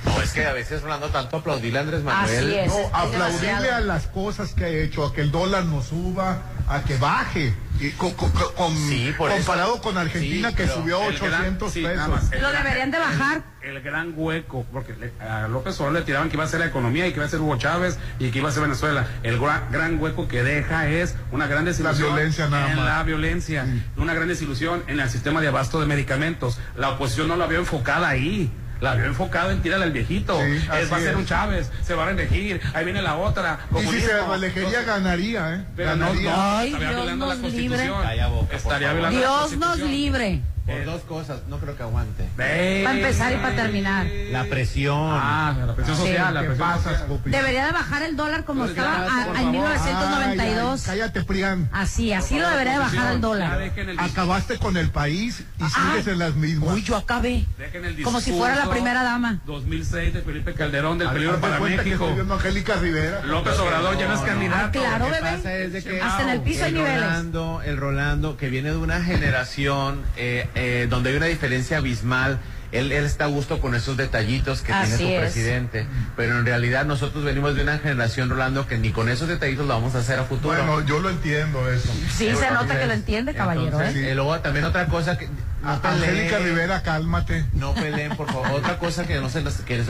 [0.06, 2.38] No, es que a veces Rolando tanto aplaudirle a Andrés Manuel.
[2.46, 2.68] Así es.
[2.68, 3.76] No, aplaudirle demasiado.
[3.76, 7.54] a las cosas que ha hecho, a que el dólar no suba, a que baje.
[7.80, 9.38] Y co- co- co- con- Sí, por eso.
[9.40, 12.08] comparado con Argentina Sí, que subió El gran- 800 sí, pesos.
[12.08, 13.42] más, Lo gran- deberían de bajar.
[13.62, 16.68] El gran hueco, porque le- a López Obrador le tiraban que iba a ser la
[16.68, 19.06] economía y que iba a ser Hugo Chávez y que iba a ser Venezuela.
[19.24, 22.86] El gran, gran hueco que deja es una gran desilusión violencia nada en más.
[22.86, 23.66] la violencia,
[23.98, 26.60] una gran desilusión en el sistema de abasto de medicamentos.
[26.78, 28.50] La oposición no la vio enfocada ahí.
[28.82, 30.38] La vio enfocada en tirarle al viejito.
[30.40, 31.16] Sí, es, va a ser es.
[31.16, 33.60] un Chávez, se va a reelegir, ahí viene la otra.
[33.76, 35.66] Y si se reelegiría, ganaría, ¿eh?
[35.76, 36.32] Pero no, Ganaría.
[36.32, 37.78] no, Ay, estaría Dios violando la nos libre.
[37.90, 38.32] constitución.
[38.32, 39.92] Boca, estaría violando la Dios nos constitución.
[39.92, 40.42] libre.
[40.66, 42.28] Por dos cosas, no creo que aguante.
[42.36, 44.08] Para empezar y para terminar.
[44.32, 44.98] La presión.
[45.12, 46.04] Ah, la presión Sí.
[46.04, 47.06] social, la ¿Qué presión pasa?
[47.26, 49.52] Debería de bajar el dólar como Pues estaba en favor.
[49.52, 50.88] 1992.
[50.88, 51.70] Ay, ay, cállate, Prián.
[51.72, 53.62] Así, así lo debería de bajar el dólar.
[53.62, 55.70] el Acabaste con el país y Ah.
[55.70, 56.74] sigues en las mismas.
[56.74, 57.46] Uy, yo acabé.
[57.60, 59.42] Dejen el Como si fuera la discurso primera dama.
[59.46, 62.10] 2006 de Felipe Calderón del peligro para México.
[62.32, 63.22] Angélica Rivera.
[63.24, 64.66] López Obrador ya no es candidato.
[64.66, 66.00] Ah, claro, bebé.
[66.02, 67.02] Hasta en el piso hay el niveles.
[67.02, 72.40] Rolando, el Rolando, que viene de una generación eh, eh, donde hay una diferencia abismal.
[72.72, 75.20] Él, él está a gusto con esos detallitos que Así tiene su es.
[75.32, 75.88] presidente.
[76.18, 79.76] Pero en realidad nosotros venimos de una generación, Rolando, que ni con esos detallitos lo
[79.76, 80.56] vamos a hacer a futuro.
[80.58, 81.88] Bueno, yo lo entiendo eso.
[82.14, 84.12] Sí, se nota que lo entiende, caballero, Entonces, ¿eh?
[84.12, 85.30] eh, luego también otra cosa que...
[85.64, 85.80] No.
[85.84, 87.46] Angélica Rivera, cálmate.
[87.54, 88.52] No peleen, por favor.
[88.52, 89.82] Otra cosa que no se nos- que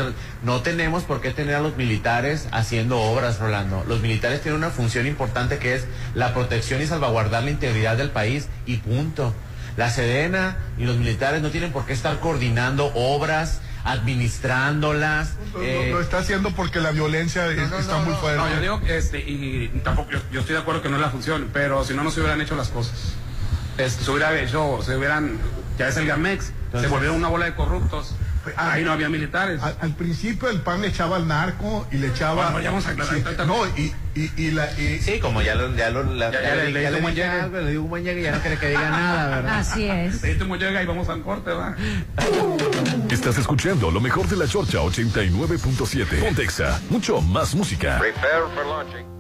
[0.44, 3.84] no tenemos por qué tener a los militares haciendo obras, Rolando.
[3.88, 8.10] Los militares tienen una función importante que es la protección y salvaguardar la integridad del
[8.12, 9.34] país y punto.
[9.78, 15.34] La Sedena y los militares no tienen por qué estar coordinando obras, administrándolas.
[15.54, 18.20] Lo, eh, lo está haciendo porque la violencia es- no, está no, muy no.
[18.20, 18.38] fuerte.
[18.42, 21.10] No, yo digo, este, y tampoco, yo, yo estoy de acuerdo que no es la
[21.10, 22.96] función, pero si no, no se hubieran hecho las cosas.
[23.78, 25.38] Este, se hubiera hecho, se hubieran,
[25.78, 28.16] ya es el GAMEX, se volvieron una bola de corruptos.
[28.58, 29.62] Ahí no había militares.
[29.62, 32.46] Al, al principio el PAN le echaba al narco y le echaba.
[32.52, 34.72] Bueno, ya vamos a aclarar, Sí, no, y, y, y la.
[34.80, 37.24] y- sí, como ya lo, ya lo, la- Ya- ya ya le, le- le le
[37.26, 39.60] algo, le digo un buen llegue y ya no quiere que diga nada, ¿verdad?
[39.60, 40.24] Así es.
[40.24, 41.76] Ahí te llega y vamos al corte, ¿va?
[43.10, 46.20] Estás escuchando lo mejor de la Chorcha 89.7.
[46.20, 47.98] Pontexa, mucho más música.
[48.00, 49.15] Prepare for launching.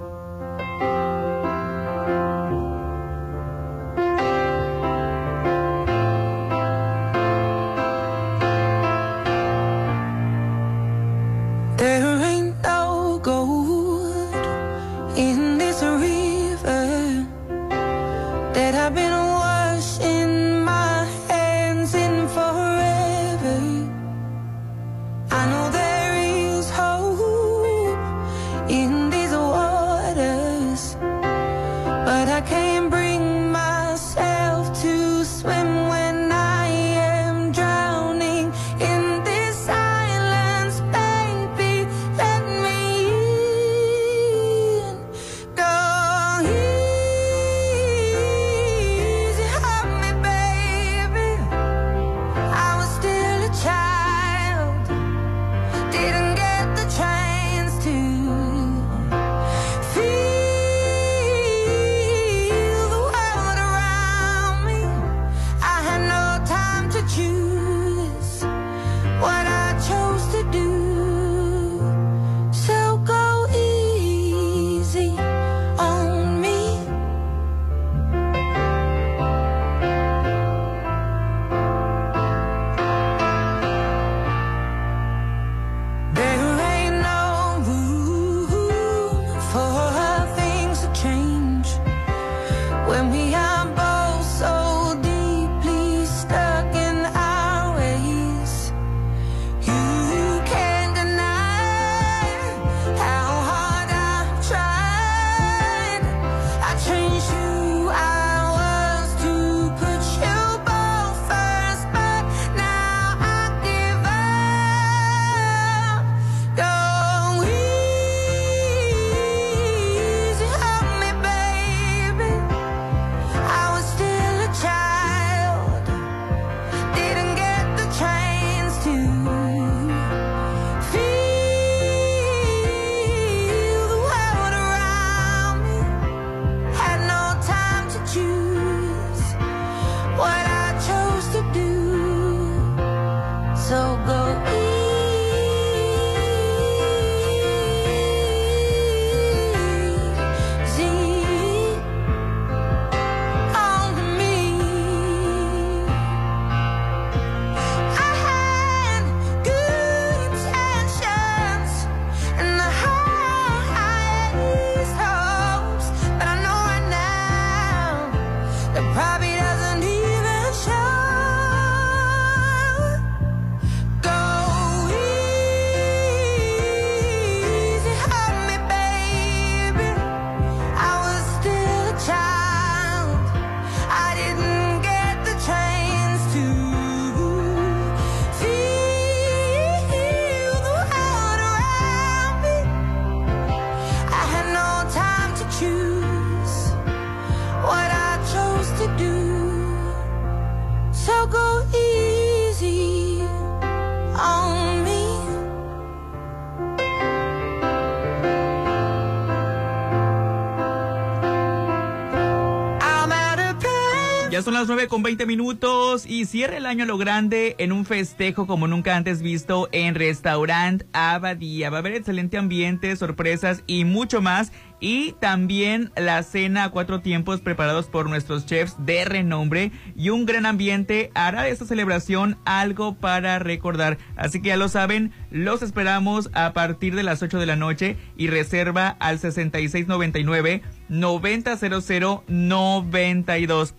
[214.35, 217.71] Ya son las 9 con 20 minutos y cierra el año a lo grande en
[217.71, 221.69] un festejo como nunca antes visto en Restaurant Abadía.
[221.69, 224.51] Va a haber excelente ambiente, sorpresas y mucho más.
[224.81, 230.25] Y también la cena a cuatro tiempos preparados por nuestros chefs de renombre y un
[230.25, 233.97] gran ambiente hará de esta celebración algo para recordar.
[234.17, 237.95] Así que ya lo saben, los esperamos a partir de las 8 de la noche
[238.17, 243.75] y reserva al 6699 9000 92.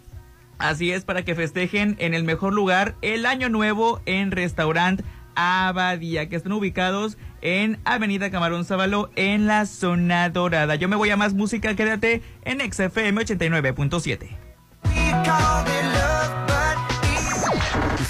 [0.58, 5.02] Así es, para que festejen en el mejor lugar el año nuevo en Restaurant
[5.34, 10.76] Abadía, que están ubicados en Avenida Camarón Sábalo en la zona dorada.
[10.76, 16.05] Yo me voy a más música, quédate en XFM 89.7.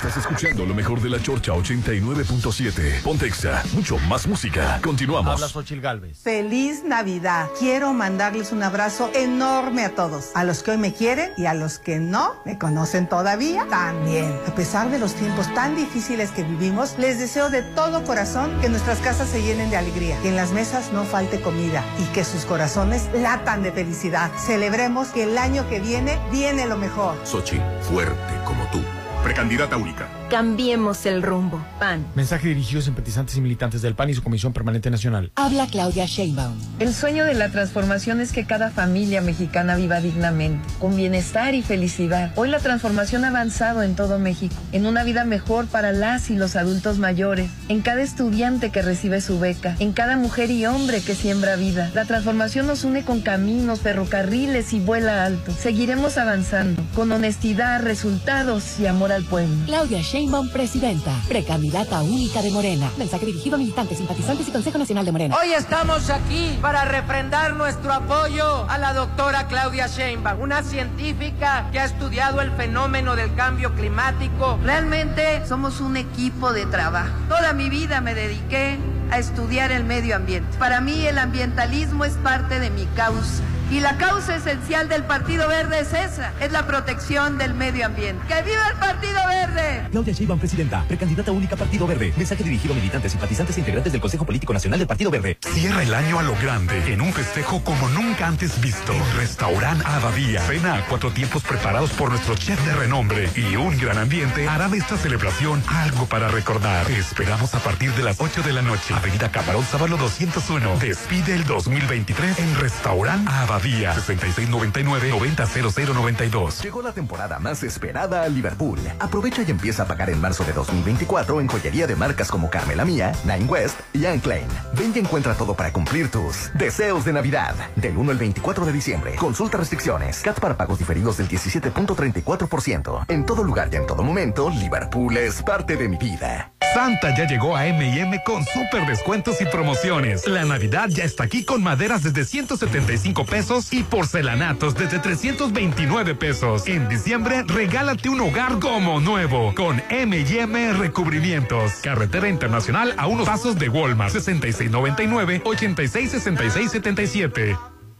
[0.07, 3.03] Estás escuchando lo mejor de la Chorcha 89.7.
[3.03, 4.79] Pontexa, mucho más música.
[4.81, 5.35] Continuamos.
[5.35, 6.21] Habla Xochil Galvez.
[6.23, 7.49] Feliz Navidad.
[7.59, 10.31] Quiero mandarles un abrazo enorme a todos.
[10.37, 14.33] A los que hoy me quieren y a los que no me conocen todavía también.
[14.47, 18.69] A pesar de los tiempos tan difíciles que vivimos, les deseo de todo corazón que
[18.69, 22.23] nuestras casas se llenen de alegría, que en las mesas no falte comida y que
[22.23, 24.31] sus corazones latan de felicidad.
[24.39, 27.19] Celebremos que el año que viene viene lo mejor.
[27.27, 28.79] Xochitl, fuerte como tú.
[29.27, 30.09] Precandidata única.
[30.31, 31.65] Cambiemos el rumbo.
[31.79, 32.05] PAN.
[32.17, 35.31] Mensaje dirigido a simpatizantes y militantes del PAN y su Comisión Permanente Nacional.
[35.37, 36.59] Habla Claudia Sheinbaum.
[36.81, 41.63] El sueño de la transformación es que cada familia mexicana viva dignamente, con bienestar y
[41.63, 42.33] felicidad.
[42.35, 46.35] Hoy la transformación ha avanzado en todo México, en una vida mejor para las y
[46.35, 51.03] los adultos mayores, en cada estudiante que recibe su beca, en cada mujer y hombre
[51.03, 51.91] que siembra vida.
[51.95, 55.53] La transformación nos une con caminos, ferrocarriles y vuela alto.
[55.53, 59.55] Seguiremos avanzando, con honestidad, resultados y amor al pueblo.
[59.67, 60.16] Claudia Sheinbaum,
[60.51, 62.91] presidenta, precandidata única de Morena.
[62.97, 65.37] Mensaje dirigido a militantes, simpatizantes y Consejo Nacional de Morena.
[65.37, 71.81] Hoy estamos aquí para refrendar nuestro apoyo a la doctora Claudia Sheinbaum, una científica que
[71.81, 74.59] ha estudiado el fenómeno del cambio climático.
[74.65, 77.13] Realmente somos un equipo de trabajo.
[77.29, 78.79] Toda mi vida me dediqué
[79.11, 80.57] a estudiar el medio ambiente.
[80.59, 83.43] Para mí el ambientalismo es parte de mi causa.
[83.69, 88.25] Y la causa esencial del Partido Verde es esa, es la protección del medio ambiente.
[88.29, 89.89] ¡Que viva el Partido Verde!
[89.91, 92.15] Claudia Sheinbaum, presidenta, precandidata única Partido Verde.
[92.17, 95.37] Mensaje dirigido a militantes, simpatizantes e integrantes del Consejo Político Nacional del Partido Verde.
[95.41, 98.93] Cierra el año a lo grande, en un festejo como nunca antes visto.
[98.93, 100.43] En Restaurant Abadía.
[100.43, 103.29] Cena a cuatro tiempos preparados por nuestro chef de renombre.
[103.35, 106.87] Y un gran ambiente hará de esta celebración algo para recordar.
[106.87, 108.95] Te esperamos a partir de las 8 de la noche.
[108.97, 110.79] Avenida Camarón Sábalo 201.
[110.79, 113.95] Despide el 2023 en Restaurant Abadía.
[113.95, 116.63] 6699-900092.
[116.63, 118.79] Llegó la temporada más esperada a Liverpool.
[118.99, 122.85] Aprovecha y empieza a pagar en marzo de 2024 en joyería de marcas como Carmela
[122.85, 124.47] Mía, Nine West y Anne Klein.
[124.79, 127.55] Ven y encuentra todo para cumplir tus deseos de Navidad.
[127.77, 129.15] Del 1 al 24 de diciembre.
[129.17, 130.21] Consulta restricciones.
[130.23, 133.05] CAT para pagos diferidos del 17.34%.
[133.09, 136.53] En todo lugar y en todo momento, Liverpool es parte de mi vida.
[136.75, 140.27] Santa ya llegó a M&M con super descuentos y promociones.
[140.27, 146.67] La Navidad ya está aquí con maderas desde 175 pesos y porcelanatos desde 329 pesos.
[146.67, 151.73] En diciembre, regálate un hogar como nuevo con M&M Recubrimientos.
[151.83, 154.13] Carretera Internacional a unos pasos de Walmart.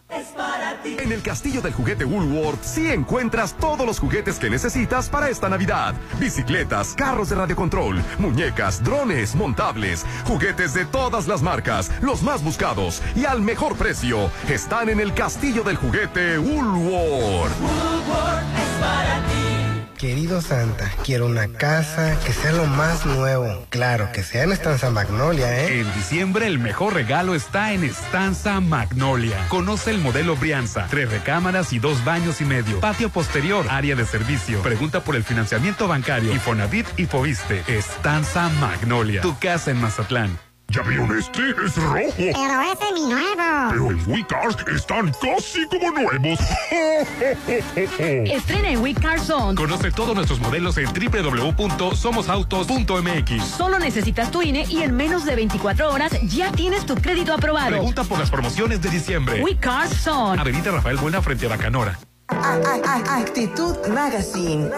[0.09, 1.01] 6699-866677.
[1.03, 5.49] En el castillo del juguete Woolworth sí encuentras todos los juguetes que necesitas para esta
[5.49, 5.95] Navidad.
[6.19, 13.03] Bicicletas, carros de radiocontrol, muñecas, drones, montables, juguetes de todas las marcas, los más buscados
[13.15, 14.31] y al mejor precio.
[14.49, 17.53] Están en el castillo del juguete Woolworth.
[19.99, 23.67] Querido Santa, quiero una casa que sea lo más nuevo.
[23.71, 25.81] Claro, que sea en Estanza Magnolia, ¿eh?
[25.81, 29.49] En diciembre el mejor regalo está en Estanza Magnolia.
[29.49, 30.87] Conoce el modelo Brianza.
[30.91, 32.79] Tres recámaras y dos baños y medio.
[32.81, 34.61] Patio posterior, área de servicio.
[34.61, 36.31] Pregunta por el financiamiento bancario.
[36.31, 37.63] Infonavit y Fobiste.
[37.67, 39.23] Estanza Magnolia.
[39.23, 40.39] Tu casa en Mazatlán.
[40.69, 41.51] ¿Ya vieron este?
[41.65, 42.13] Es rojo.
[42.17, 43.71] Pero ese es mi nuevo.
[43.71, 46.41] Pero en WeCars están casi como nuevos.
[47.99, 49.55] Estrena en WeCar Zone.
[49.55, 53.45] Conoce todos nuestros modelos en www.somosautos.mx.
[53.45, 57.69] Solo necesitas tu INE y en menos de 24 horas ya tienes tu crédito aprobado.
[57.69, 59.43] Pregunta por las promociones de diciembre.
[59.43, 60.39] WeCar Zone.
[60.41, 61.97] Avenida Rafael Buena frente a Bacanora.
[62.29, 64.69] Actitud Magazine,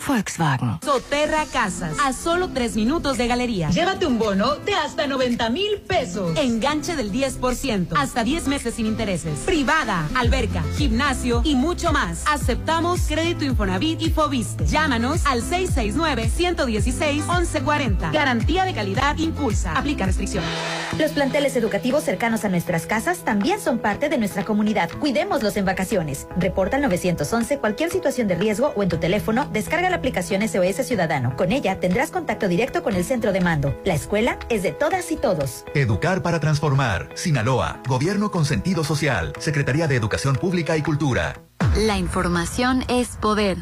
[0.08, 0.80] Volkswagen.
[0.84, 3.70] Soterra Casas, a solo tres minutos de galería.
[3.70, 6.38] Llévate un bono de hasta 90 mil pesos.
[6.38, 9.40] Enganche del 10%, hasta 10 meses sin intereses.
[9.40, 12.24] Privada, alberca, gimnasio y mucho más.
[12.26, 14.66] Aceptamos crédito Infonavit y Fobiste.
[14.66, 18.14] Llámanos al 669-116-1140.
[18.14, 19.74] Garantía de calidad impulsa.
[19.74, 20.50] Aplica restricciones.
[20.98, 24.90] Los planteles educativos cercanos a nuestras casas también son parte de nuestra comunidad.
[25.00, 26.28] Cuidémoslos en vacaciones.
[26.38, 30.88] Reporta al 911 cualquier situación de riesgo o en tu teléfono descarga la aplicación SOS
[30.88, 31.36] Ciudadano.
[31.36, 33.80] Con ella tendrás contacto directo con el centro de mando.
[33.84, 35.66] La escuela es de todas y todos.
[35.74, 37.10] Educar para transformar.
[37.16, 37.82] Sinaloa.
[37.88, 39.34] Gobierno con sentido social.
[39.40, 41.42] Secretaría de Educación Pública y Cultura.
[41.76, 43.58] La información es poder.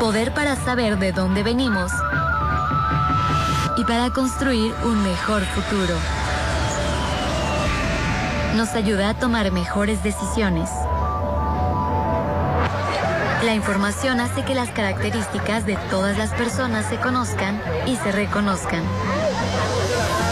[0.00, 1.90] Poder para saber de dónde venimos
[3.76, 5.94] y para construir un mejor futuro.
[8.56, 10.68] Nos ayuda a tomar mejores decisiones.
[13.48, 18.82] La información hace que las características de todas las personas se conozcan y se reconozcan.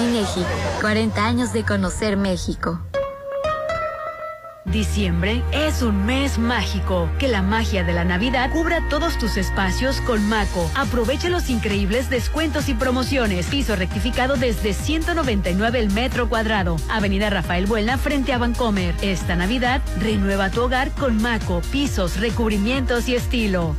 [0.03, 0.45] INEGI,
[0.83, 2.79] 40 años de conocer México.
[4.71, 7.09] Diciembre es un mes mágico.
[7.19, 10.71] Que la magia de la Navidad cubra todos tus espacios con Maco.
[10.75, 13.47] Aprovecha los increíbles descuentos y promociones.
[13.47, 16.77] Piso rectificado desde 199 el metro cuadrado.
[16.91, 18.95] Avenida Rafael Buena frente a Vancomer.
[19.03, 21.63] Esta Navidad renueva tu hogar con Maco.
[21.71, 23.77] Pisos, recubrimientos y estilo.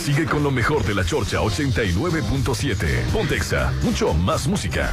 [0.00, 3.04] Sigue con lo mejor de la Chorcha 89.7.
[3.12, 4.92] Pontexa, mucho más música.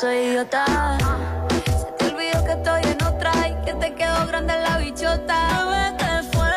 [0.00, 0.64] soy idiota.
[1.66, 5.94] Se te olvidó que estoy en otra y que te quedó grande la bichota.
[5.98, 6.50] ¿qué fue?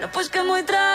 [0.00, 0.93] No, pues que muy tragadito.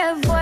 [0.00, 0.39] Bebé,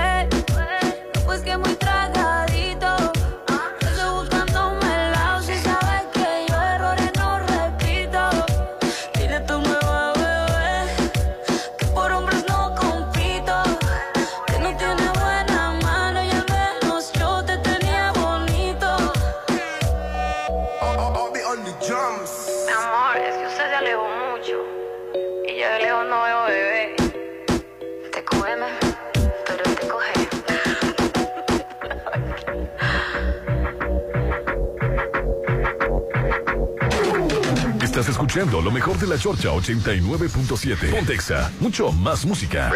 [38.23, 40.91] escuchando lo mejor de la Chorcha 89.7.
[40.91, 42.73] Pontexa, mucho más música.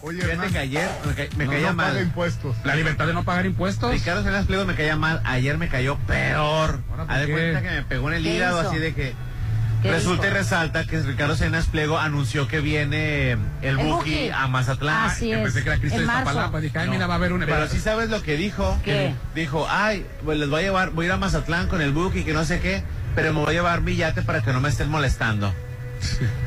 [0.00, 1.88] Oye, Fíjate que ayer me, ca me No, caía no mal.
[1.90, 2.56] paga impuestos.
[2.64, 3.92] La libertad de no pagar impuestos.
[3.92, 5.20] Ricardo Salinas Pliego me caía mal.
[5.24, 6.80] Ayer me cayó peor.
[6.80, 7.32] ¿por Haz de qué?
[7.32, 8.70] cuenta que me pegó en el ¿Qué hígado hizo?
[8.70, 9.14] así de que.
[9.82, 14.30] ¿Qué Resulta y resalta que Ricardo Salinas Pliego anunció que viene el El Buki Buki.
[14.30, 15.10] a Mazatlán.
[15.10, 16.30] Así Yo pensé es, que era Cristo en de marzo.
[16.30, 16.60] Iztapalapa.
[16.60, 18.78] Dije, ay, mira, va a haber un- Pero sí sabes lo que dijo.
[18.84, 19.12] ¿Qué?
[19.34, 22.22] Dijo, ay, pues les voy a llevar, voy a ir a Mazatlán con el Buki,
[22.24, 22.84] que no sé qué,
[23.14, 25.52] pero me voy a llevar mi yate para que no me estén molestando.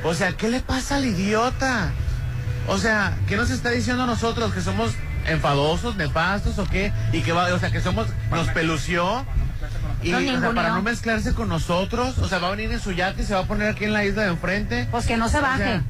[0.03, 1.91] O sea, ¿qué le pasa al idiota?
[2.67, 4.53] O sea, ¿qué nos está diciendo a nosotros?
[4.53, 4.91] ¿Que somos
[5.27, 6.91] enfadosos, nefastos o qué?
[7.13, 9.25] Y que va, o sea, que somos, nos pelució.
[10.03, 10.53] Y No, o sea, ninguno.
[10.55, 13.33] para no mezclarse con nosotros, o sea, va a venir en su yate y se
[13.33, 14.87] va a poner aquí en la isla de enfrente.
[14.91, 15.83] Pues que no se O baje sea,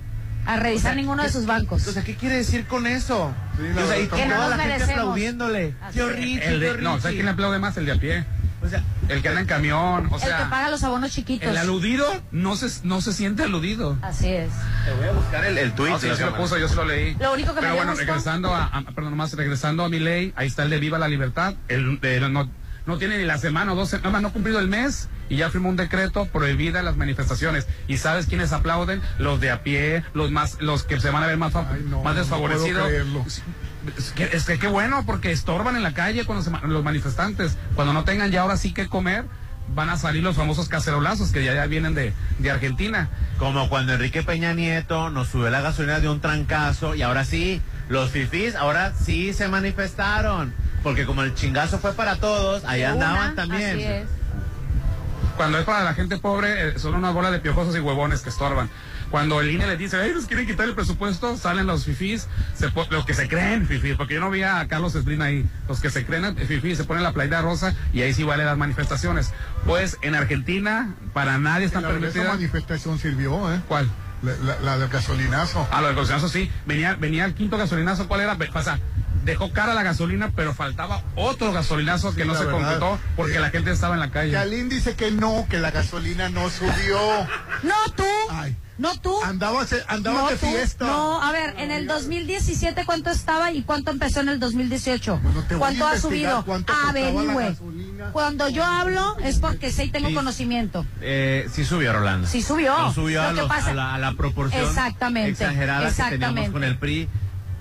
[0.45, 1.85] a revisar o sea, ninguno de ¿qué- sus bancos.
[1.87, 3.33] O sea, ¿qué quiere decir con eso?
[3.57, 5.73] Y, o sea, y Que toda no nos la gente aplaudiéndole.
[5.91, 7.75] Tío Richie, El de- tío no, ¿sabes quién le aplaude más?
[7.77, 8.25] El de a pie.
[8.65, 10.07] O sea, el que anda en camión.
[10.11, 11.47] O el que sea, paga los abonos chiquitos.
[11.47, 13.97] el aludido no se, no se siente aludido.
[14.01, 14.49] Así es.
[14.85, 15.91] Te voy a buscar el, el tuit.
[15.91, 17.15] No, sí, sí lo puso, yo se lo leí.
[17.19, 20.33] Lo único que me Pero bueno, regresando a, a- perdón, nomás regresando a mi ley,
[20.35, 21.53] ahí está el de Viva la Libertad.
[21.67, 22.49] El, de- no,
[22.85, 25.49] no tiene ni la semana o dos semanas, no ha cumplido el mes y ya
[25.49, 27.67] firmó un decreto prohibida las manifestaciones.
[27.87, 29.01] ¿Y sabes quiénes aplauden?
[29.17, 31.53] Los de a pie, los más, los que se van a ver más,
[32.03, 32.87] más desfavorecidos.
[33.97, 37.57] Es que, es que qué bueno, porque estorban en la calle cuando se los manifestantes.
[37.75, 39.25] Cuando no tengan ya ahora sí que comer,
[39.73, 43.09] van a salir los famosos cacerolazos que ya, ya vienen de, de Argentina.
[43.37, 47.61] Como cuando Enrique Peña Nieto nos subió la gasolina de un trancazo y ahora sí,
[47.89, 50.53] los fifís ahora sí se manifestaron.
[50.83, 53.71] Porque como el chingazo fue para todos, ahí De andaban también.
[53.71, 54.07] así es.
[55.35, 58.29] Cuando es para la gente pobre, eh, son una bola de piojosos y huevones que
[58.29, 58.69] estorban.
[59.15, 62.67] Cuando el INE les dice, ay, nos quieren quitar el presupuesto, salen los fifís, se
[62.69, 65.79] po- los que se creen fifís, porque yo no vi a Carlos Slim ahí, los
[65.79, 69.31] que se creen fifís se ponen la playera rosa y ahí sí vale las manifestaciones.
[69.65, 72.35] Pues en Argentina, para nadie están La verdad, esa permitidas.
[72.35, 73.61] manifestación sirvió, ¿eh?
[73.69, 73.89] ¿Cuál?
[74.21, 75.65] La, la- la del gasolinazo.
[75.71, 76.51] Ah, lo del gasolinazo sí.
[76.65, 78.33] Venía, venía el quinto gasolinazo, ¿cuál era?
[78.53, 78.79] O sea,
[79.23, 82.51] dejó cara la gasolina, pero faltaba otro gasolinazo que no se verdad.
[82.59, 84.31] completó porque Eh, la gente estaba en la calle.
[84.31, 86.99] Yalín dice que no, que la gasolina no subió.
[87.63, 88.03] No tú.
[88.77, 89.15] No tú.
[89.23, 90.45] Andabas, andabas no de tú.
[90.47, 90.85] fiesta.
[90.85, 95.19] No, a ver, en el 2017 cuánto estaba y cuánto empezó en el 2018.
[95.47, 96.43] te voy ¿Cuánto a ha subido?
[96.45, 97.49] cuánto Averigüe.
[97.51, 98.09] gasolina.
[98.11, 100.13] Cuando yo hablo es porque sé y tengo Sí.
[100.15, 100.85] conocimiento.
[100.99, 102.27] Eh, sí subió, Rolando.
[102.27, 102.77] Sí subió.
[102.77, 106.11] No subió a, que los- pasa- a la, a la proporción Exactamente, exagerada que teníamos
[106.11, 106.51] exactamente.
[106.51, 107.09] con el PRI.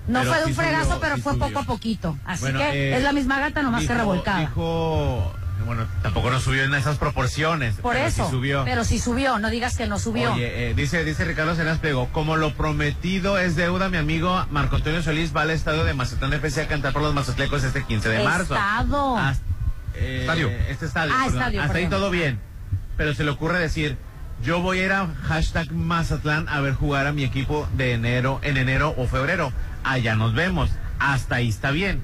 [0.07, 1.47] No pero fue de sí un fregazo, subió, pero sí fue subió.
[1.47, 2.17] poco a poquito.
[2.25, 4.39] Así Bueno, que eh, es la misma gata, nomás que dijo- revolcada.
[4.41, 5.33] Dijo,
[5.65, 7.75] bueno, tampoco no subió en esas proporciones.
[7.75, 8.25] Por pero eso.
[8.25, 8.63] Sí subió.
[8.65, 10.33] Pero sí subió, no digas que no subió.
[10.33, 14.75] Oye, eh, dice, dice Ricardo Cenas Pliego, como lo prometido es deuda, mi amigo Marco
[14.75, 18.09] Antonio Solís va al estadio de Mazatlán FC a cantar por los mazatlecos este 15
[18.09, 18.53] de marzo.
[18.55, 19.17] Estado.
[19.17, 19.43] Hasta-
[19.95, 20.49] eh, Estadio.
[20.69, 21.13] Este estadio.
[21.15, 21.39] Ah, perdón.
[21.39, 22.39] estadio, Hasta ahí todo bien.
[22.97, 23.97] Pero se le ocurre decir,
[24.43, 28.39] yo voy a ir a hashtag Mazatlán a ver jugar a mi equipo de enero,
[28.43, 29.53] en enero o febrero.
[29.83, 30.69] Allá nos vemos.
[30.99, 32.01] Hasta ahí está bien.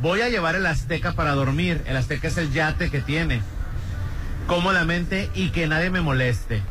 [0.00, 1.82] Voy a llevar el Azteca para dormir.
[1.86, 3.40] El Azteca es el yate que tiene.
[4.46, 6.62] Cómodamente y que nadie me moleste.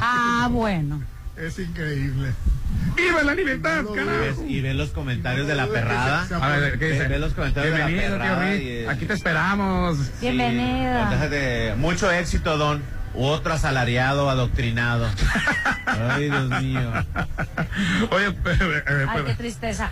[0.00, 1.02] Ah, bueno.
[1.36, 2.32] Es increíble.
[2.96, 6.26] ¡Viva la libertad, Y ves, y ves los comentarios de la perrada.
[6.40, 7.04] A ver, ¿qué dice?
[7.04, 8.54] Ve, ve los comentarios de la tío perrada.
[8.56, 9.98] Y, Aquí te esperamos.
[10.20, 11.76] Bienvenido.
[11.76, 12.97] mucho éxito, Don.
[13.20, 15.08] Otro asalariado adoctrinado.
[15.86, 16.92] Ay, Dios mío.
[18.10, 18.34] Oye,
[18.86, 19.90] Ay, qué tristeza.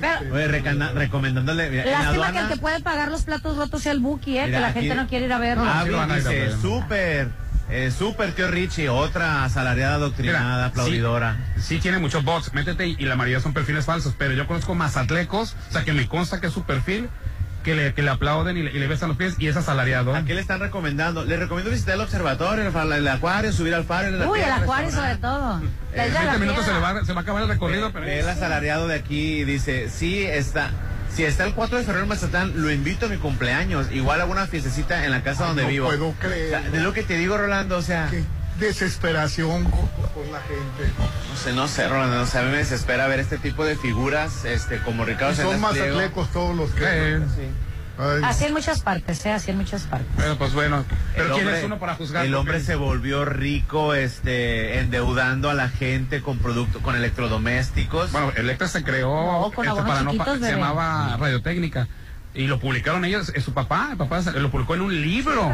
[0.00, 1.68] Pero, Oye, recana- recomendándole.
[1.70, 4.46] mira, lástima que el que puede pagar los platos rotos sea el Buki, ¿eh?
[4.46, 5.64] Mira, que la aquí- gente no quiere ir a verlo.
[5.66, 5.84] Ah, a
[6.16, 6.52] dice, ver.
[6.60, 7.28] súper,
[7.68, 8.88] eh, súper, tío Richie.
[8.88, 11.36] Otra asalariada adoctrinada, Mira, aplaudidora.
[11.56, 14.46] Sí, sí tiene muchos bots, métete y, y la mayoría son perfiles falsos, pero yo
[14.46, 17.08] conozco mazatlecos, o sea que me consta que es su perfil,
[17.62, 20.14] que le, que le aplauden y le, y le besan los pies y es asalariado.
[20.14, 21.24] ¿A qué le están recomendando?
[21.24, 24.08] Le recomiendo visitar el observatorio, el, acuario, subir al faro.
[24.30, 25.60] Uy, el acuario sobre todo.
[25.94, 26.92] Eh, isla de la 20 minutos se, le Piedra.
[26.94, 28.06] va, se va a acabar el recorrido, pero...
[28.06, 30.70] El asalariado de aquí dice, sí, está...
[31.14, 33.92] Si está el 4 de febrero en Mazatlán, lo invito a mi cumpleaños.
[33.92, 35.86] Igual hago una fiestecita en la casa Ay, donde no vivo.
[35.86, 36.70] puedo O sea, creerlo.
[36.70, 38.08] de lo que te digo, Rolando, o sea...
[38.10, 38.24] Qué
[38.58, 39.80] desesperación con,
[40.14, 40.92] con la gente.
[41.30, 43.76] No sé, no sé, Rolando, no sé, a mí me desespera ver este tipo de
[43.76, 45.60] figuras, este, como Ricardo Y son Pliego.
[45.60, 46.84] mazatlecos todos los que.
[46.84, 47.20] Eh,
[47.98, 49.32] Ay, Así en muchas partes, ¿eh?
[49.32, 50.08] Así en muchas partes.
[50.16, 50.82] Pero pues bueno,
[51.14, 52.24] pero El ¿quién hombre- es uno para juzgar?
[52.24, 58.10] El hombre se volvió rico, este, endeudando a la gente con productos, con electrodomésticos.
[58.10, 59.08] Bueno, Electra se creó
[59.42, 61.86] No, con este, para no se llamaba Radiotécnica
[62.34, 65.48] y lo publicaron ellos, es su papá, el papá lo publicó en un libro,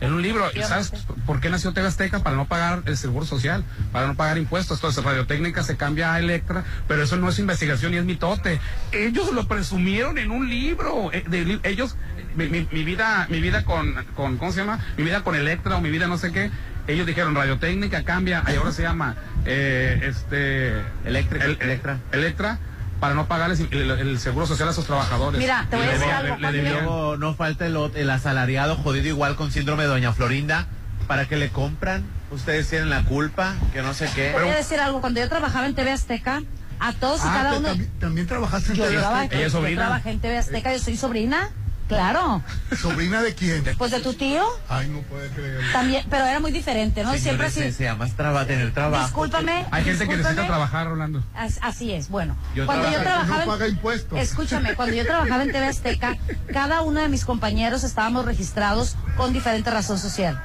[0.00, 0.50] en un libro.
[0.54, 0.90] ¿Y sabes
[1.26, 2.20] por qué nació TV Azteca?
[2.22, 4.78] Para no pagar el seguro social, para no pagar impuestos.
[4.78, 8.60] Entonces Radiotécnica se cambia a Electra, pero eso no es investigación y es mitote.
[8.92, 11.96] Ellos lo presumieron en un libro, eh, de ellos
[12.36, 14.78] mi, mi- mi vida, mi vida con, con, ¿cómo se llama?
[14.96, 16.50] Mi vida con Electra o mi vida no sé qué.
[16.86, 21.98] Ellos dijeron radiotécnica cambia y ahora se llama eh, este Electric, el- Electra.
[22.12, 22.58] Electra
[23.00, 25.38] para no pagarles el, el seguro social a sus trabajadores.
[25.40, 26.70] Mira, te voy a decir algo, le- le.
[26.70, 30.66] Luego no falta el, el asalariado jodido igual con síndrome de Doña Florinda.
[31.06, 32.04] ¿Para qué le compran?
[32.30, 34.32] Ustedes tienen la culpa, que no sé qué.
[34.34, 36.42] Te voy a decir algo, cuando yo trabajaba en TV Azteca,
[36.80, 37.68] a todos y Ah, cada uno...
[37.68, 39.36] también, también trabajaste en TV Azteca.
[39.38, 41.48] yo trabajé en TV Azteca, yo soy sobrina,
[41.88, 42.42] claro.
[42.80, 43.64] ¿Sobrina de quién?
[43.76, 45.72] Pues de tu tío, Ay, no puede creerlo.
[45.72, 47.14] también, pero era muy diferente, ¿no?
[47.14, 47.72] Siempre así...
[47.72, 49.04] se llama traba, tener trabajo.
[49.06, 49.66] Discúlpame.
[49.70, 51.22] Hay gente que necesita trabajar, Rolando.
[51.34, 52.36] As- Así es, bueno.
[52.54, 54.18] Yo cuando yo trabajaba no en- paga impuestos.
[54.18, 56.16] Escúchame, cuando yo trabajaba en TV Azteca,
[56.52, 60.40] cada uno de mis compañeros estábamos registrados con diferente razón social.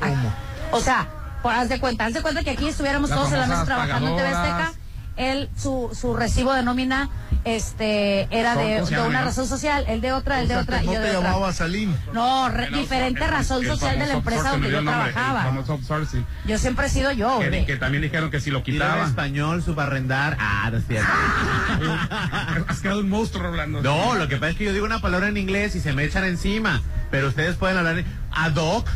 [0.00, 0.32] ¿Cómo?
[0.72, 1.06] O sea,
[1.42, 3.64] por, haz de cuenta, haz de cuenta que aquí estuviéramos Las todos en la mesa
[3.64, 4.28] trabajando en TV.
[4.28, 4.72] Azteca.
[5.16, 7.08] Él, su, su recibo de nómina,
[7.44, 10.82] este, era ¿Cómo- de, una razón social, el de otra, el O de sea, otra
[10.82, 11.30] y no yo te de otra.
[11.30, 11.94] llamaba Salim.
[12.12, 15.52] No, re- diferente el- razón el social de la empresa donde yo nombre, trabajaba.
[16.46, 19.08] Yo siempre he sido yo, Que, también dijeron que si lo Dile en quitaban.
[19.08, 20.36] español, subarrendar.
[20.40, 21.08] Ah, no es cierto.
[22.68, 23.82] Has quedado un monstruo, Rolando.
[23.82, 26.04] No, lo que pasa es que yo digo una palabra en inglés y se me
[26.04, 26.82] echan encima.
[27.10, 28.88] Pero ustedes pueden hablar en ad hoc.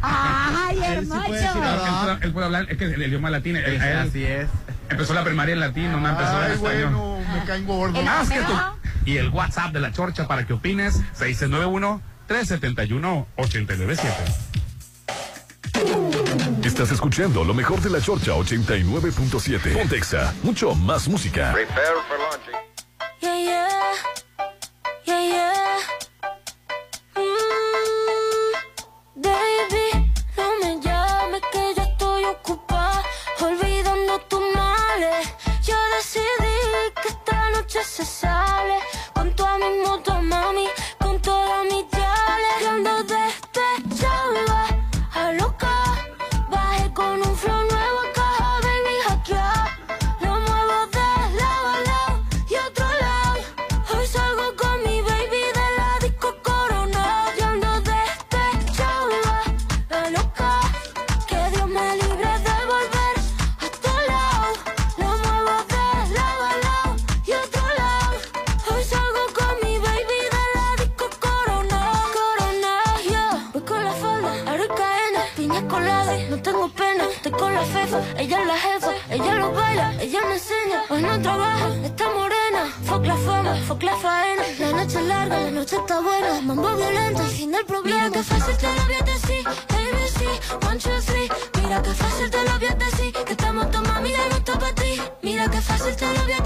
[0.00, 1.84] ¡Ay, Él sí puede decir hermoso!
[1.86, 3.58] Él puede, él puede hablar, es que el idioma latino.
[3.58, 3.82] él- hoc.
[3.82, 4.46] él Así es.
[4.92, 6.94] Empezó la primaria en latino, no empezó en Ay, español.
[6.94, 7.98] bueno, me caen gordo.
[7.98, 8.52] El Más que tú.
[9.04, 13.98] Y el WhatsApp de la Chorcha para que opines, 691-371-897.
[16.64, 19.72] Estás escuchando lo mejor de la Chorcha 89.7.
[19.74, 21.54] Pontexa, mucho más música.
[23.20, 23.68] Yeah, yeah.
[25.04, 25.52] Yeah, yeah.
[38.02, 38.81] Noche
[84.58, 86.40] la noche es larga, la noche está buena.
[86.42, 87.98] Mambo violento, el fin del problema.
[87.98, 89.48] Mira que fácil te lo voy a decir.
[89.48, 91.28] ABC, one, two, three.
[91.62, 92.82] Mira que fácil te lo voy a.
[93.24, 95.00] Que estamos tu mami no está para ti.
[95.22, 96.42] Mira que fácil te lo voy a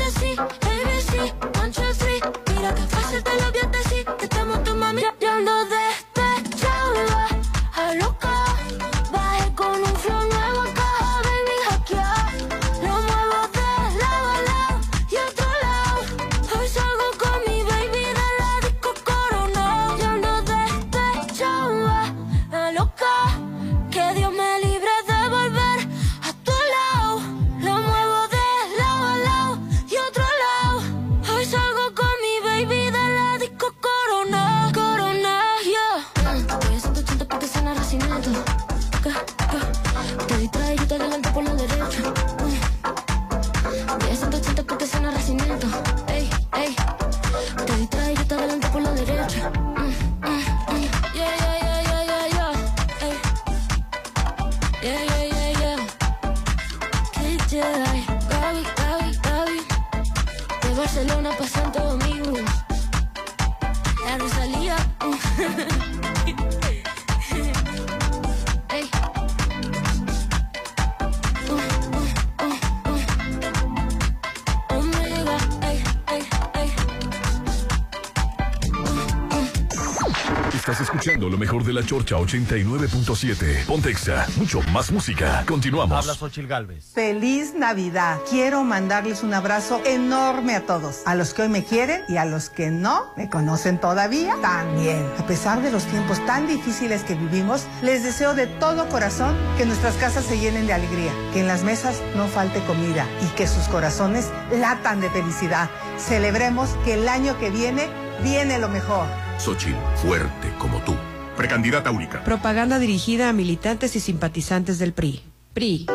[81.56, 83.64] mejor de la Chorcha 89.7.
[83.66, 85.44] Pontexa, mucho más música.
[85.46, 85.96] Continuamos.
[85.96, 86.92] Habla Xochil Galvez.
[86.92, 88.18] Feliz Navidad.
[88.28, 91.02] Quiero mandarles un abrazo enorme a todos.
[91.06, 95.06] A los que hoy me quieren y a los que no me conocen todavía también.
[95.18, 99.64] A pesar de los tiempos tan difíciles que vivimos, les deseo de todo corazón que
[99.64, 103.46] nuestras casas se llenen de alegría, que en las mesas no falte comida y que
[103.46, 105.70] sus corazones latan de felicidad.
[105.96, 107.88] Celebremos que el año que viene
[108.22, 109.06] viene lo mejor.
[109.38, 110.94] Xochitl, fuerte como tú.
[111.36, 112.24] Precandidata única.
[112.24, 115.22] Propaganda dirigida a militantes y simpatizantes del PRI.
[115.52, 115.86] PRI.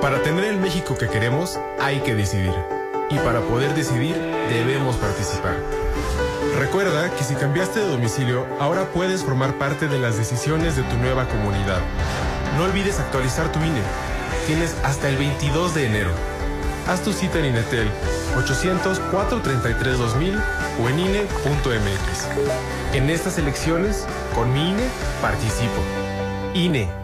[0.00, 2.54] Para tener el México que queremos, hay que decidir.
[3.10, 4.14] Y para poder decidir,
[4.48, 5.56] debemos participar.
[6.58, 10.96] Recuerda que si cambiaste de domicilio, ahora puedes formar parte de las decisiones de tu
[10.96, 11.80] nueva comunidad.
[12.56, 13.82] No olvides actualizar tu INE.
[14.46, 16.12] Tienes hasta el 22 de enero.
[16.86, 17.88] Haz tu cita en Inetel
[18.36, 20.40] 800-433-2000
[20.82, 22.94] o en INE.mx.
[22.94, 24.88] En estas elecciones, con mi INE,
[25.20, 25.80] participo.
[26.52, 27.03] INE.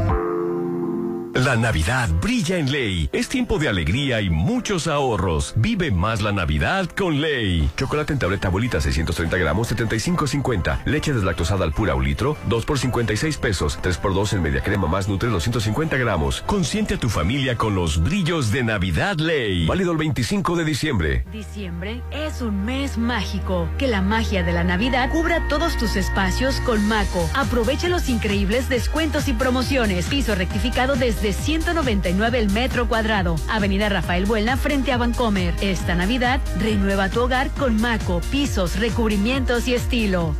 [1.51, 3.09] La Navidad brilla en Ley.
[3.11, 5.53] Es tiempo de alegría y muchos ahorros.
[5.57, 7.69] Vive más la Navidad con Ley.
[7.75, 10.85] Chocolate en tableta abuelita 630 gramos 75.50.
[10.85, 13.79] Leche deslactosada al pura un litro 2 por 56 pesos.
[13.81, 16.41] 3 por 2 en media crema más nutre 250 gramos.
[16.43, 19.65] Consiente a tu familia con los brillos de Navidad Ley.
[19.65, 21.25] Válido el 25 de diciembre.
[21.33, 23.67] Diciembre es un mes mágico.
[23.77, 27.29] Que la magia de la Navidad cubra todos tus espacios con Maco.
[27.33, 30.05] Aprovecha los increíbles descuentos y promociones.
[30.05, 33.35] Piso rectificado desde 199 el metro cuadrado.
[33.49, 35.53] Avenida Rafael Buelna frente a Vancomer.
[35.61, 40.35] Esta Navidad renueva tu hogar con Maco, pisos, recubrimientos y estilo.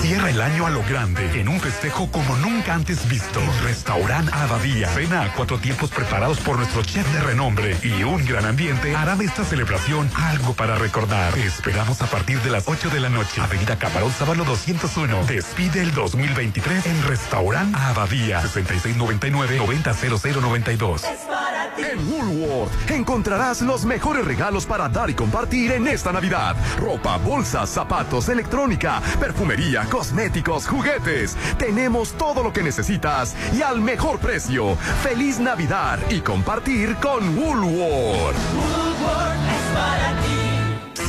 [0.00, 3.40] Cierra el año a lo grande, en un festejo como nunca antes visto.
[3.62, 4.88] Restaurant Abadía.
[4.88, 9.14] Cena a cuatro tiempos preparados por nuestro chef de renombre y un gran ambiente hará
[9.16, 11.34] de esta celebración algo para recordar.
[11.34, 13.40] Te esperamos a partir de las 8 de la noche.
[13.40, 15.24] Avenida Camarón Sábalo 201.
[15.26, 18.42] Despide el 2023 en Restaurant Abadía.
[18.42, 21.02] 6699-900092.
[21.78, 26.56] En Woolworth encontrarás los mejores regalos para dar y compartir en esta Navidad.
[26.78, 31.36] Ropa, bolsas, zapatos, electrónica, perfumería, cosméticos, juguetes.
[31.58, 34.76] Tenemos todo lo que necesitas y al mejor precio.
[35.02, 38.36] Feliz Navidad y compartir con Woolworth.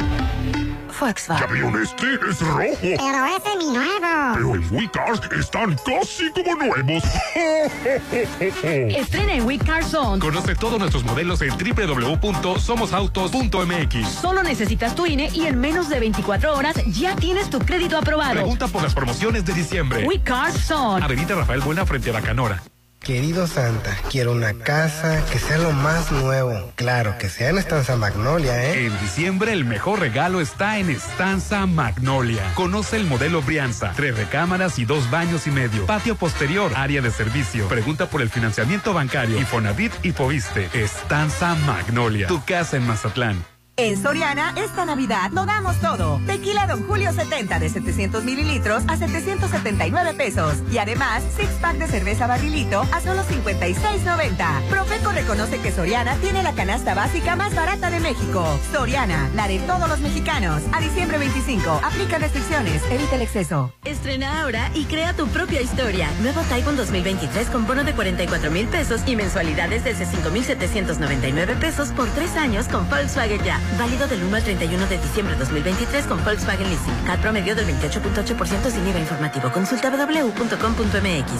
[1.02, 1.48] Volkswagen.
[1.48, 2.78] Ya vieron este, es rojo.
[2.80, 4.34] Pero es semi-nuevo.
[4.34, 7.04] Pero en WeCars están casi como nuevos.
[8.64, 10.20] Estrena en We Car Zone.
[10.20, 14.08] Conoce todos nuestros modelos en www.somosautos.mx.
[14.22, 18.34] Solo necesitas tu INE y en menos de 24 horas ya tienes tu crédito aprobado.
[18.34, 20.06] Pregunta por las promociones de diciembre.
[20.08, 21.04] We Car Zone.
[21.04, 22.62] Avenida Rafael Buena frente a la Canora.
[23.02, 26.72] Querido Santa, quiero una casa que sea lo más nuevo.
[26.76, 28.86] Claro, que sea en Estanza Magnolia, ¿eh?
[28.86, 32.54] En diciembre el mejor regalo está en Estanza Magnolia.
[32.54, 33.94] Conoce el modelo Brianza.
[33.96, 35.88] Tres recámaras y dos baños y medio.
[35.88, 37.68] Patio posterior, área de servicio.
[37.68, 39.40] Pregunta por el financiamiento bancario.
[39.40, 40.70] Infonavit y Foviste.
[40.72, 42.28] Estanza Magnolia.
[42.28, 43.51] Tu casa en Mazatlán.
[43.84, 46.22] En Soriana, esta Navidad lo damos todo.
[46.28, 50.54] Tequila Don Julio 70 de 700 mililitros a 779 pesos.
[50.72, 54.70] Y además, six pack de cerveza barrilito a solo 56.90.
[54.70, 58.46] Profeco reconoce que Soriana tiene la canasta básica más barata de México.
[58.72, 60.62] Soriana, la de todos los mexicanos.
[60.74, 63.74] A diciembre 25, aplica restricciones, evita el exceso.
[63.84, 66.08] Estrena ahora y crea tu propia historia.
[66.22, 72.08] Nuevo Taiwan 2023 con bono de 44 mil pesos y mensualidades desde 5,799 pesos por
[72.10, 73.60] tres años con Volkswagen Ya.
[73.78, 77.06] Válido del 1 al 31 de diciembre de 2023 con Volkswagen Leasing.
[77.06, 79.52] CAT promedio del 28.8% sin IVA informativo.
[79.52, 81.32] Consulta www.com.mx.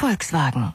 [0.00, 0.74] Volkswagen.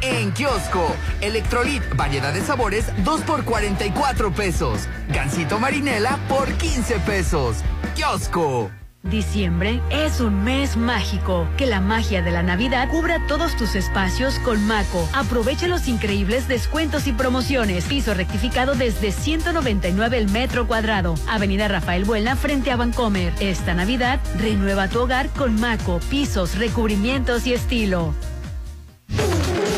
[0.00, 4.88] En kiosco, Electrolit, variedad de sabores, 2 por 44 pesos.
[5.08, 7.56] Gansito Marinela por 15 pesos.
[7.96, 8.70] Kiosco.
[9.04, 11.48] Diciembre es un mes mágico.
[11.56, 15.08] Que la magia de la Navidad cubra todos tus espacios con Maco.
[15.14, 17.84] Aprovecha los increíbles descuentos y promociones.
[17.84, 21.14] Piso rectificado desde 199 el metro cuadrado.
[21.28, 23.32] Avenida Rafael Buelna frente a Vancomer.
[23.40, 28.12] Esta Navidad renueva tu hogar con Maco, pisos, recubrimientos y estilo.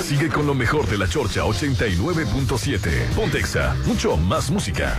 [0.03, 3.15] Sigue con lo mejor de la Chorcha 89.7.
[3.15, 4.99] Pontexa, mucho más música.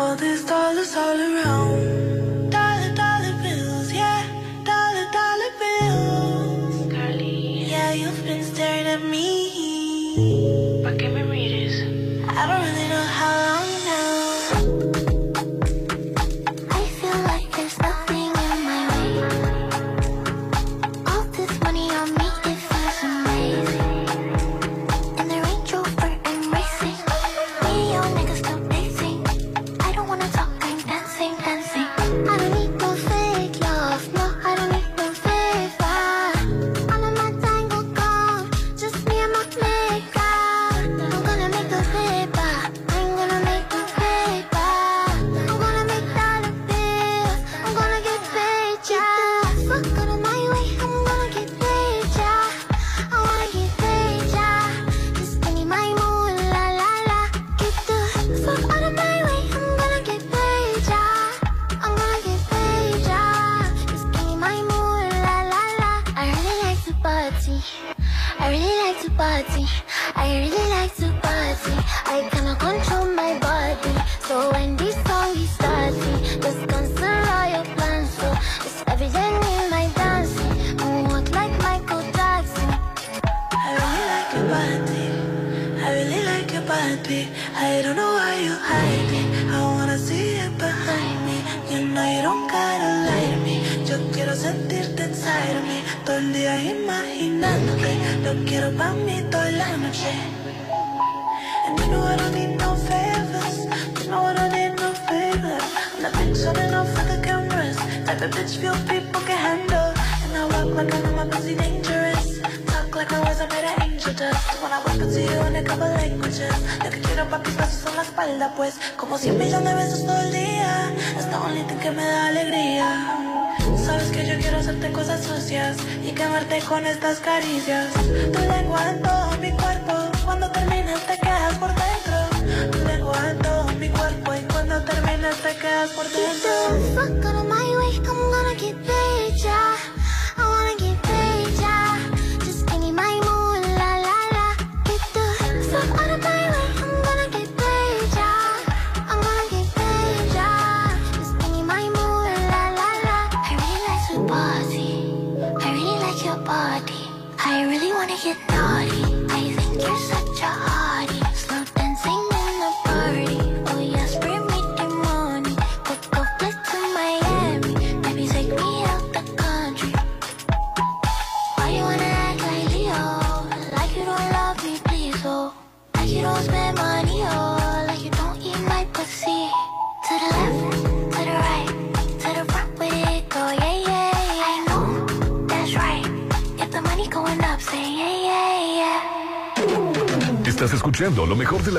[0.00, 2.50] All these dollars all around.
[2.50, 4.22] Dollar, dollar bills, yeah.
[4.64, 6.86] Dollar, dollar bills.
[6.94, 9.39] Girlie, yeah, you've been staring at me.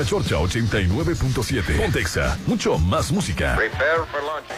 [0.02, 1.76] La Chorcha 89.7.
[1.80, 3.54] Pontexa, mucho más música.
[3.56, 4.56] Prepare for launching.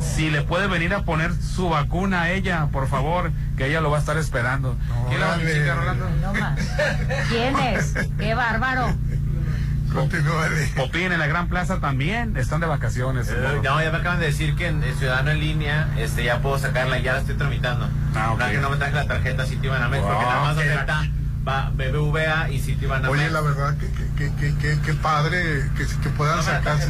[0.00, 3.90] si le puede venir a poner su vacuna a ella, por favor, que ella lo
[3.90, 4.76] va a estar esperando.
[5.08, 6.10] ¿Quién es la batichica, Rolando?
[6.22, 6.58] No más.
[7.28, 7.94] ¿Quién es?
[8.18, 8.94] ¡Qué bárbaro!
[10.76, 13.28] Popín en la Gran Plaza también están de vacaciones.
[13.30, 16.40] Eh, no, ya me acaban de decir que en, en Ciudadano en línea este, ya
[16.40, 17.88] puedo sacarla, ya la estoy tramitando.
[18.14, 18.40] Ah, ok.
[18.40, 20.62] No, que no me traje la tarjeta Citibanamex, porque Ah, nada más ok.
[20.64, 21.02] acepta
[21.48, 23.10] va BBVA y Citibanamex.
[23.10, 26.88] Oye, la verdad que, que, que, que, que padre que, que puedan No sacarse.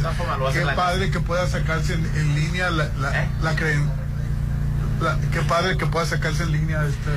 [0.53, 3.27] Qué padre que pueda sacarse en, en línea la, la, ¿Eh?
[3.41, 3.89] la creen.
[5.01, 7.11] La, qué padre que pueda sacarse en línea este.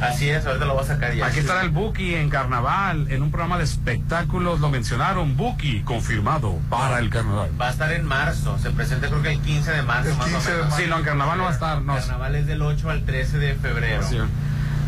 [0.00, 1.26] Así es, ahorita lo voy a sacar ya.
[1.26, 6.58] Aquí estará el Buki en carnaval, en un programa de espectáculos, lo mencionaron, Buki, confirmado
[6.70, 7.50] para el carnaval.
[7.60, 10.28] Va a estar en marzo, se presenta creo que el 15 de marzo El más
[10.28, 10.76] 15 o de menos.
[10.76, 11.94] Sí, no, en carnaval no va a estar, no.
[11.96, 14.02] Carnaval es del 8 al 13 de febrero.
[14.08, 14.16] Sí.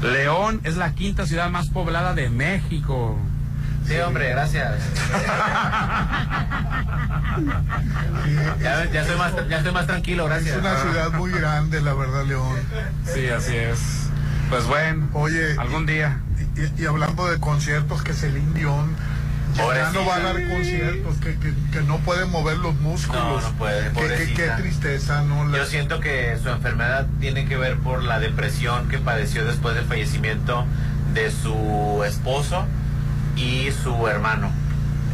[0.02, 3.18] León es la quinta ciudad más poblada de México.
[3.86, 4.72] Sí, hombre, gracias.
[8.62, 10.56] ya, ya estoy más, ya estoy más tranquilo, gracias.
[10.56, 12.56] Es una ciudad muy grande, la verdad, León.
[13.12, 13.78] Sí, así es.
[14.50, 16.18] Pues bueno, Oye, algún día.
[16.56, 18.94] Y, y hablando de conciertos, que Celine Dion
[19.56, 23.22] ya, no va a dar conciertos, que, que, que no puede mover los músculos.
[23.22, 25.44] No, no puede, Qué- qué, tristeza, ¿no?
[25.46, 29.74] La- Yo siento que su enfermedad tiene que ver por la depresión que padeció después
[29.74, 30.66] del fallecimiento
[31.14, 32.66] de su esposo
[33.36, 34.50] y su hermano.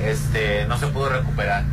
[0.03, 1.65] Este, no se pudo recuperar.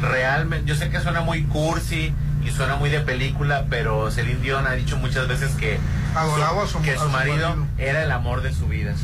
[0.00, 2.14] Realmente, yo sé que suena muy cursi
[2.44, 5.78] y suena muy de película, pero Celine Dion ha dicho muchas veces que
[6.14, 7.66] Adoraba a su- que su su marido marido.
[7.78, 8.94] era el amor de su vida.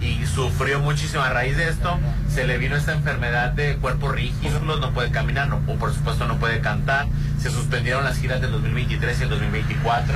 [0.00, 1.22] Y sufrió muchísimo.
[1.22, 1.98] A raíz de esto,
[2.32, 6.26] se le vino esta enfermedad de cuerpo rígido, no puede caminar, no, o por supuesto
[6.26, 7.06] no puede cantar.
[7.40, 10.14] Se suspendieron las giras del 2023 y el 2024.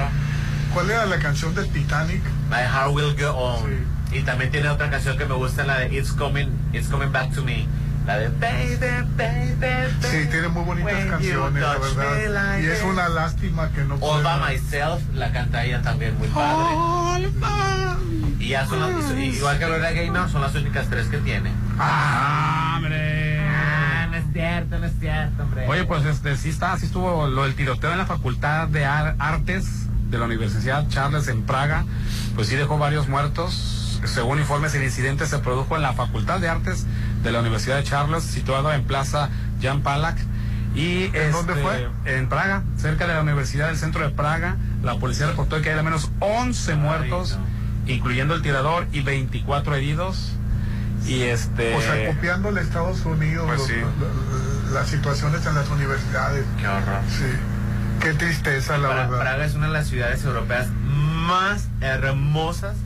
[0.75, 2.23] ¿Cuál era la canción de Titanic?
[2.51, 3.98] My Heart Will Go On.
[4.13, 7.35] Y también tiene otra canción que me gusta, la de It's Coming, It's Coming Back
[7.35, 7.67] to Me.
[8.07, 8.77] La de Baby,
[9.19, 9.93] Baby, Baby.
[10.01, 12.31] Sí, tiene muy bonitas canciones, la verdad.
[12.57, 16.29] like Y es una lástima que no All by Myself, la canta ella también muy
[16.29, 17.29] padre.
[18.39, 21.51] Y ya son las, igual que Gloria Gaynor, son las únicas tres que tiene.
[21.79, 23.41] ¡Ah, hombre!
[23.47, 25.67] Ah, no es cierto, no es cierto, hombre.
[25.69, 29.17] Oye, pues este sí está, sí estuvo lo del tiroteo en la Facultad de Ar-
[29.19, 29.67] Artes
[30.09, 31.85] de la Universidad Charles en Praga,
[32.37, 33.88] pues sí dejó varios muertos.
[34.05, 36.87] Según informes, el incidente se produjo en la Facultad de Artes
[37.23, 39.29] de la Universidad de Charles, situado en Plaza
[39.61, 40.17] Jan Palak.
[40.75, 41.89] Y ¿En dónde este, fue?
[42.05, 44.57] En Praga, cerca de la Universidad del Centro de Praga.
[44.83, 47.39] La policía reportó que hay al menos 11 muertos,
[47.87, 50.33] incluyendo el tirador, y 24 heridos.
[51.07, 51.75] Y este.
[51.75, 53.75] O sea, copiándole a Estados Unidos Pues los- sí.
[54.73, 56.45] las situaciones en las universidades.
[56.61, 57.01] Qué horror.
[57.09, 57.25] Sí.
[58.01, 59.19] Qué tristeza, la verdad.
[59.19, 62.77] Praga es una de las ciudades europeas más hermosas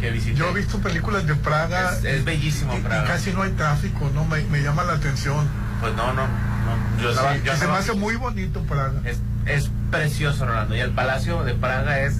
[0.00, 0.34] que visité.
[0.36, 1.92] Yo he visto películas de Praga.
[1.98, 3.04] Es, es bellísimo y, y Praga.
[3.04, 4.24] casi no hay tráfico, ¿no?
[4.24, 5.46] Me, me llama la atención.
[5.80, 7.02] Pues no, no, no.
[7.02, 9.00] Yo, La- sí, yo se no- me hace muy bonito Praga.
[9.04, 10.74] es, es precioso, Rolando.
[10.76, 12.16] Y el Palacio de Praga es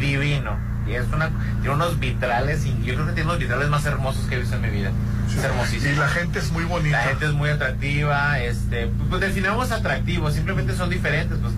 [0.00, 0.56] divino.
[0.86, 1.30] Y es una,
[1.60, 4.56] tiene unos vitrales, y yo creo que tiene unos vitrales más hermosos que he visto
[4.56, 4.90] en mi vida.
[5.28, 5.92] Es hermosísimo.
[5.92, 6.98] Y la gente es muy bonita.
[6.98, 11.52] La gente es muy atractiva, este, pues definamos atractivo, simplemente son diferentes, pues.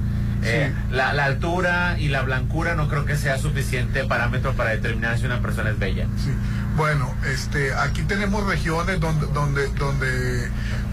[0.45, 5.19] Eh, la, la altura y la blancura no creo que sea suficiente parámetro para determinar
[5.19, 6.07] si una persona es bella.
[6.23, 6.31] Sí.
[6.77, 10.49] Bueno, este, aquí tenemos regiones donde, donde, donde,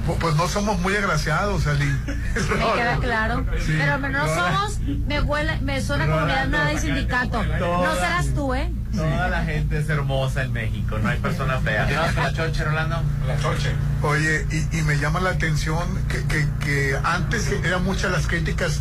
[0.08, 1.86] pu- pues no somos muy agraciados, Ali.
[1.86, 2.14] Me
[2.76, 3.46] queda claro.
[3.66, 3.76] Sí.
[3.80, 7.44] Pero no somos, me huele, me suena como comunidad nada y sindicato.
[7.44, 8.72] No serás tú, ¿eh?
[8.96, 11.84] Toda la gente es hermosa en México, no hay persona fea.
[11.86, 13.02] ¿Continuamos con la choche, Rolando?
[13.26, 13.72] La choche.
[14.04, 18.80] Oye, y, y me llama la atención que, que, que antes eran muchas las críticas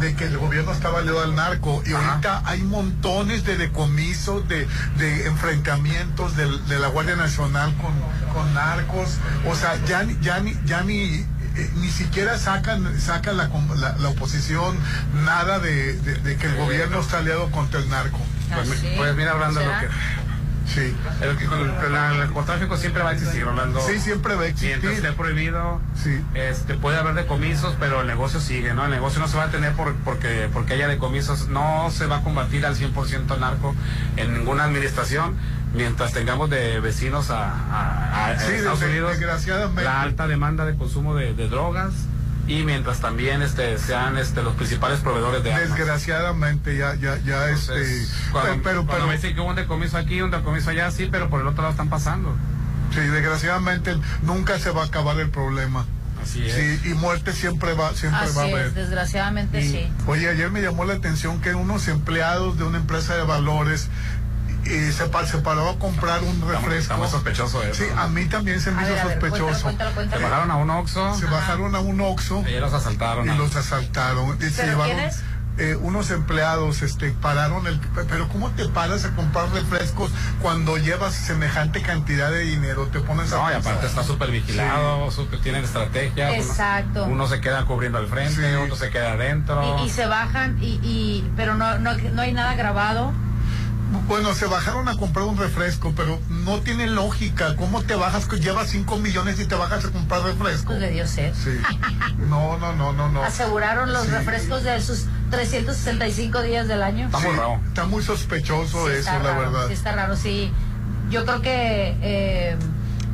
[0.00, 4.66] de que el gobierno estaba aliado al narco y ahorita hay montones de decomisos, de,
[4.96, 7.92] de enfrentamientos del- de, la Guardia Nacional con,
[8.32, 9.18] con narcos.
[9.46, 11.02] O sea, ya, ni- ya ni, ya ni,
[11.56, 14.76] eh, ni siquiera sacan, saca la, com- la, la oposición
[15.24, 18.18] nada de, de- de que el gobierno está aliado contra el narco.
[18.54, 19.86] Pues, mi- pues mira, hablando de lo que.
[20.74, 20.94] Sí.
[21.20, 23.80] El, el- el narcotráfico siempre va a existir, Rolando.
[23.80, 24.68] Sí, siempre va a existir.
[24.70, 26.20] Mientras esté prohibido, Sí.
[26.34, 28.84] este, puede haber decomisos, pero el negocio sigue, ¿no?
[28.84, 31.48] El negocio no se va a tener por, porque, porque haya decomisos.
[31.48, 33.74] No se va a combatir al 100% el narco
[34.16, 35.34] en ninguna administración
[35.74, 39.16] mientras tengamos de vecinos a, a- a Sí, Estados Unidos
[39.76, 41.92] la alta demanda de consumo de, de drogas
[42.50, 45.68] y mientras también este, sean este, los principales proveedores de armas.
[45.68, 47.72] Desgraciadamente ya, ya, ya este.
[48.32, 50.90] Cuando, pero, pero, cuando pero- me dicen que hubo un decomiso aquí, un decomiso allá,
[50.90, 52.34] sí, pero por el otro lado están pasando.
[52.92, 55.86] Sí, desgraciadamente nunca se va a acabar el problema.
[56.20, 56.52] Así es.
[56.52, 58.66] Sí, y muerte siempre va, siempre va a haber.
[58.66, 59.88] es, desgraciadamente sí.
[60.08, 63.88] Oye, ayer me llamó la atención que unos empleados de una empresa de valores
[64.64, 66.74] eh, se, pa- se paró a comprar un refresco.
[66.74, 67.74] está muy sospechoso eso.
[67.82, 69.62] Sí, a mí también se me A hizo ver, a ver, sospechoso.
[69.62, 70.20] cuéntalo, cuéntalo, cuéntalo.
[70.22, 71.14] Se bajaron a un Oxxo.
[71.14, 73.28] Se bajaron a un Oxxo Y los asaltaron.
[73.30, 74.38] y los asaltaron.
[74.40, 74.44] Y
[75.58, 77.78] eh, unos empleados este, pararon el...
[78.08, 80.10] Pero ¿cómo te paras a comprar refrescos
[80.40, 82.86] cuando llevas semejante cantidad de dinero?
[82.86, 83.36] Te pones a...
[83.36, 85.10] No, y aparte está súper vigilado,
[85.42, 86.28] tienen estrategia.
[86.30, 87.04] uno- Exacto.
[87.04, 89.80] Uno, se queda cubriendo al frente, otro se queda adentro.
[89.82, 93.12] Y, y se bajan, y, y pero no, no, no hay nada grabado.
[94.06, 97.56] Bueno, se bajaron a comprar un refresco, pero no tiene lógica.
[97.56, 98.26] ¿Cómo te bajas?
[98.26, 100.66] que Llevas 5 millones y te bajas a comprar refresco.
[100.68, 101.32] Pues le dio sed.
[101.34, 101.50] Sí.
[102.28, 103.22] No, no, no, no, no.
[103.22, 104.10] Aseguraron los Sí.
[104.10, 107.08] refrescos de sus 365 días del año.
[107.18, 107.26] Sí,
[107.68, 109.66] Está muy sospechoso Sí, eso, está la raro, verdad.
[109.68, 110.52] Sí, está raro, sí.
[111.10, 112.56] Yo creo que eh,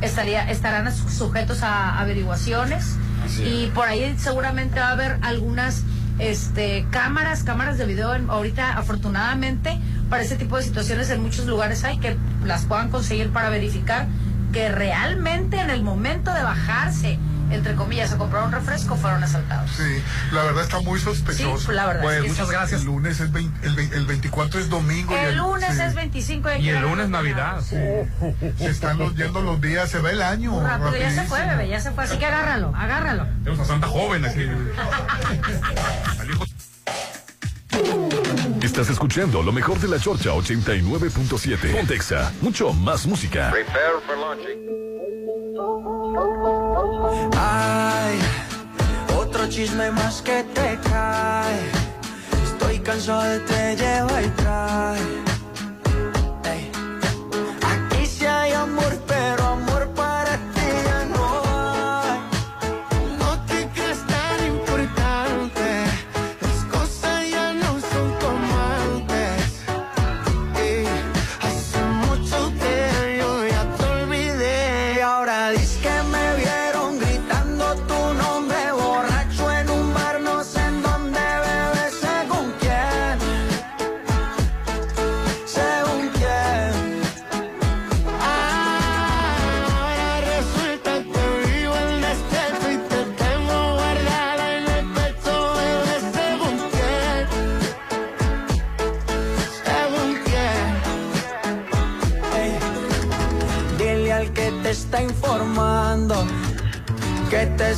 [0.01, 2.95] estaría, estarán su- sujetos a averiguaciones
[3.25, 3.49] Así es.
[3.49, 5.81] y por ahí seguramente va a haber algunas
[6.19, 8.13] este, cámaras, cámaras de video.
[8.15, 9.79] en- ahorita, afortunadamente,
[10.09, 14.07] para ese tipo de situaciones en muchos lugares hay que las puedan conseguir para verificar
[14.53, 17.19] que realmente en el momento de bajarse,
[17.51, 19.69] entre comillas, a comprar un refresco, fueron asaltados.
[19.71, 20.01] Sí,
[20.31, 21.67] la verdad está muy sospechoso.
[21.69, 22.81] Sí, la verdad Pues es que muchas gracias.
[22.81, 25.13] El lunes es 20 el, el 24 es domingo.
[25.13, 25.81] y El lunes sí.
[25.81, 27.59] es 25 de Y el lunes Navidad.
[27.61, 28.07] Se
[28.59, 30.61] están los- yendo los días, se ve el año.
[30.65, 32.05] Rápido, ya se fue, bebé, ya se fue.
[32.05, 33.25] Así que agárralo, agárralo.
[33.43, 34.45] Tenemos a Santa Joven aquí.
[38.67, 41.71] Estás escuchando lo mejor de la Chorcha 89.7.
[41.71, 43.49] Pontexa, mucho más música.
[43.49, 44.59] Prepare for launching.
[47.33, 48.19] Ay,
[49.17, 51.69] otro chisme más que te cae.
[52.43, 54.99] Estoy cansado de te lleva y trae.
[57.63, 58.96] Aquí sí hay amor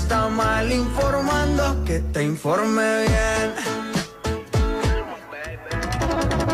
[0.02, 3.48] está mal informando, que te informe bien.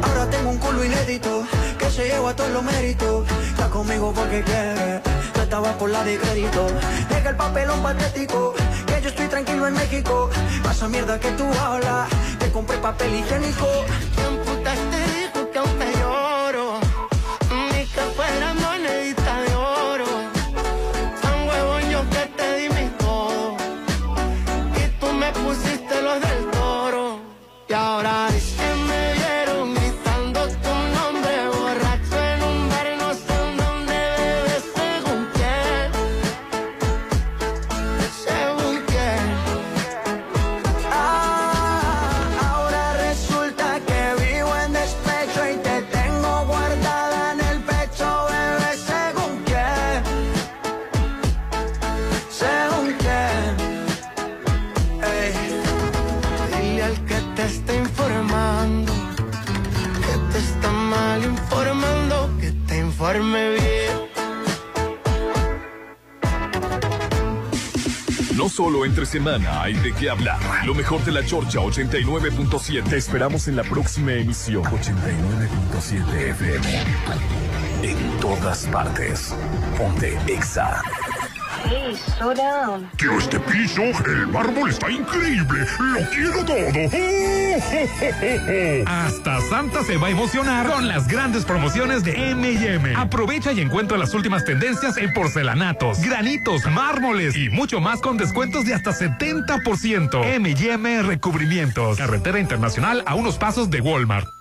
[0.04, 1.44] Ahora tengo un culo inédito
[1.78, 3.28] que se lleva todos los méritos.
[3.50, 5.02] Está conmigo porque quiere,
[5.36, 6.68] no estaba por la de crédito.
[7.10, 8.54] Deja el papelón patético,
[8.88, 10.30] que yo estoy tranquilo en México.
[10.64, 12.10] Pasa mierda que tú hablas,
[12.40, 13.68] te compré papel higiénico.
[69.26, 70.38] Semana hay de qué hablar.
[70.66, 72.84] Lo mejor de la Chorcha 89.7.
[72.84, 74.64] Te esperamos en la próxima emisión.
[74.64, 76.68] 89.7 FM.
[77.82, 79.34] En todas partes.
[79.78, 80.80] Ponte Exa.
[81.68, 82.88] Hey, slow down.
[82.98, 87.45] Quiero este piso, el mármol está increíble, lo quiero todo.
[88.86, 92.94] Hasta Santa se va a emocionar con las grandes promociones de M&M.
[92.96, 98.66] Aprovecha y encuentra las últimas tendencias en porcelanatos, granitos, mármoles y mucho más con descuentos
[98.66, 100.26] de hasta 70%.
[100.36, 101.98] M&M Recubrimientos.
[101.98, 104.35] Carretera Internacional a unos pasos de Walmart.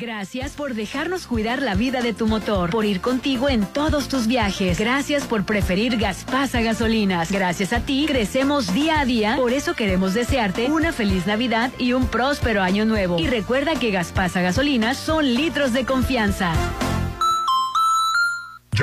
[0.00, 4.26] Gracias por dejarnos cuidar la vida de tu motor, por ir contigo en todos tus
[4.26, 4.78] viajes.
[4.78, 7.30] Gracias por preferir Gaspasa Gasolinas.
[7.30, 11.92] Gracias a ti crecemos día a día, por eso queremos desearte una feliz Navidad y
[11.92, 13.18] un próspero año nuevo.
[13.18, 16.54] Y recuerda que Gaspasa Gasolinas son litros de confianza.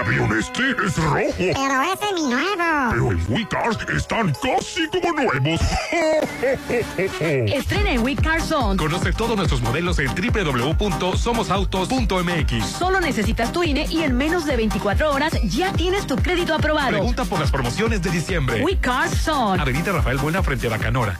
[0.07, 0.71] ¿Ya vieron este?
[0.85, 1.17] Es rojo.
[1.38, 2.63] Pero ese es mi nuevo.
[2.91, 5.59] Pero en WeCars están casi como nuevos.
[7.19, 8.77] Estrena en Week Car Zone.
[8.77, 12.65] Conoce todos nuestros modelos en www.somosautos.mx.
[12.65, 16.91] Solo necesitas tu INE y en menos de 24 horas ya tienes tu crédito aprobado.
[16.91, 18.63] Pregunta por las promociones de diciembre.
[18.63, 19.61] We Car Zone.
[19.61, 21.19] Avenida Rafael Buena frente a la Canora.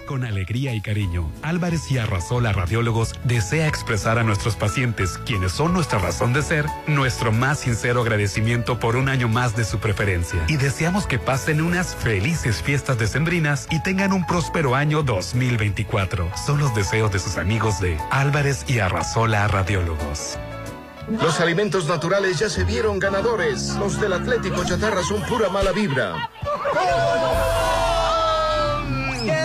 [0.11, 5.71] Con alegría y cariño, Álvarez y Arrasola Radiólogos desea expresar a nuestros pacientes, quienes son
[5.71, 10.43] nuestra razón de ser, nuestro más sincero agradecimiento por un año más de su preferencia.
[10.49, 16.29] Y deseamos que pasen unas felices fiestas decembrinas y tengan un próspero año 2024.
[16.45, 20.37] Son los deseos de sus amigos de Álvarez y Arrasola Radiólogos.
[21.09, 23.77] Los alimentos naturales ya se vieron ganadores.
[23.77, 26.29] Los del Atlético Chatarra son pura mala vibra.